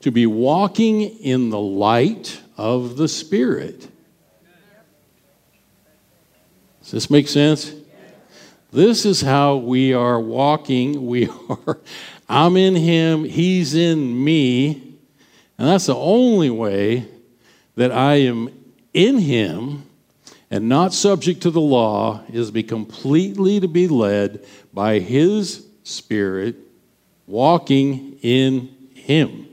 to 0.01 0.11
be 0.11 0.27
walking 0.27 1.01
in 1.01 1.49
the 1.49 1.59
light 1.59 2.41
of 2.57 2.97
the 2.97 3.07
Spirit. 3.07 3.87
Does 6.81 6.91
this 6.91 7.09
make 7.09 7.27
sense? 7.27 7.73
This 8.71 9.05
is 9.05 9.21
how 9.21 9.55
we 9.55 9.93
are 9.93 10.19
walking. 10.19 11.05
We 11.05 11.29
are, 11.49 11.79
I'm 12.27 12.57
in 12.57 12.75
him, 12.75 13.23
he's 13.23 13.75
in 13.75 14.23
me. 14.23 14.97
And 15.57 15.67
that's 15.67 15.85
the 15.85 15.95
only 15.95 16.49
way 16.49 17.07
that 17.75 17.91
I 17.91 18.15
am 18.15 18.49
in 18.93 19.19
him 19.19 19.83
and 20.49 20.69
not 20.69 20.93
subject 20.93 21.41
to 21.41 21.51
the 21.51 21.61
law 21.61 22.23
is 22.31 22.51
be 22.51 22.63
completely 22.63 23.59
to 23.59 23.67
be 23.67 23.87
led 23.87 24.45
by 24.73 24.99
his 24.99 25.65
spirit 25.83 26.55
walking 27.27 28.19
in 28.21 28.69
him. 28.93 29.47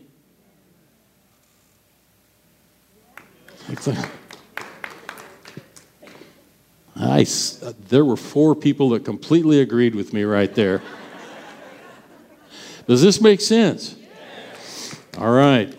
I, 6.95 7.27
there 7.89 8.05
were 8.05 8.17
four 8.17 8.55
people 8.55 8.91
that 8.91 9.05
completely 9.05 9.61
agreed 9.61 9.95
with 9.95 10.13
me 10.13 10.25
right 10.25 10.55
there. 10.55 10.83
Does 12.87 13.03
this 13.03 13.21
make 13.21 13.41
sense? 13.41 13.97
All 15.19 15.31
right. 15.31 15.73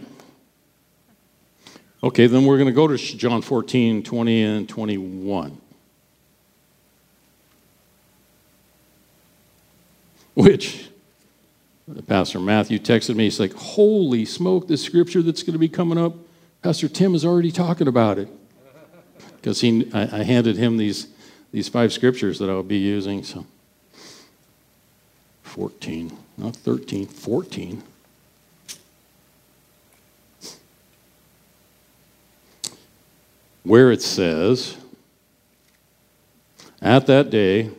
Okay, 2.03 2.27
then 2.27 2.45
we're 2.45 2.57
going 2.57 2.67
to 2.67 2.73
go 2.73 2.87
to 2.87 2.97
John 2.97 3.41
14, 3.41 4.03
20, 4.03 4.43
and 4.43 4.69
21. 4.69 5.57
Which, 10.33 10.89
Pastor 12.07 12.39
Matthew 12.39 12.79
texted 12.79 13.15
me, 13.15 13.25
he's 13.25 13.39
like, 13.39 13.53
Holy 13.53 14.25
smoke, 14.25 14.67
the 14.67 14.77
scripture 14.77 15.21
that's 15.21 15.43
going 15.43 15.53
to 15.53 15.59
be 15.59 15.69
coming 15.69 15.97
up, 15.97 16.15
Pastor 16.61 16.89
Tim 16.89 17.15
is 17.15 17.23
already 17.25 17.51
talking 17.51 17.87
about 17.87 18.17
it. 18.19 18.27
Because 19.35 19.59
he, 19.59 19.91
I, 19.93 20.19
I 20.19 20.23
handed 20.23 20.55
him 20.55 20.77
these, 20.77 21.07
these 21.51 21.67
five 21.67 21.91
scriptures 21.91 22.39
that 22.39 22.49
I'll 22.49 22.63
be 22.63 22.77
using. 22.77 23.23
So 23.23 23.45
14, 25.41 26.17
not 26.37 26.55
13, 26.55 27.05
14. 27.05 27.83
Where 33.63 33.91
it 33.91 34.01
says, 34.01 34.77
At 36.81 37.07
that 37.07 37.29
day, 37.29 37.69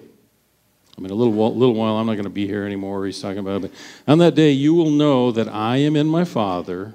I 0.97 1.01
mean, 1.01 1.11
a 1.11 1.14
little, 1.14 1.55
little 1.55 1.75
while, 1.75 1.97
I'm 1.97 2.07
not 2.07 2.14
going 2.14 2.25
to 2.25 2.31
be 2.31 2.47
here 2.47 2.64
anymore. 2.64 3.05
He's 3.05 3.21
talking 3.21 3.38
about 3.38 3.64
it. 3.64 3.73
On 4.07 4.19
that 4.19 4.35
day, 4.35 4.51
you 4.51 4.75
will 4.75 4.90
know 4.90 5.33
that 5.33 5.49
I 5.49 5.79
am 5.79 5.97
in 5.97 6.07
my 6.07 6.25
Father, 6.25 6.95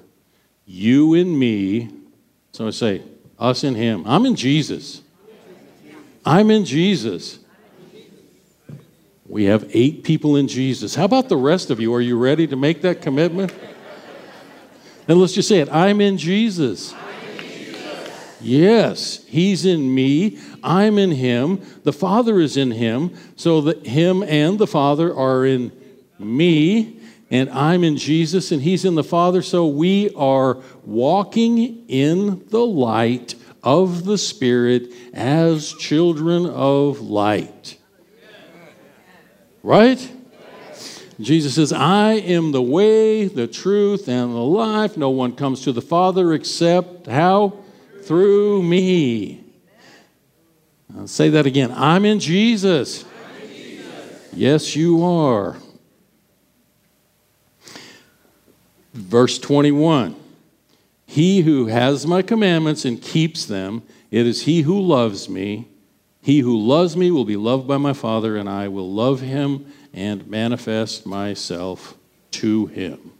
you 0.66 1.14
in 1.14 1.38
me. 1.38 1.90
So 2.52 2.66
I 2.66 2.70
say, 2.70 3.02
us 3.38 3.62
in 3.62 3.74
Him. 3.74 4.04
I'm 4.06 4.26
in 4.26 4.36
Jesus. 4.36 5.02
I'm 6.24 6.50
in 6.50 6.64
Jesus. 6.64 7.38
We 9.30 9.44
have 9.44 9.70
eight 9.72 10.02
people 10.02 10.34
in 10.34 10.48
Jesus. 10.48 10.96
How 10.96 11.04
about 11.04 11.28
the 11.28 11.36
rest 11.36 11.70
of 11.70 11.78
you? 11.78 11.94
Are 11.94 12.00
you 12.00 12.18
ready 12.18 12.48
to 12.48 12.56
make 12.56 12.82
that 12.82 13.00
commitment? 13.00 13.54
And 15.06 15.20
let's 15.20 15.34
just 15.34 15.48
say 15.48 15.60
it 15.60 15.72
I'm 15.72 16.00
in 16.00 16.18
Jesus. 16.18 16.92
Yes, 18.40 19.24
he's 19.26 19.64
in 19.64 19.94
me. 19.94 20.40
I'm 20.64 20.98
in 20.98 21.12
him. 21.12 21.60
The 21.84 21.92
Father 21.92 22.40
is 22.40 22.56
in 22.56 22.72
him. 22.72 23.14
So 23.36 23.60
that 23.60 23.86
him 23.86 24.24
and 24.24 24.58
the 24.58 24.66
Father 24.66 25.14
are 25.14 25.46
in 25.46 25.70
me. 26.18 26.98
And 27.30 27.50
I'm 27.50 27.84
in 27.84 27.98
Jesus 27.98 28.50
and 28.50 28.60
he's 28.60 28.84
in 28.84 28.96
the 28.96 29.04
Father. 29.04 29.42
So 29.42 29.68
we 29.68 30.12
are 30.14 30.58
walking 30.84 31.86
in 31.86 32.48
the 32.48 32.66
light 32.66 33.36
of 33.62 34.04
the 34.04 34.18
Spirit 34.18 34.92
as 35.14 35.72
children 35.74 36.46
of 36.46 37.00
light. 37.00 37.76
Right? 39.62 40.12
Jesus 41.20 41.54
says, 41.54 41.72
I 41.72 42.12
am 42.14 42.52
the 42.52 42.62
way, 42.62 43.26
the 43.26 43.46
truth, 43.46 44.08
and 44.08 44.32
the 44.32 44.38
life. 44.38 44.96
No 44.96 45.10
one 45.10 45.36
comes 45.36 45.62
to 45.62 45.72
the 45.72 45.82
Father 45.82 46.32
except 46.32 47.06
how? 47.06 47.60
through 48.10 48.60
me. 48.60 49.44
I'll 50.96 51.06
say 51.06 51.28
that 51.28 51.46
again. 51.46 51.72
I'm 51.72 52.04
in 52.04 52.18
Jesus. 52.18 53.04
I'm 53.04 53.42
in 53.42 53.48
Jesus. 53.54 54.28
Yes, 54.32 54.74
you 54.74 55.04
are. 55.04 55.56
Verse 58.92 59.38
21 59.38 60.16
He 61.06 61.42
who 61.42 61.66
has 61.66 62.04
my 62.04 62.22
commandments 62.22 62.84
and 62.84 63.00
keeps 63.00 63.46
them, 63.46 63.84
it 64.10 64.26
is 64.26 64.42
he 64.42 64.62
who 64.62 64.80
loves 64.80 65.28
me. 65.28 65.68
He 66.22 66.40
who 66.40 66.58
loves 66.58 66.96
me 66.96 67.10
will 67.10 67.24
be 67.24 67.36
loved 67.36 67.66
by 67.66 67.78
my 67.78 67.92
Father, 67.92 68.36
and 68.36 68.48
I 68.48 68.68
will 68.68 68.90
love 68.90 69.20
him 69.20 69.72
and 69.92 70.26
manifest 70.26 71.06
myself 71.06 71.96
to 72.32 72.66
him. 72.66 73.12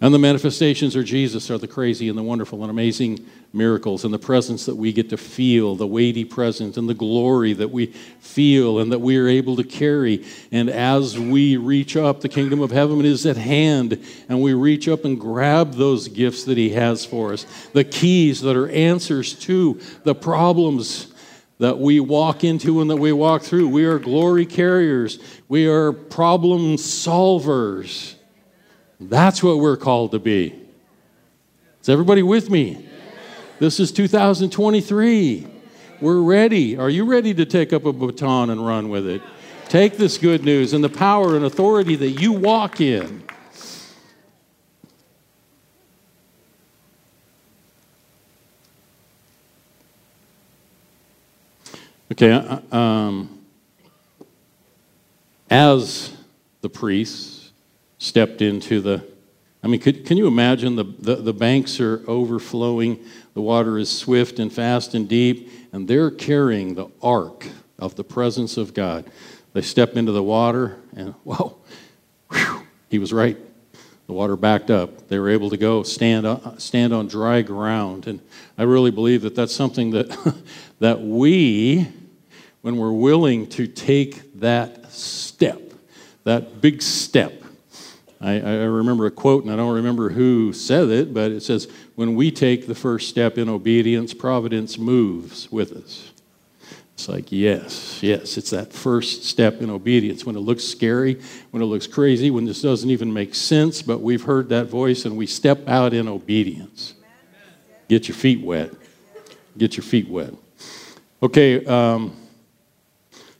And 0.00 0.14
the 0.14 0.18
manifestations 0.18 0.94
are 0.94 1.02
Jesus, 1.02 1.50
are 1.50 1.58
the 1.58 1.66
crazy 1.66 2.08
and 2.08 2.16
the 2.16 2.22
wonderful 2.22 2.62
and 2.62 2.70
amazing 2.70 3.26
miracles 3.52 4.04
and 4.04 4.14
the 4.14 4.18
presence 4.18 4.66
that 4.66 4.76
we 4.76 4.92
get 4.92 5.10
to 5.10 5.16
feel, 5.16 5.74
the 5.74 5.88
weighty 5.88 6.24
presence 6.24 6.76
and 6.76 6.88
the 6.88 6.94
glory 6.94 7.52
that 7.54 7.70
we 7.72 7.86
feel 7.86 8.78
and 8.78 8.92
that 8.92 9.00
we 9.00 9.16
are 9.16 9.26
able 9.26 9.56
to 9.56 9.64
carry. 9.64 10.24
And 10.52 10.70
as 10.70 11.18
we 11.18 11.56
reach 11.56 11.96
up, 11.96 12.20
the 12.20 12.28
kingdom 12.28 12.60
of 12.60 12.70
heaven 12.70 13.04
is 13.04 13.26
at 13.26 13.36
hand, 13.36 14.00
and 14.28 14.40
we 14.40 14.54
reach 14.54 14.86
up 14.86 15.04
and 15.04 15.18
grab 15.18 15.74
those 15.74 16.06
gifts 16.06 16.44
that 16.44 16.56
He 16.56 16.70
has 16.70 17.04
for 17.04 17.32
us, 17.32 17.44
the 17.72 17.84
keys 17.84 18.40
that 18.42 18.54
are 18.54 18.68
answers 18.68 19.34
to 19.40 19.80
the 20.04 20.14
problems 20.14 21.12
that 21.58 21.78
we 21.78 22.00
walk 22.00 22.44
into 22.44 22.80
and 22.80 22.88
that 22.90 22.96
we 22.96 23.12
walk 23.12 23.42
through. 23.42 23.68
We 23.68 23.84
are 23.84 23.98
glory 23.98 24.46
carriers, 24.46 25.18
we 25.48 25.66
are 25.66 25.92
problem 25.92 26.76
solvers. 26.76 28.14
That's 29.00 29.42
what 29.42 29.58
we're 29.58 29.76
called 29.76 30.12
to 30.12 30.18
be. 30.18 30.54
Is 31.80 31.88
everybody 31.88 32.22
with 32.22 32.50
me? 32.50 32.88
This 33.60 33.80
is 33.80 33.92
2023. 33.92 35.46
We're 36.00 36.20
ready. 36.20 36.76
Are 36.76 36.90
you 36.90 37.04
ready 37.04 37.34
to 37.34 37.44
take 37.44 37.72
up 37.72 37.84
a 37.84 37.92
baton 37.92 38.50
and 38.50 38.64
run 38.64 38.88
with 38.88 39.06
it? 39.06 39.20
Take 39.68 39.96
this 39.96 40.16
good 40.16 40.44
news 40.44 40.72
and 40.72 40.82
the 40.82 40.88
power 40.88 41.36
and 41.36 41.44
authority 41.44 41.96
that 41.96 42.10
you 42.20 42.32
walk 42.32 42.80
in. 42.80 43.24
Okay, 52.10 52.32
uh, 52.32 52.74
um, 52.74 53.44
as 55.50 56.16
the 56.62 56.68
priests 56.70 57.52
stepped 57.98 58.40
into 58.40 58.80
the. 58.80 59.04
I 59.62 59.66
mean, 59.66 59.80
could, 59.80 60.06
can 60.06 60.16
you 60.16 60.26
imagine 60.26 60.76
the, 60.76 60.84
the, 60.84 61.16
the 61.16 61.32
banks 61.34 61.80
are 61.80 62.02
overflowing, 62.06 63.04
the 63.34 63.42
water 63.42 63.76
is 63.76 63.90
swift 63.90 64.38
and 64.38 64.50
fast 64.50 64.94
and 64.94 65.08
deep, 65.08 65.50
and 65.72 65.86
they're 65.86 66.10
carrying 66.10 66.74
the 66.74 66.86
ark 67.02 67.46
of 67.78 67.96
the 67.96 68.04
presence 68.04 68.56
of 68.56 68.72
God. 68.72 69.04
They 69.52 69.60
step 69.60 69.96
into 69.96 70.12
the 70.12 70.22
water, 70.22 70.78
and 70.96 71.12
whoa, 71.24 71.58
whew, 72.32 72.62
he 72.88 72.98
was 72.98 73.12
right. 73.12 73.36
The 74.06 74.14
water 74.14 74.36
backed 74.36 74.70
up. 74.70 75.08
They 75.08 75.18
were 75.18 75.28
able 75.28 75.50
to 75.50 75.58
go 75.58 75.82
stand 75.82 76.26
on, 76.26 76.58
stand 76.58 76.94
on 76.94 77.08
dry 77.08 77.42
ground. 77.42 78.06
And 78.06 78.20
I 78.56 78.62
really 78.62 78.90
believe 78.90 79.20
that 79.22 79.34
that's 79.34 79.54
something 79.54 79.90
that, 79.90 80.34
that 80.78 81.02
we, 81.02 81.86
when 82.62 82.76
we're 82.76 82.92
willing 82.92 83.46
to 83.48 83.66
take 83.66 84.40
that 84.40 84.92
step, 84.92 85.60
that 86.24 86.60
big 86.60 86.82
step, 86.82 87.32
I, 88.20 88.40
I, 88.40 88.54
remember 88.64 89.06
a 89.06 89.12
quote, 89.12 89.44
and 89.44 89.52
I 89.52 89.56
don't 89.56 89.76
remember 89.76 90.10
who 90.10 90.52
said 90.52 90.88
it, 90.88 91.14
but 91.14 91.30
it 91.30 91.42
says, 91.42 91.68
When 91.94 92.16
we 92.16 92.32
take 92.32 92.66
the 92.66 92.74
first 92.74 93.08
step 93.08 93.38
in 93.38 93.48
obedience, 93.48 94.12
providence 94.12 94.76
moves 94.76 95.50
with 95.52 95.72
us. 95.72 96.10
It's 96.94 97.08
like, 97.08 97.30
yes, 97.30 98.02
yes, 98.02 98.36
it's 98.36 98.50
that 98.50 98.72
first 98.72 99.22
step 99.22 99.62
in 99.62 99.70
obedience. 99.70 100.26
When 100.26 100.34
it 100.34 100.40
looks 100.40 100.64
scary, 100.64 101.20
when 101.52 101.62
it 101.62 101.66
looks 101.66 101.86
crazy, 101.86 102.28
when 102.28 102.44
this 102.44 102.60
doesn't 102.60 102.90
even 102.90 103.12
make 103.12 103.36
sense, 103.36 103.82
but 103.82 104.00
we've 104.00 104.24
heard 104.24 104.48
that 104.48 104.66
voice 104.66 105.04
and 105.04 105.16
we 105.16 105.24
step 105.24 105.68
out 105.68 105.94
in 105.94 106.08
obedience. 106.08 106.94
Get 107.88 108.08
your 108.08 108.16
feet 108.16 108.40
wet. 108.40 108.72
Get 109.56 109.76
your 109.76 109.84
feet 109.84 110.08
wet. 110.08 110.34
Okay, 111.22 111.64
um, 111.66 112.16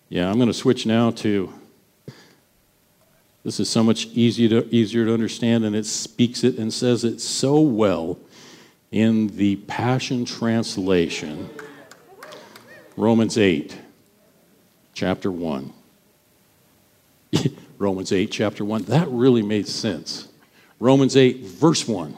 yeah, 0.09 0.31
I'm 0.31 0.37
going 0.37 0.49
to 0.49 0.55
switch 0.55 0.87
now 0.87 1.11
to 1.13 1.53
this 3.45 3.61
is 3.61 3.71
so 3.71 3.83
much 3.83 4.07
easier 4.09 4.49
to, 4.61 4.75
easier 4.75 5.07
to 5.07 5.15
understand, 5.15 5.65
and 5.65 5.75
it 5.75 5.87
speaks 5.87 6.45
it 6.45 6.59
and 6.59 6.71
says 6.71 7.03
it 7.03 7.19
so 7.21 7.61
well 7.61 8.19
in 8.91 9.29
the 9.37 9.57
Passion 9.57 10.27
Translation. 10.27 11.49
Romans 12.97 13.39
8, 13.39 13.75
chapter 14.93 15.33
1. 15.33 15.73
Romans 17.79 18.13
8, 18.13 18.31
chapter 18.31 18.65
1. 18.67 18.85
That 18.85 19.09
really 19.09 19.43
made 19.43 19.69
sense. 19.69 20.29
Romans 20.81 21.17
8, 21.17 21.39
verse 21.41 21.89
1. 21.89 22.17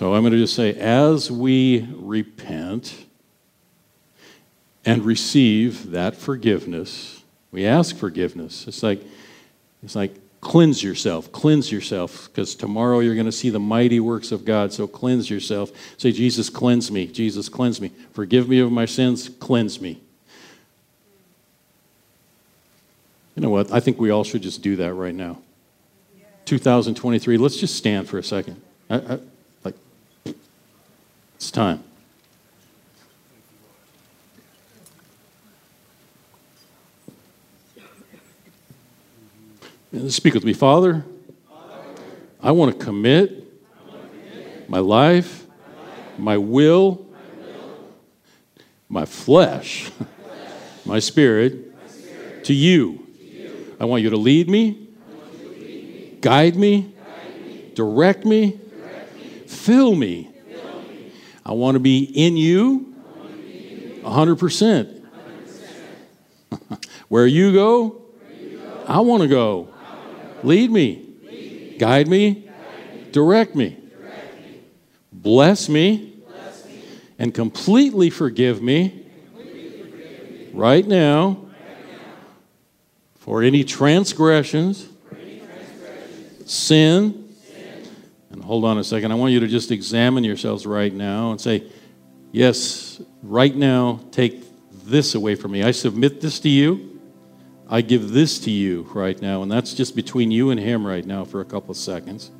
So 0.00 0.14
I'm 0.14 0.22
going 0.22 0.32
to 0.32 0.38
just 0.38 0.56
say, 0.56 0.72
as 0.76 1.30
we 1.30 1.86
repent, 1.92 3.04
and 4.86 5.04
receive 5.04 5.90
that 5.90 6.16
forgiveness. 6.16 7.22
We 7.52 7.66
ask 7.66 7.94
forgiveness. 7.94 8.66
It's 8.66 8.82
like, 8.82 9.02
it's 9.82 9.94
like 9.94 10.14
cleanse 10.40 10.82
yourself, 10.82 11.30
cleanse 11.32 11.70
yourself, 11.70 12.30
because 12.30 12.54
tomorrow 12.54 13.00
you're 13.00 13.14
going 13.14 13.26
to 13.26 13.30
see 13.30 13.50
the 13.50 13.60
mighty 13.60 14.00
works 14.00 14.32
of 14.32 14.46
God. 14.46 14.72
So 14.72 14.86
cleanse 14.86 15.28
yourself. 15.28 15.70
Say, 15.98 16.12
Jesus, 16.12 16.48
cleanse 16.48 16.90
me. 16.90 17.06
Jesus, 17.06 17.50
cleanse 17.50 17.78
me. 17.78 17.92
Forgive 18.14 18.48
me 18.48 18.60
of 18.60 18.72
my 18.72 18.86
sins. 18.86 19.28
Cleanse 19.28 19.82
me. 19.82 20.00
You 23.36 23.42
know 23.42 23.50
what? 23.50 23.70
I 23.70 23.80
think 23.80 24.00
we 24.00 24.08
all 24.08 24.24
should 24.24 24.40
just 24.40 24.62
do 24.62 24.76
that 24.76 24.94
right 24.94 25.14
now. 25.14 25.42
2023. 26.46 27.36
Let's 27.36 27.58
just 27.58 27.76
stand 27.76 28.08
for 28.08 28.16
a 28.16 28.24
second. 28.24 28.62
I, 28.88 28.96
I, 28.96 29.18
it's 31.40 31.50
time. 31.50 31.82
Speak 40.08 40.34
with 40.34 40.44
me, 40.44 40.52
Father. 40.52 41.02
I 42.42 42.50
want 42.50 42.78
to 42.78 42.84
commit 42.84 43.42
my 44.68 44.80
life, 44.80 45.46
my 46.18 46.36
will, 46.36 47.06
my 48.90 49.06
flesh, 49.06 49.90
my 50.84 50.98
spirit 50.98 52.44
to 52.44 52.52
you. 52.52 53.06
I 53.80 53.86
want 53.86 54.02
you 54.02 54.10
to 54.10 54.18
lead 54.18 54.50
me, 54.50 54.88
guide 56.20 56.54
me, 56.54 56.94
direct 57.72 58.26
me, 58.26 58.60
fill 59.46 59.94
me. 59.94 60.29
I 61.50 61.52
want 61.52 61.74
to 61.74 61.80
be 61.80 62.04
in 62.04 62.36
you 62.36 62.94
100%. 64.02 65.04
Where 67.08 67.26
you 67.26 67.52
go, 67.52 68.02
I 68.86 69.00
want 69.00 69.22
to 69.24 69.28
go. 69.28 69.68
Lead 70.44 70.70
me, 70.70 71.74
guide 71.76 72.06
me, 72.06 72.48
direct 73.10 73.56
me, 73.56 73.76
bless 75.12 75.68
me, 75.68 76.22
and 77.18 77.34
completely 77.34 78.10
forgive 78.10 78.62
me 78.62 79.06
right 80.52 80.86
now 80.86 81.46
for 83.16 83.42
any 83.42 83.64
transgressions, 83.64 84.88
sin. 86.46 87.29
Hold 88.50 88.64
on 88.64 88.78
a 88.78 88.82
second. 88.82 89.12
I 89.12 89.14
want 89.14 89.32
you 89.32 89.38
to 89.38 89.46
just 89.46 89.70
examine 89.70 90.24
yourselves 90.24 90.66
right 90.66 90.92
now 90.92 91.30
and 91.30 91.40
say, 91.40 91.62
Yes, 92.32 93.00
right 93.22 93.54
now, 93.54 94.00
take 94.10 94.42
this 94.72 95.14
away 95.14 95.36
from 95.36 95.52
me. 95.52 95.62
I 95.62 95.70
submit 95.70 96.20
this 96.20 96.40
to 96.40 96.48
you. 96.48 97.00
I 97.68 97.80
give 97.80 98.10
this 98.10 98.40
to 98.40 98.50
you 98.50 98.90
right 98.92 99.22
now, 99.22 99.44
and 99.44 99.52
that's 99.52 99.72
just 99.72 99.94
between 99.94 100.32
you 100.32 100.50
and 100.50 100.58
him 100.58 100.84
right 100.84 101.06
now 101.06 101.24
for 101.24 101.40
a 101.40 101.44
couple 101.44 101.70
of 101.70 101.76
seconds. 101.76 102.32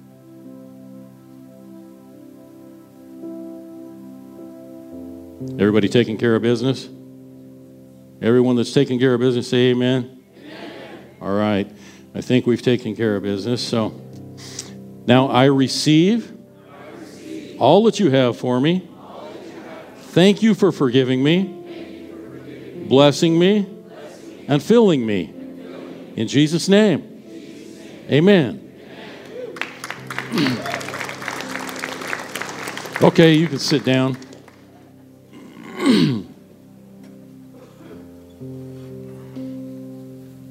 Everybody 5.61 5.89
taking 5.89 6.19
care 6.19 6.35
of 6.35 6.43
business? 6.43 6.89
Everyone 8.21 8.57
that's 8.57 8.73
taking 8.73 8.99
care 8.99 9.15
of 9.15 9.21
business, 9.21 9.49
say 9.49 9.71
amen. 9.71 10.25
amen. 10.37 11.15
All 11.21 11.37
right. 11.39 11.71
I 12.17 12.21
think 12.21 12.49
we've 12.49 12.63
taken 12.63 12.97
care 12.97 13.15
of 13.15 13.23
business. 13.23 13.63
So 13.63 14.10
now 15.11 15.27
I 15.27 15.45
receive, 15.45 16.33
all 17.59 17.85
that 17.85 18.01
you 18.01 18.11
have 18.11 18.39
for 18.39 18.61
me. 18.61 18.89
Thank 20.13 20.43
you 20.43 20.55
for 20.55 20.73
forgiving 20.73 21.23
me 21.23 21.61
blessing 22.91 23.39
me 23.39 23.67
and 24.49 24.61
filling 24.61 25.07
me. 25.07 25.33
In 26.17 26.27
Jesus' 26.27 26.69
name. 26.69 27.23
Amen. 28.11 28.67
Okay, 33.01 33.35
you 33.35 33.47
can 33.47 33.61
sit 33.61 33.85
down. 33.85 34.17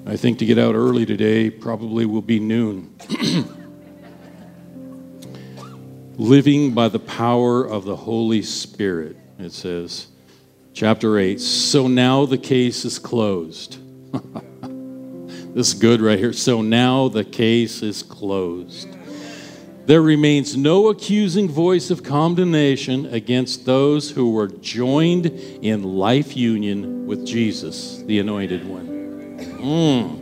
I 0.08 0.16
think 0.16 0.40
to 0.40 0.46
get 0.46 0.58
out 0.58 0.76
early 0.76 1.06
today 1.06 1.50
probably 1.50 2.06
will 2.06 2.22
be 2.22 2.40
noon. 2.40 2.96
Living 6.20 6.74
by 6.74 6.90
the 6.90 7.00
power 7.00 7.64
of 7.64 7.86
the 7.86 7.96
Holy 7.96 8.42
Spirit, 8.42 9.16
it 9.40 9.54
says. 9.54 10.08
Chapter 10.74 11.18
8. 11.18 11.40
So 11.40 11.88
now 11.88 12.26
the 12.26 12.38
case 12.38 12.84
is 12.84 13.00
closed. 13.00 13.78
this 15.56 15.70
is 15.70 15.74
good 15.76 16.02
right 16.02 16.20
here. 16.20 16.34
So 16.34 16.62
now 16.62 17.08
the 17.08 17.24
case 17.24 17.82
is 17.82 18.04
closed. 18.04 18.90
There 19.86 20.02
remains 20.02 20.58
no 20.58 20.90
accusing 20.90 21.48
voice 21.48 21.90
of 21.90 22.04
condemnation 22.04 23.06
against 23.06 23.66
those 23.66 24.12
who 24.12 24.34
were 24.34 24.48
joined 24.48 25.28
in 25.28 25.84
life 25.84 26.36
union 26.36 27.08
with 27.08 27.26
Jesus, 27.26 28.04
the 28.04 28.20
Anointed 28.20 28.68
One. 28.68 29.38
Mm. 29.62 30.19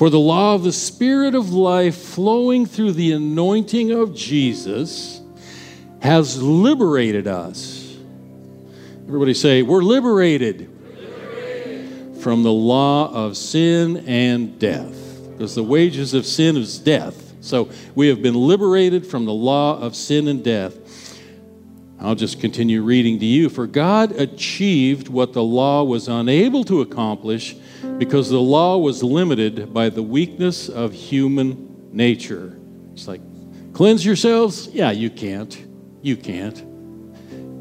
For 0.00 0.08
the 0.08 0.18
law 0.18 0.54
of 0.54 0.62
the 0.62 0.72
Spirit 0.72 1.34
of 1.34 1.52
life 1.52 1.94
flowing 1.94 2.64
through 2.64 2.92
the 2.92 3.12
anointing 3.12 3.92
of 3.92 4.14
Jesus 4.14 5.20
has 6.00 6.42
liberated 6.42 7.26
us. 7.26 7.98
Everybody 9.06 9.34
say, 9.34 9.60
We're 9.60 9.82
liberated 9.82 10.70
from 12.22 12.42
the 12.42 12.50
law 12.50 13.12
of 13.12 13.36
sin 13.36 13.98
and 14.06 14.58
death. 14.58 14.96
Because 15.32 15.54
the 15.54 15.62
wages 15.62 16.14
of 16.14 16.24
sin 16.24 16.56
is 16.56 16.78
death. 16.78 17.34
So 17.42 17.68
we 17.94 18.08
have 18.08 18.22
been 18.22 18.36
liberated 18.36 19.06
from 19.06 19.26
the 19.26 19.34
law 19.34 19.78
of 19.78 19.94
sin 19.94 20.28
and 20.28 20.42
death. 20.42 20.78
I'll 22.00 22.14
just 22.14 22.40
continue 22.40 22.82
reading 22.82 23.18
to 23.18 23.26
you. 23.26 23.50
For 23.50 23.66
God 23.66 24.12
achieved 24.12 25.08
what 25.08 25.34
the 25.34 25.44
law 25.44 25.84
was 25.84 26.08
unable 26.08 26.64
to 26.64 26.80
accomplish 26.80 27.54
because 28.00 28.30
the 28.30 28.40
law 28.40 28.78
was 28.78 29.04
limited 29.04 29.72
by 29.72 29.90
the 29.90 30.02
weakness 30.02 30.68
of 30.68 30.92
human 30.92 31.92
nature. 31.92 32.58
It's 32.94 33.06
like, 33.06 33.20
cleanse 33.72 34.04
yourselves? 34.04 34.66
Yeah, 34.72 34.90
you 34.90 35.08
can't. 35.08 35.56
You 36.02 36.16
can't. 36.16 36.58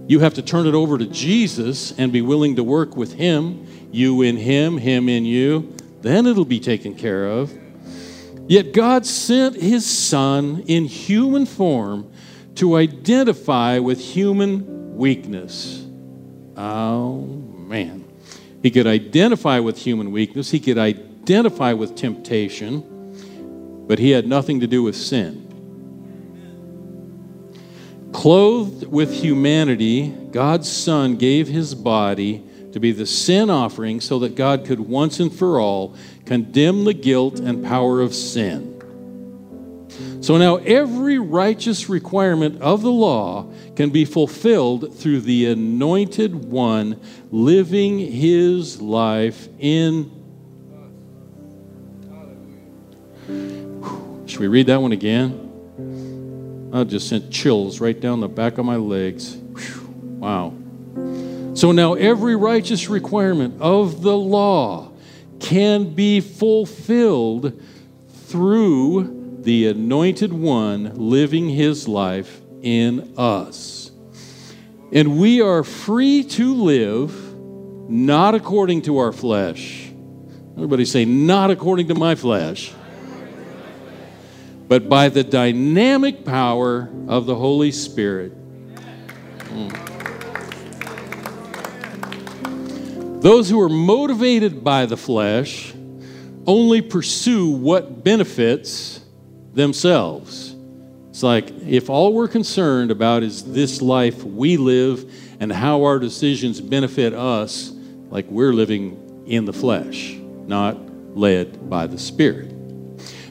You 0.09 0.19
have 0.21 0.33
to 0.33 0.41
turn 0.41 0.65
it 0.65 0.73
over 0.73 0.97
to 0.97 1.05
Jesus 1.05 1.91
and 1.99 2.11
be 2.11 2.23
willing 2.23 2.55
to 2.55 2.63
work 2.63 2.97
with 2.97 3.13
Him 3.13 3.67
you 3.91 4.21
in 4.21 4.37
him, 4.37 4.77
him 4.77 5.09
in 5.09 5.25
you, 5.25 5.75
then 6.01 6.25
it'll 6.25 6.45
be 6.45 6.59
taken 6.59 6.95
care 6.95 7.27
of. 7.27 7.51
Yet 8.47 8.73
God 8.73 9.05
sent 9.05 9.55
his 9.55 9.85
son 9.85 10.63
in 10.67 10.85
human 10.85 11.45
form 11.45 12.11
to 12.55 12.75
identify 12.75 13.79
with 13.79 13.99
human 13.99 14.95
weakness. 14.95 15.85
Oh, 16.57 17.21
man. 17.21 18.05
He 18.61 18.71
could 18.71 18.87
identify 18.87 19.59
with 19.59 19.77
human 19.77 20.11
weakness, 20.11 20.51
he 20.51 20.59
could 20.59 20.77
identify 20.77 21.73
with 21.73 21.95
temptation, 21.95 23.85
but 23.87 23.99
he 23.99 24.11
had 24.11 24.27
nothing 24.27 24.59
to 24.59 24.67
do 24.67 24.83
with 24.83 24.95
sin. 24.95 25.45
Clothed 28.11 28.85
with 28.87 29.13
humanity, 29.13 30.09
God's 30.31 30.69
Son 30.69 31.15
gave 31.15 31.47
his 31.47 31.75
body 31.75 32.43
to 32.73 32.79
be 32.79 32.91
the 32.91 33.05
sin 33.05 33.49
offering 33.49 34.01
so 34.01 34.19
that 34.19 34.35
God 34.35 34.65
could 34.65 34.79
once 34.79 35.19
and 35.19 35.33
for 35.33 35.59
all 35.59 35.95
condemn 36.25 36.83
the 36.83 36.93
guilt 36.93 37.39
and 37.39 37.63
power 37.63 38.01
of 38.01 38.13
sin. 38.13 38.75
So 40.21 40.37
now 40.37 40.57
every 40.57 41.17
righteous 41.17 41.89
requirement 41.89 42.61
of 42.61 42.81
the 42.81 42.91
law 42.91 43.51
can 43.79 43.91
be 43.91 44.03
fulfilled 44.03 44.93
through 44.93 45.21
the 45.21 45.45
anointed 45.45 46.35
one 46.35 46.99
living 47.31 47.97
his 47.97 48.81
life 48.81 49.47
in. 49.57 50.11
Should 54.25 54.41
we 54.41 54.47
read 54.47 54.67
that 54.67 54.81
one 54.81 54.91
again? 54.91 56.69
I 56.73 56.83
just 56.83 57.07
sent 57.07 57.31
chills 57.31 57.79
right 57.79 57.97
down 57.97 58.19
the 58.19 58.27
back 58.27 58.57
of 58.57 58.65
my 58.65 58.75
legs. 58.75 59.37
Wow. 59.37 60.53
So 61.53 61.71
now 61.71 61.93
every 61.93 62.35
righteous 62.35 62.89
requirement 62.89 63.61
of 63.61 64.01
the 64.01 64.17
law 64.17 64.91
can 65.39 65.93
be 65.93 66.19
fulfilled 66.19 67.57
through 68.25 69.37
the 69.43 69.67
anointed 69.67 70.33
one 70.33 70.91
living 70.95 71.47
his 71.47 71.87
life 71.87 72.41
in 72.61 73.13
us. 73.17 73.91
And 74.91 75.19
we 75.19 75.41
are 75.41 75.63
free 75.63 76.23
to 76.23 76.55
live 76.55 77.29
not 77.89 78.35
according 78.35 78.83
to 78.83 78.99
our 78.99 79.11
flesh. 79.11 79.91
Everybody 80.55 80.85
say, 80.85 81.05
not 81.05 81.51
according 81.51 81.87
to 81.87 81.95
my 81.95 82.15
flesh, 82.15 82.73
but 84.67 84.89
by 84.89 85.09
the 85.09 85.23
dynamic 85.23 86.25
power 86.25 86.89
of 87.07 87.25
the 87.25 87.35
Holy 87.35 87.71
Spirit. 87.71 88.33
Mm. 89.47 89.89
Those 93.21 93.49
who 93.49 93.59
are 93.61 93.69
motivated 93.69 94.63
by 94.63 94.85
the 94.85 94.95
flesh 94.95 95.73
only 96.45 96.81
pursue 96.81 97.49
what 97.49 98.03
benefits 98.03 99.01
themselves. 99.53 100.48
It's 101.19 101.23
like 101.25 101.51
if 101.67 101.89
all 101.89 102.13
we're 102.13 102.29
concerned 102.29 102.91
about 102.91 103.23
is 103.23 103.43
this 103.43 103.81
life 103.81 104.23
we 104.23 104.55
live 104.55 105.13
and 105.41 105.51
how 105.51 105.83
our 105.83 105.99
decisions 105.99 106.61
benefit 106.61 107.13
us, 107.13 107.73
like 108.09 108.25
we're 108.31 108.53
living 108.53 109.25
in 109.27 109.43
the 109.43 109.51
flesh, 109.51 110.13
not 110.13 110.77
led 111.17 111.69
by 111.69 111.87
the 111.87 111.97
Spirit. 111.97 112.55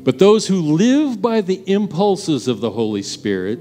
But 0.04 0.18
those 0.18 0.46
who 0.46 0.60
live 0.60 1.22
by 1.22 1.40
the 1.40 1.62
impulses 1.66 2.46
of 2.46 2.60
the 2.60 2.70
Holy 2.70 3.02
Spirit, 3.02 3.60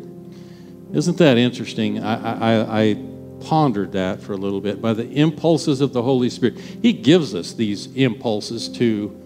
isn't 0.92 1.18
that 1.20 1.38
interesting? 1.38 2.04
I, 2.04 2.64
I, 2.66 2.82
I 2.82 2.94
pondered 3.40 3.94
that 3.94 4.20
for 4.20 4.34
a 4.34 4.38
little 4.38 4.60
bit 4.60 4.82
by 4.82 4.92
the 4.92 5.10
impulses 5.10 5.80
of 5.80 5.94
the 5.94 6.04
Holy 6.04 6.30
Spirit. 6.30 6.60
He 6.82 6.92
gives 6.92 7.34
us 7.34 7.54
these 7.54 7.86
impulses 7.96 8.68
to 8.78 9.18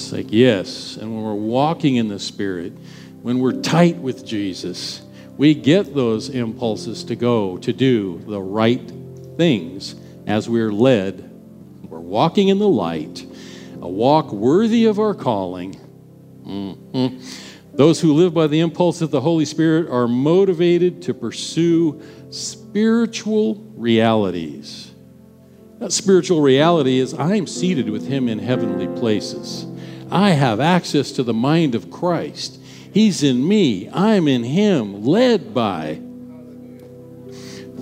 It's 0.00 0.12
like, 0.12 0.26
yes. 0.30 0.96
And 0.96 1.12
when 1.12 1.24
we're 1.24 1.34
walking 1.34 1.96
in 1.96 2.08
the 2.08 2.20
Spirit, 2.20 2.72
when 3.22 3.40
we're 3.40 3.60
tight 3.60 3.96
with 3.96 4.24
Jesus, 4.24 5.02
we 5.36 5.54
get 5.54 5.92
those 5.92 6.28
impulses 6.28 7.02
to 7.04 7.16
go, 7.16 7.58
to 7.58 7.72
do 7.72 8.18
the 8.26 8.40
right 8.40 8.92
things 9.36 9.96
as 10.26 10.48
we're 10.48 10.72
led. 10.72 11.28
We're 11.88 11.98
walking 11.98 12.48
in 12.48 12.58
the 12.58 12.68
light, 12.68 13.26
a 13.82 13.88
walk 13.88 14.32
worthy 14.32 14.84
of 14.84 15.00
our 15.00 15.14
calling. 15.14 15.74
Mm-hmm. 16.46 17.76
Those 17.76 18.00
who 18.00 18.14
live 18.14 18.32
by 18.32 18.46
the 18.46 18.60
impulse 18.60 19.00
of 19.00 19.10
the 19.10 19.20
Holy 19.20 19.44
Spirit 19.44 19.90
are 19.90 20.06
motivated 20.06 21.02
to 21.02 21.14
pursue 21.14 22.00
spiritual 22.30 23.56
realities. 23.76 24.92
That 25.80 25.92
spiritual 25.92 26.40
reality 26.40 26.98
is 26.98 27.14
I 27.14 27.34
am 27.34 27.46
seated 27.46 27.90
with 27.90 28.06
Him 28.06 28.28
in 28.28 28.38
heavenly 28.38 28.88
places. 28.98 29.66
I 30.10 30.30
have 30.30 30.60
access 30.60 31.12
to 31.12 31.22
the 31.22 31.34
mind 31.34 31.74
of 31.74 31.90
Christ. 31.90 32.58
He's 32.92 33.22
in 33.22 33.46
me, 33.46 33.88
I'm 33.90 34.26
in 34.28 34.42
Him, 34.42 35.04
led 35.04 35.52
by. 35.52 36.00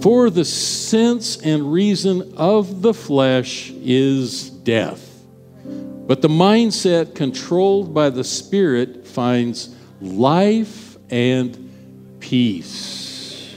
For 0.00 0.28
the 0.30 0.44
sense 0.44 1.38
and 1.38 1.72
reason 1.72 2.34
of 2.36 2.82
the 2.82 2.92
flesh 2.92 3.70
is 3.70 4.50
death. 4.50 5.24
But 5.64 6.22
the 6.22 6.28
mindset 6.28 7.14
controlled 7.14 7.94
by 7.94 8.10
the 8.10 8.24
Spirit 8.24 9.06
finds 9.06 9.74
life 10.00 10.96
and 11.10 11.72
peace. 12.20 13.54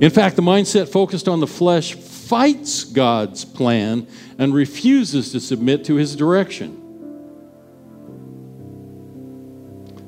In 0.00 0.10
fact, 0.10 0.36
the 0.36 0.42
mindset 0.42 0.88
focused 0.88 1.28
on 1.28 1.40
the 1.40 1.46
flesh 1.46 1.94
fights 2.34 2.82
God's 2.82 3.44
plan 3.44 4.08
and 4.38 4.52
refuses 4.52 5.30
to 5.30 5.38
submit 5.38 5.84
to 5.84 5.94
his 5.94 6.16
direction. 6.16 6.80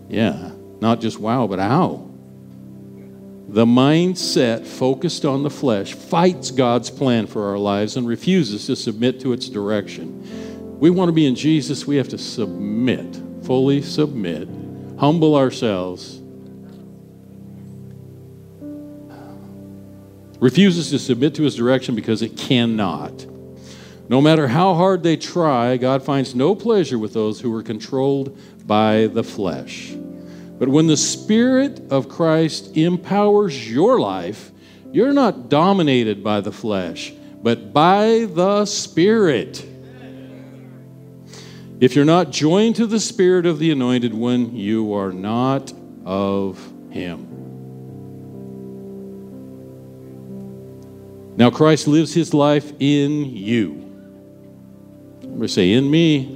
Yeah, 0.09 0.51
not 0.81 1.01
just 1.01 1.21
wow, 1.21 1.47
but 1.47 1.61
how. 1.61 2.11
The 3.49 3.65
mindset 3.65 4.67
focused 4.67 5.25
on 5.25 5.45
the 5.45 5.51
flesh 5.51 5.95
fights 5.95 6.51
God's 6.51 6.91
plan 6.91 7.29
for 7.29 7.49
our 7.49 7.59
lives 7.59 7.97
and 7.97 8.09
refuses 8.09 8.67
to 8.67 8.75
submit 8.75 9.21
to 9.21 9.33
its 9.33 9.49
direction. 9.49 10.81
We 10.81 10.91
want 10.91 11.09
to 11.11 11.13
be 11.13 11.27
in 11.27 11.37
Jesus, 11.37 11.87
we 11.87 11.95
have 11.95 12.09
to 12.09 12.19
submit 12.19 13.23
fully 13.47 13.81
submit, 13.81 14.49
humble 14.99 15.37
ourselves, 15.37 16.21
refuses 20.41 20.91
to 20.91 20.99
submit 20.99 21.35
to 21.37 21.43
his 21.43 21.57
direction 21.57 21.95
because 21.95 22.23
it 22.23 22.37
cannot. 22.37 23.27
No 24.09 24.21
matter 24.21 24.47
how 24.47 24.75
hard 24.75 25.03
they 25.03 25.17
try, 25.17 25.77
God 25.77 26.03
finds 26.03 26.35
no 26.35 26.55
pleasure 26.55 26.99
with 26.99 27.13
those 27.13 27.41
who 27.41 27.55
are 27.55 27.63
controlled 27.63 28.39
by 28.67 29.09
the 29.09 29.25
flesh. 29.25 29.95
But 30.59 30.69
when 30.69 30.87
the 30.87 30.97
Spirit 30.97 31.81
of 31.91 32.09
Christ 32.09 32.77
empowers 32.77 33.71
your 33.71 33.99
life, 33.99 34.53
you're 34.93 35.13
not 35.13 35.49
dominated 35.49 36.23
by 36.23 36.41
the 36.41 36.53
flesh, 36.53 37.13
but 37.43 37.73
by 37.73 38.27
the 38.31 38.65
Spirit. 38.65 39.67
If 41.79 41.95
you're 41.95 42.07
not 42.07 42.31
joined 42.31 42.77
to 42.77 42.87
the 42.87 43.01
Spirit 43.01 43.45
of 43.45 43.59
the 43.59 43.71
Anointed 43.71 44.15
One, 44.15 44.57
you 44.57 44.95
are 44.95 45.13
not 45.13 45.73
of 46.07 46.59
Him. 46.91 47.36
Now, 51.37 51.51
Christ 51.51 51.87
lives 51.87 52.15
His 52.15 52.33
life 52.33 52.73
in 52.81 53.25
you. 53.37 53.83
We 55.23 55.49
say, 55.49 55.73
in 55.73 55.91
me. 55.91 56.33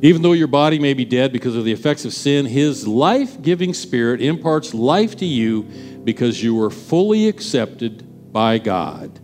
Even 0.00 0.22
though 0.22 0.32
your 0.32 0.46
body 0.46 0.78
may 0.78 0.94
be 0.94 1.04
dead 1.04 1.32
because 1.32 1.56
of 1.56 1.64
the 1.64 1.72
effects 1.72 2.04
of 2.04 2.12
sin, 2.12 2.46
His 2.46 2.86
life 2.86 3.40
giving 3.40 3.74
Spirit 3.74 4.20
imparts 4.20 4.74
life 4.74 5.16
to 5.16 5.26
you 5.26 5.62
because 6.04 6.42
you 6.42 6.54
were 6.54 6.70
fully 6.70 7.28
accepted 7.28 8.32
by 8.32 8.58
God. 8.58 9.18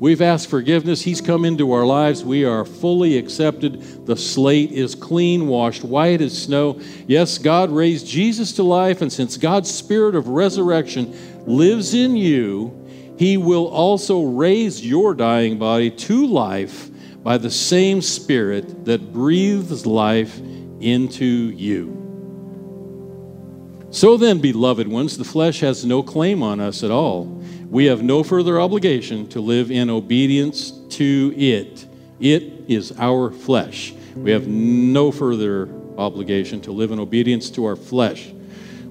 We've 0.00 0.22
asked 0.22 0.48
forgiveness. 0.48 1.02
He's 1.02 1.20
come 1.20 1.44
into 1.44 1.72
our 1.72 1.84
lives. 1.84 2.24
We 2.24 2.44
are 2.44 2.64
fully 2.64 3.18
accepted. 3.18 4.06
The 4.06 4.16
slate 4.16 4.70
is 4.70 4.94
clean, 4.94 5.48
washed 5.48 5.82
white 5.82 6.20
as 6.20 6.40
snow. 6.40 6.80
Yes, 7.08 7.38
God 7.38 7.70
raised 7.70 8.06
Jesus 8.06 8.52
to 8.54 8.62
life, 8.62 9.02
and 9.02 9.12
since 9.12 9.36
God's 9.36 9.70
spirit 9.70 10.14
of 10.14 10.28
resurrection 10.28 11.16
lives 11.46 11.94
in 11.94 12.16
you, 12.16 12.72
He 13.18 13.36
will 13.36 13.66
also 13.66 14.22
raise 14.22 14.86
your 14.86 15.14
dying 15.14 15.58
body 15.58 15.90
to 15.90 16.26
life 16.26 16.90
by 17.24 17.36
the 17.36 17.50
same 17.50 18.00
spirit 18.00 18.84
that 18.84 19.12
breathes 19.12 19.84
life 19.84 20.38
into 20.80 21.24
you. 21.24 21.96
So 23.90 24.16
then, 24.16 24.38
beloved 24.38 24.86
ones, 24.86 25.18
the 25.18 25.24
flesh 25.24 25.60
has 25.60 25.84
no 25.84 26.04
claim 26.04 26.42
on 26.42 26.60
us 26.60 26.84
at 26.84 26.90
all 26.92 27.37
we 27.70 27.84
have 27.86 28.02
no 28.02 28.22
further 28.22 28.60
obligation 28.60 29.28
to 29.28 29.40
live 29.40 29.70
in 29.70 29.90
obedience 29.90 30.70
to 30.90 31.34
it. 31.36 31.86
It 32.18 32.42
is 32.66 32.92
our 32.98 33.30
flesh. 33.30 33.92
We 34.16 34.30
have 34.30 34.48
no 34.48 35.12
further 35.12 35.68
obligation 35.98 36.60
to 36.62 36.72
live 36.72 36.92
in 36.92 36.98
obedience 36.98 37.50
to 37.50 37.66
our 37.66 37.76
flesh. 37.76 38.30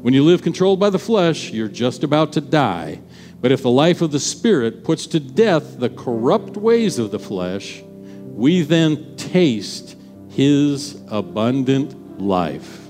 When 0.01 0.13
you 0.13 0.23
live 0.23 0.43
controlled 0.43 0.79
by 0.79 0.91
the 0.91 0.99
flesh, 0.99 1.49
you're 1.49 1.67
just 1.67 2.03
about 2.03 2.33
to 2.33 2.41
die. 2.41 3.01
But 3.41 3.51
if 3.51 3.63
the 3.63 3.71
life 3.71 4.01
of 4.01 4.11
the 4.11 4.19
Spirit 4.19 4.83
puts 4.83 5.07
to 5.07 5.19
death 5.19 5.79
the 5.79 5.89
corrupt 5.89 6.55
ways 6.55 6.99
of 6.99 7.11
the 7.11 7.19
flesh, 7.19 7.81
we 7.83 8.61
then 8.61 9.15
taste 9.15 9.97
His 10.29 11.01
abundant 11.07 12.21
life. 12.21 12.87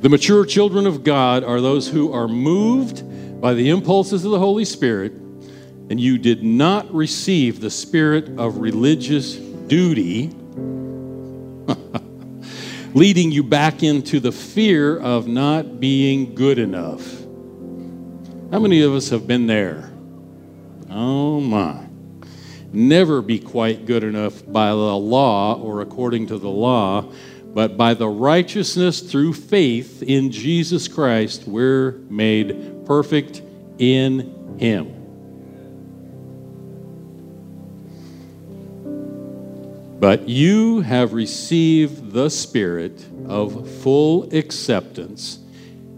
The 0.00 0.08
mature 0.08 0.44
children 0.46 0.86
of 0.86 1.02
God 1.02 1.42
are 1.42 1.60
those 1.60 1.88
who 1.88 2.12
are 2.12 2.28
moved 2.28 3.02
by 3.40 3.54
the 3.54 3.68
impulses 3.70 4.24
of 4.24 4.30
the 4.30 4.38
Holy 4.38 4.64
Spirit, 4.64 5.10
and 5.10 5.98
you 5.98 6.18
did 6.18 6.44
not 6.44 6.94
receive 6.94 7.60
the 7.60 7.70
spirit 7.70 8.28
of 8.38 8.58
religious 8.58 9.34
duty, 9.34 10.28
leading 12.94 13.32
you 13.32 13.42
back 13.42 13.82
into 13.82 14.20
the 14.20 14.30
fear 14.30 15.00
of 15.00 15.26
not 15.26 15.80
being 15.80 16.32
good 16.32 16.60
enough. 16.60 17.04
How 18.52 18.60
many 18.60 18.82
of 18.82 18.94
us 18.94 19.10
have 19.10 19.26
been 19.26 19.48
there? 19.48 19.90
Oh 20.88 21.40
my. 21.40 21.86
Never 22.72 23.20
be 23.20 23.40
quite 23.40 23.84
good 23.84 24.04
enough 24.04 24.44
by 24.46 24.68
the 24.68 24.74
law 24.74 25.60
or 25.60 25.80
according 25.80 26.28
to 26.28 26.38
the 26.38 26.48
law 26.48 27.10
but 27.54 27.76
by 27.76 27.94
the 27.94 28.08
righteousness 28.08 29.00
through 29.00 29.32
faith 29.32 30.02
in 30.02 30.30
Jesus 30.30 30.86
Christ, 30.88 31.44
we're 31.46 31.92
made 32.08 32.84
perfect 32.86 33.42
in 33.78 34.58
Him. 34.58 34.94
But 39.98 40.28
you 40.28 40.80
have 40.82 41.12
received 41.12 42.12
the 42.12 42.28
Spirit 42.28 43.04
of 43.26 43.68
full 43.80 44.32
acceptance, 44.32 45.40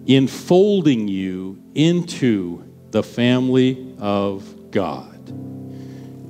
enfolding 0.06 1.06
you 1.06 1.62
into 1.74 2.64
the 2.92 3.02
family 3.02 3.94
of 3.98 4.70
God. 4.70 5.18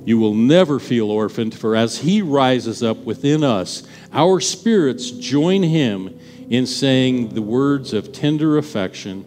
You 0.03 0.17
will 0.17 0.33
never 0.33 0.79
feel 0.79 1.09
orphaned, 1.09 1.55
for 1.55 1.75
as 1.75 1.97
He 1.97 2.21
rises 2.21 2.83
up 2.83 2.97
within 2.97 3.43
us, 3.43 3.83
our 4.13 4.39
spirits 4.39 5.11
join 5.11 5.63
Him 5.63 6.19
in 6.49 6.65
saying 6.65 7.29
the 7.29 7.41
words 7.41 7.93
of 7.93 8.11
tender 8.11 8.57
affection 8.57 9.25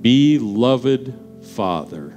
Beloved 0.00 1.14
Father. 1.42 2.14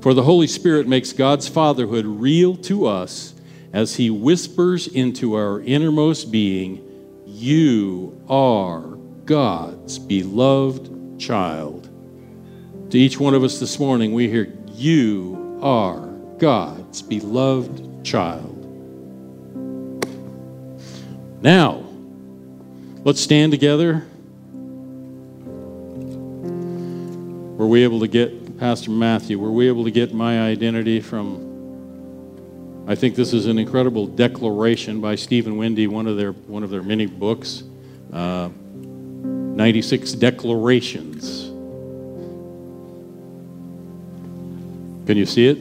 For 0.00 0.14
the 0.14 0.22
Holy 0.22 0.46
Spirit 0.46 0.86
makes 0.86 1.12
God's 1.12 1.48
fatherhood 1.48 2.06
real 2.06 2.56
to 2.58 2.86
us 2.86 3.34
as 3.72 3.96
He 3.96 4.10
whispers 4.10 4.86
into 4.86 5.34
our 5.34 5.60
innermost 5.60 6.30
being, 6.30 6.82
You 7.26 8.22
are 8.28 8.82
God's 9.24 9.98
beloved 9.98 11.18
child. 11.18 11.90
To 12.90 12.98
each 12.98 13.18
one 13.18 13.34
of 13.34 13.42
us 13.42 13.58
this 13.58 13.80
morning, 13.80 14.12
we 14.12 14.28
hear, 14.28 14.52
You 14.74 15.58
are 15.60 16.06
God's 16.38 17.02
beloved 17.02 18.04
child. 18.04 18.55
Now, 21.46 21.84
let's 23.04 23.20
stand 23.20 23.52
together. 23.52 24.04
Were 27.56 27.68
we 27.68 27.84
able 27.84 28.00
to 28.00 28.08
get, 28.08 28.58
Pastor 28.58 28.90
Matthew, 28.90 29.38
were 29.38 29.52
we 29.52 29.68
able 29.68 29.84
to 29.84 29.92
get 29.92 30.12
my 30.12 30.40
identity 30.40 30.98
from? 30.98 32.84
I 32.88 32.96
think 32.96 33.14
this 33.14 33.32
is 33.32 33.46
an 33.46 33.60
incredible 33.60 34.08
declaration 34.08 35.00
by 35.00 35.14
Steve 35.14 35.46
and 35.46 35.56
Wendy, 35.56 35.86
one 35.86 36.08
of 36.08 36.16
their, 36.16 36.32
one 36.32 36.64
of 36.64 36.70
their 36.70 36.82
many 36.82 37.06
books. 37.06 37.62
Uh, 38.12 38.48
96 38.48 40.12
declarations 40.14 41.44
Can 45.06 45.16
you 45.16 45.26
see 45.26 45.46
it? 45.46 45.58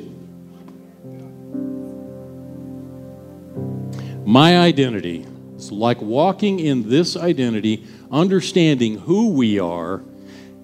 My 4.26 4.58
identity 4.58 5.28
like 5.72 6.02
walking 6.02 6.60
in 6.60 6.90
this 6.90 7.16
identity, 7.16 7.84
understanding 8.12 9.00
who 9.00 9.30
we 9.32 9.60
are 9.60 10.02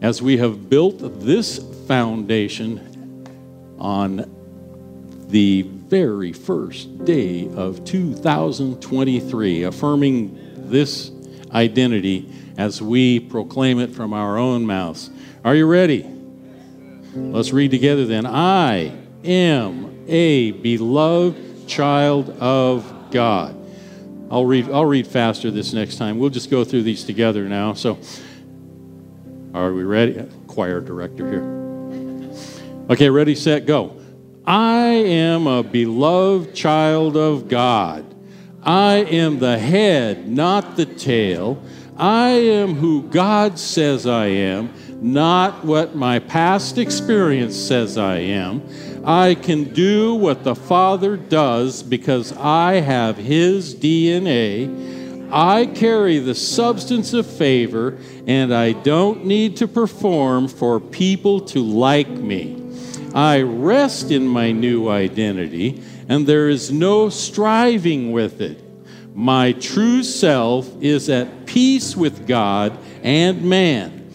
as 0.02 0.22
we 0.22 0.38
have 0.38 0.70
built 0.70 1.00
this 1.22 1.60
foundation 1.88 3.26
on 3.78 4.30
the 5.30 5.62
very 5.62 6.34
first 6.34 7.06
day 7.06 7.48
of 7.56 7.86
2023, 7.86 9.64
affirming 9.64 10.38
this 10.70 11.12
identity 11.54 12.32
as 12.58 12.82
we 12.82 13.20
proclaim 13.20 13.80
it 13.80 13.92
from 13.92 14.14
our 14.14 14.38
own 14.38 14.66
mouths. 14.66 15.10
Are 15.44 15.56
you 15.56 15.66
ready? 15.66 16.06
Let's 17.14 17.52
read 17.52 17.72
together 17.72 18.06
then. 18.06 18.26
I 18.26 18.96
am 19.24 20.06
a 20.08 20.52
beloved 20.52 21.68
child 21.68 22.30
of 22.30 23.12
God. 23.12 23.61
I'll 24.32 24.46
read, 24.46 24.72
I'll 24.72 24.86
read 24.86 25.08
faster 25.08 25.52
this 25.52 25.74
next 25.74 25.98
time. 25.98 26.18
We'll 26.18 26.30
just 26.30 26.50
go 26.50 26.64
through 26.64 26.84
these 26.84 27.04
together 27.04 27.50
now. 27.50 27.74
So, 27.74 28.00
are 29.54 29.74
we 29.74 29.84
ready? 29.84 30.26
Choir 30.48 30.80
director 30.80 31.30
here. 31.30 31.62
Okay, 32.90 33.10
ready, 33.10 33.36
set, 33.36 33.66
go. 33.66 33.98
I 34.46 34.86
am 34.86 35.48
a 35.48 35.64
beloved 35.64 36.56
child 36.56 37.18
of 37.18 37.50
God. 37.50 38.06
I 38.64 38.98
am 38.98 39.40
the 39.40 39.60
head, 39.60 40.30
not 40.30 40.78
the 40.78 40.86
tail. 40.86 41.62
I 41.98 42.30
am 42.30 42.76
who 42.76 43.04
God 43.04 43.60
says 43.60 44.08
I 44.08 44.28
am, 44.28 44.74
not 45.02 45.66
what 45.66 45.94
my 45.94 46.20
past 46.20 46.78
experience 46.78 47.58
says 47.58 47.98
I 47.98 48.20
am. 48.20 48.62
I 49.04 49.34
can 49.34 49.74
do 49.74 50.14
what 50.14 50.44
the 50.44 50.54
Father 50.54 51.18
does 51.18 51.82
because 51.82 52.34
I 52.38 52.74
have 52.82 53.18
His 53.18 53.74
DNA. 53.74 55.32
I 55.32 55.66
carry 55.66 56.20
the 56.20 56.36
substance 56.36 57.14
of 57.14 57.26
favor, 57.26 57.98
and 58.28 58.54
I 58.54 58.74
don't 58.74 59.26
need 59.26 59.58
to 59.58 59.68
perform 59.68 60.48
for 60.48 60.80
people 60.80 61.42
to 61.48 61.64
like 61.64 62.10
me. 62.10 62.58
I 63.16 63.42
rest 63.42 64.12
in 64.12 64.28
my 64.28 64.52
new 64.52 64.88
identity, 64.88 65.82
and 66.08 66.28
there 66.28 66.50
is 66.50 66.72
no 66.72 67.10
striving 67.10 68.12
with 68.12 68.40
it. 68.40 68.62
My 69.16 69.54
true 69.54 70.04
self 70.04 70.70
is 70.82 71.10
at 71.10 71.46
peace 71.46 71.98
with 71.98 72.28
God 72.28 72.78
and 73.04 73.44
man. 73.44 74.10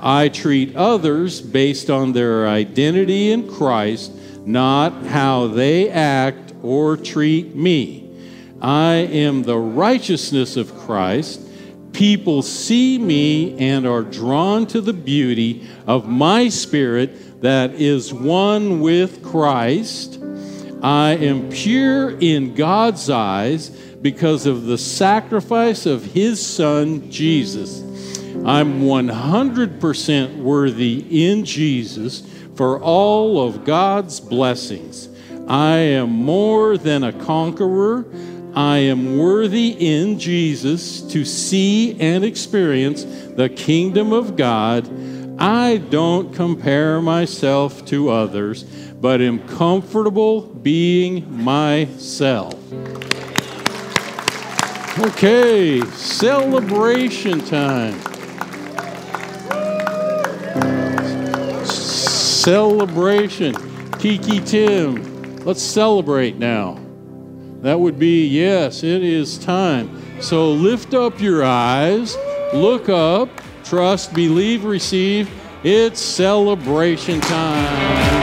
I 0.00 0.28
treat 0.28 0.74
others 0.74 1.40
based 1.40 1.88
on 1.88 2.12
their 2.12 2.48
identity 2.48 3.30
in 3.30 3.48
Christ, 3.48 4.10
not 4.46 5.06
how 5.06 5.46
they 5.46 5.88
act 5.90 6.52
or 6.62 6.96
treat 6.96 7.54
me. 7.54 8.10
I 8.60 8.94
am 8.94 9.42
the 9.42 9.58
righteousness 9.58 10.56
of 10.56 10.76
Christ. 10.78 11.40
People 11.92 12.42
see 12.42 12.96
me 12.98 13.58
and 13.58 13.86
are 13.86 14.02
drawn 14.02 14.66
to 14.68 14.80
the 14.80 14.92
beauty 14.92 15.68
of 15.86 16.08
my 16.08 16.48
spirit 16.48 17.42
that 17.42 17.74
is 17.74 18.14
one 18.14 18.80
with 18.80 19.22
Christ. 19.22 20.18
I 20.82 21.10
am 21.16 21.50
pure 21.50 22.18
in 22.18 22.54
God's 22.54 23.10
eyes 23.10 23.70
because 23.70 24.46
of 24.46 24.64
the 24.64 24.78
sacrifice 24.78 25.86
of 25.86 26.04
His 26.04 26.44
Son, 26.44 27.10
Jesus. 27.10 27.82
I'm 28.44 28.82
100% 28.82 30.36
worthy 30.38 31.26
in 31.26 31.44
Jesus 31.44 32.31
for 32.54 32.80
all 32.80 33.46
of 33.46 33.64
God's 33.64 34.20
blessings. 34.20 35.08
I 35.48 35.76
am 35.76 36.10
more 36.10 36.76
than 36.76 37.04
a 37.04 37.12
conqueror. 37.12 38.04
I 38.54 38.78
am 38.78 39.18
worthy 39.18 39.68
in 39.70 40.18
Jesus 40.18 41.00
to 41.02 41.24
see 41.24 41.98
and 42.00 42.24
experience 42.24 43.04
the 43.04 43.48
kingdom 43.48 44.12
of 44.12 44.36
God 44.36 44.88
I 45.42 45.78
don't 45.78 46.32
compare 46.32 47.02
myself 47.02 47.84
to 47.86 48.10
others, 48.10 48.62
but 48.62 49.20
am 49.20 49.40
comfortable 49.48 50.42
being 50.42 51.42
myself. 51.42 52.54
Okay, 55.00 55.80
celebration 55.80 57.40
time. 57.40 58.11
Celebration. 62.42 63.54
Kiki 64.00 64.40
Tim, 64.40 65.36
let's 65.44 65.62
celebrate 65.62 66.38
now. 66.38 66.76
That 67.60 67.78
would 67.78 68.00
be, 68.00 68.26
yes, 68.26 68.82
it 68.82 69.04
is 69.04 69.38
time. 69.38 70.20
So 70.20 70.50
lift 70.50 70.92
up 70.92 71.20
your 71.20 71.44
eyes, 71.44 72.16
look 72.52 72.88
up, 72.88 73.28
trust, 73.62 74.12
believe, 74.12 74.64
receive. 74.64 75.30
It's 75.62 76.00
celebration 76.00 77.20
time. 77.20 78.21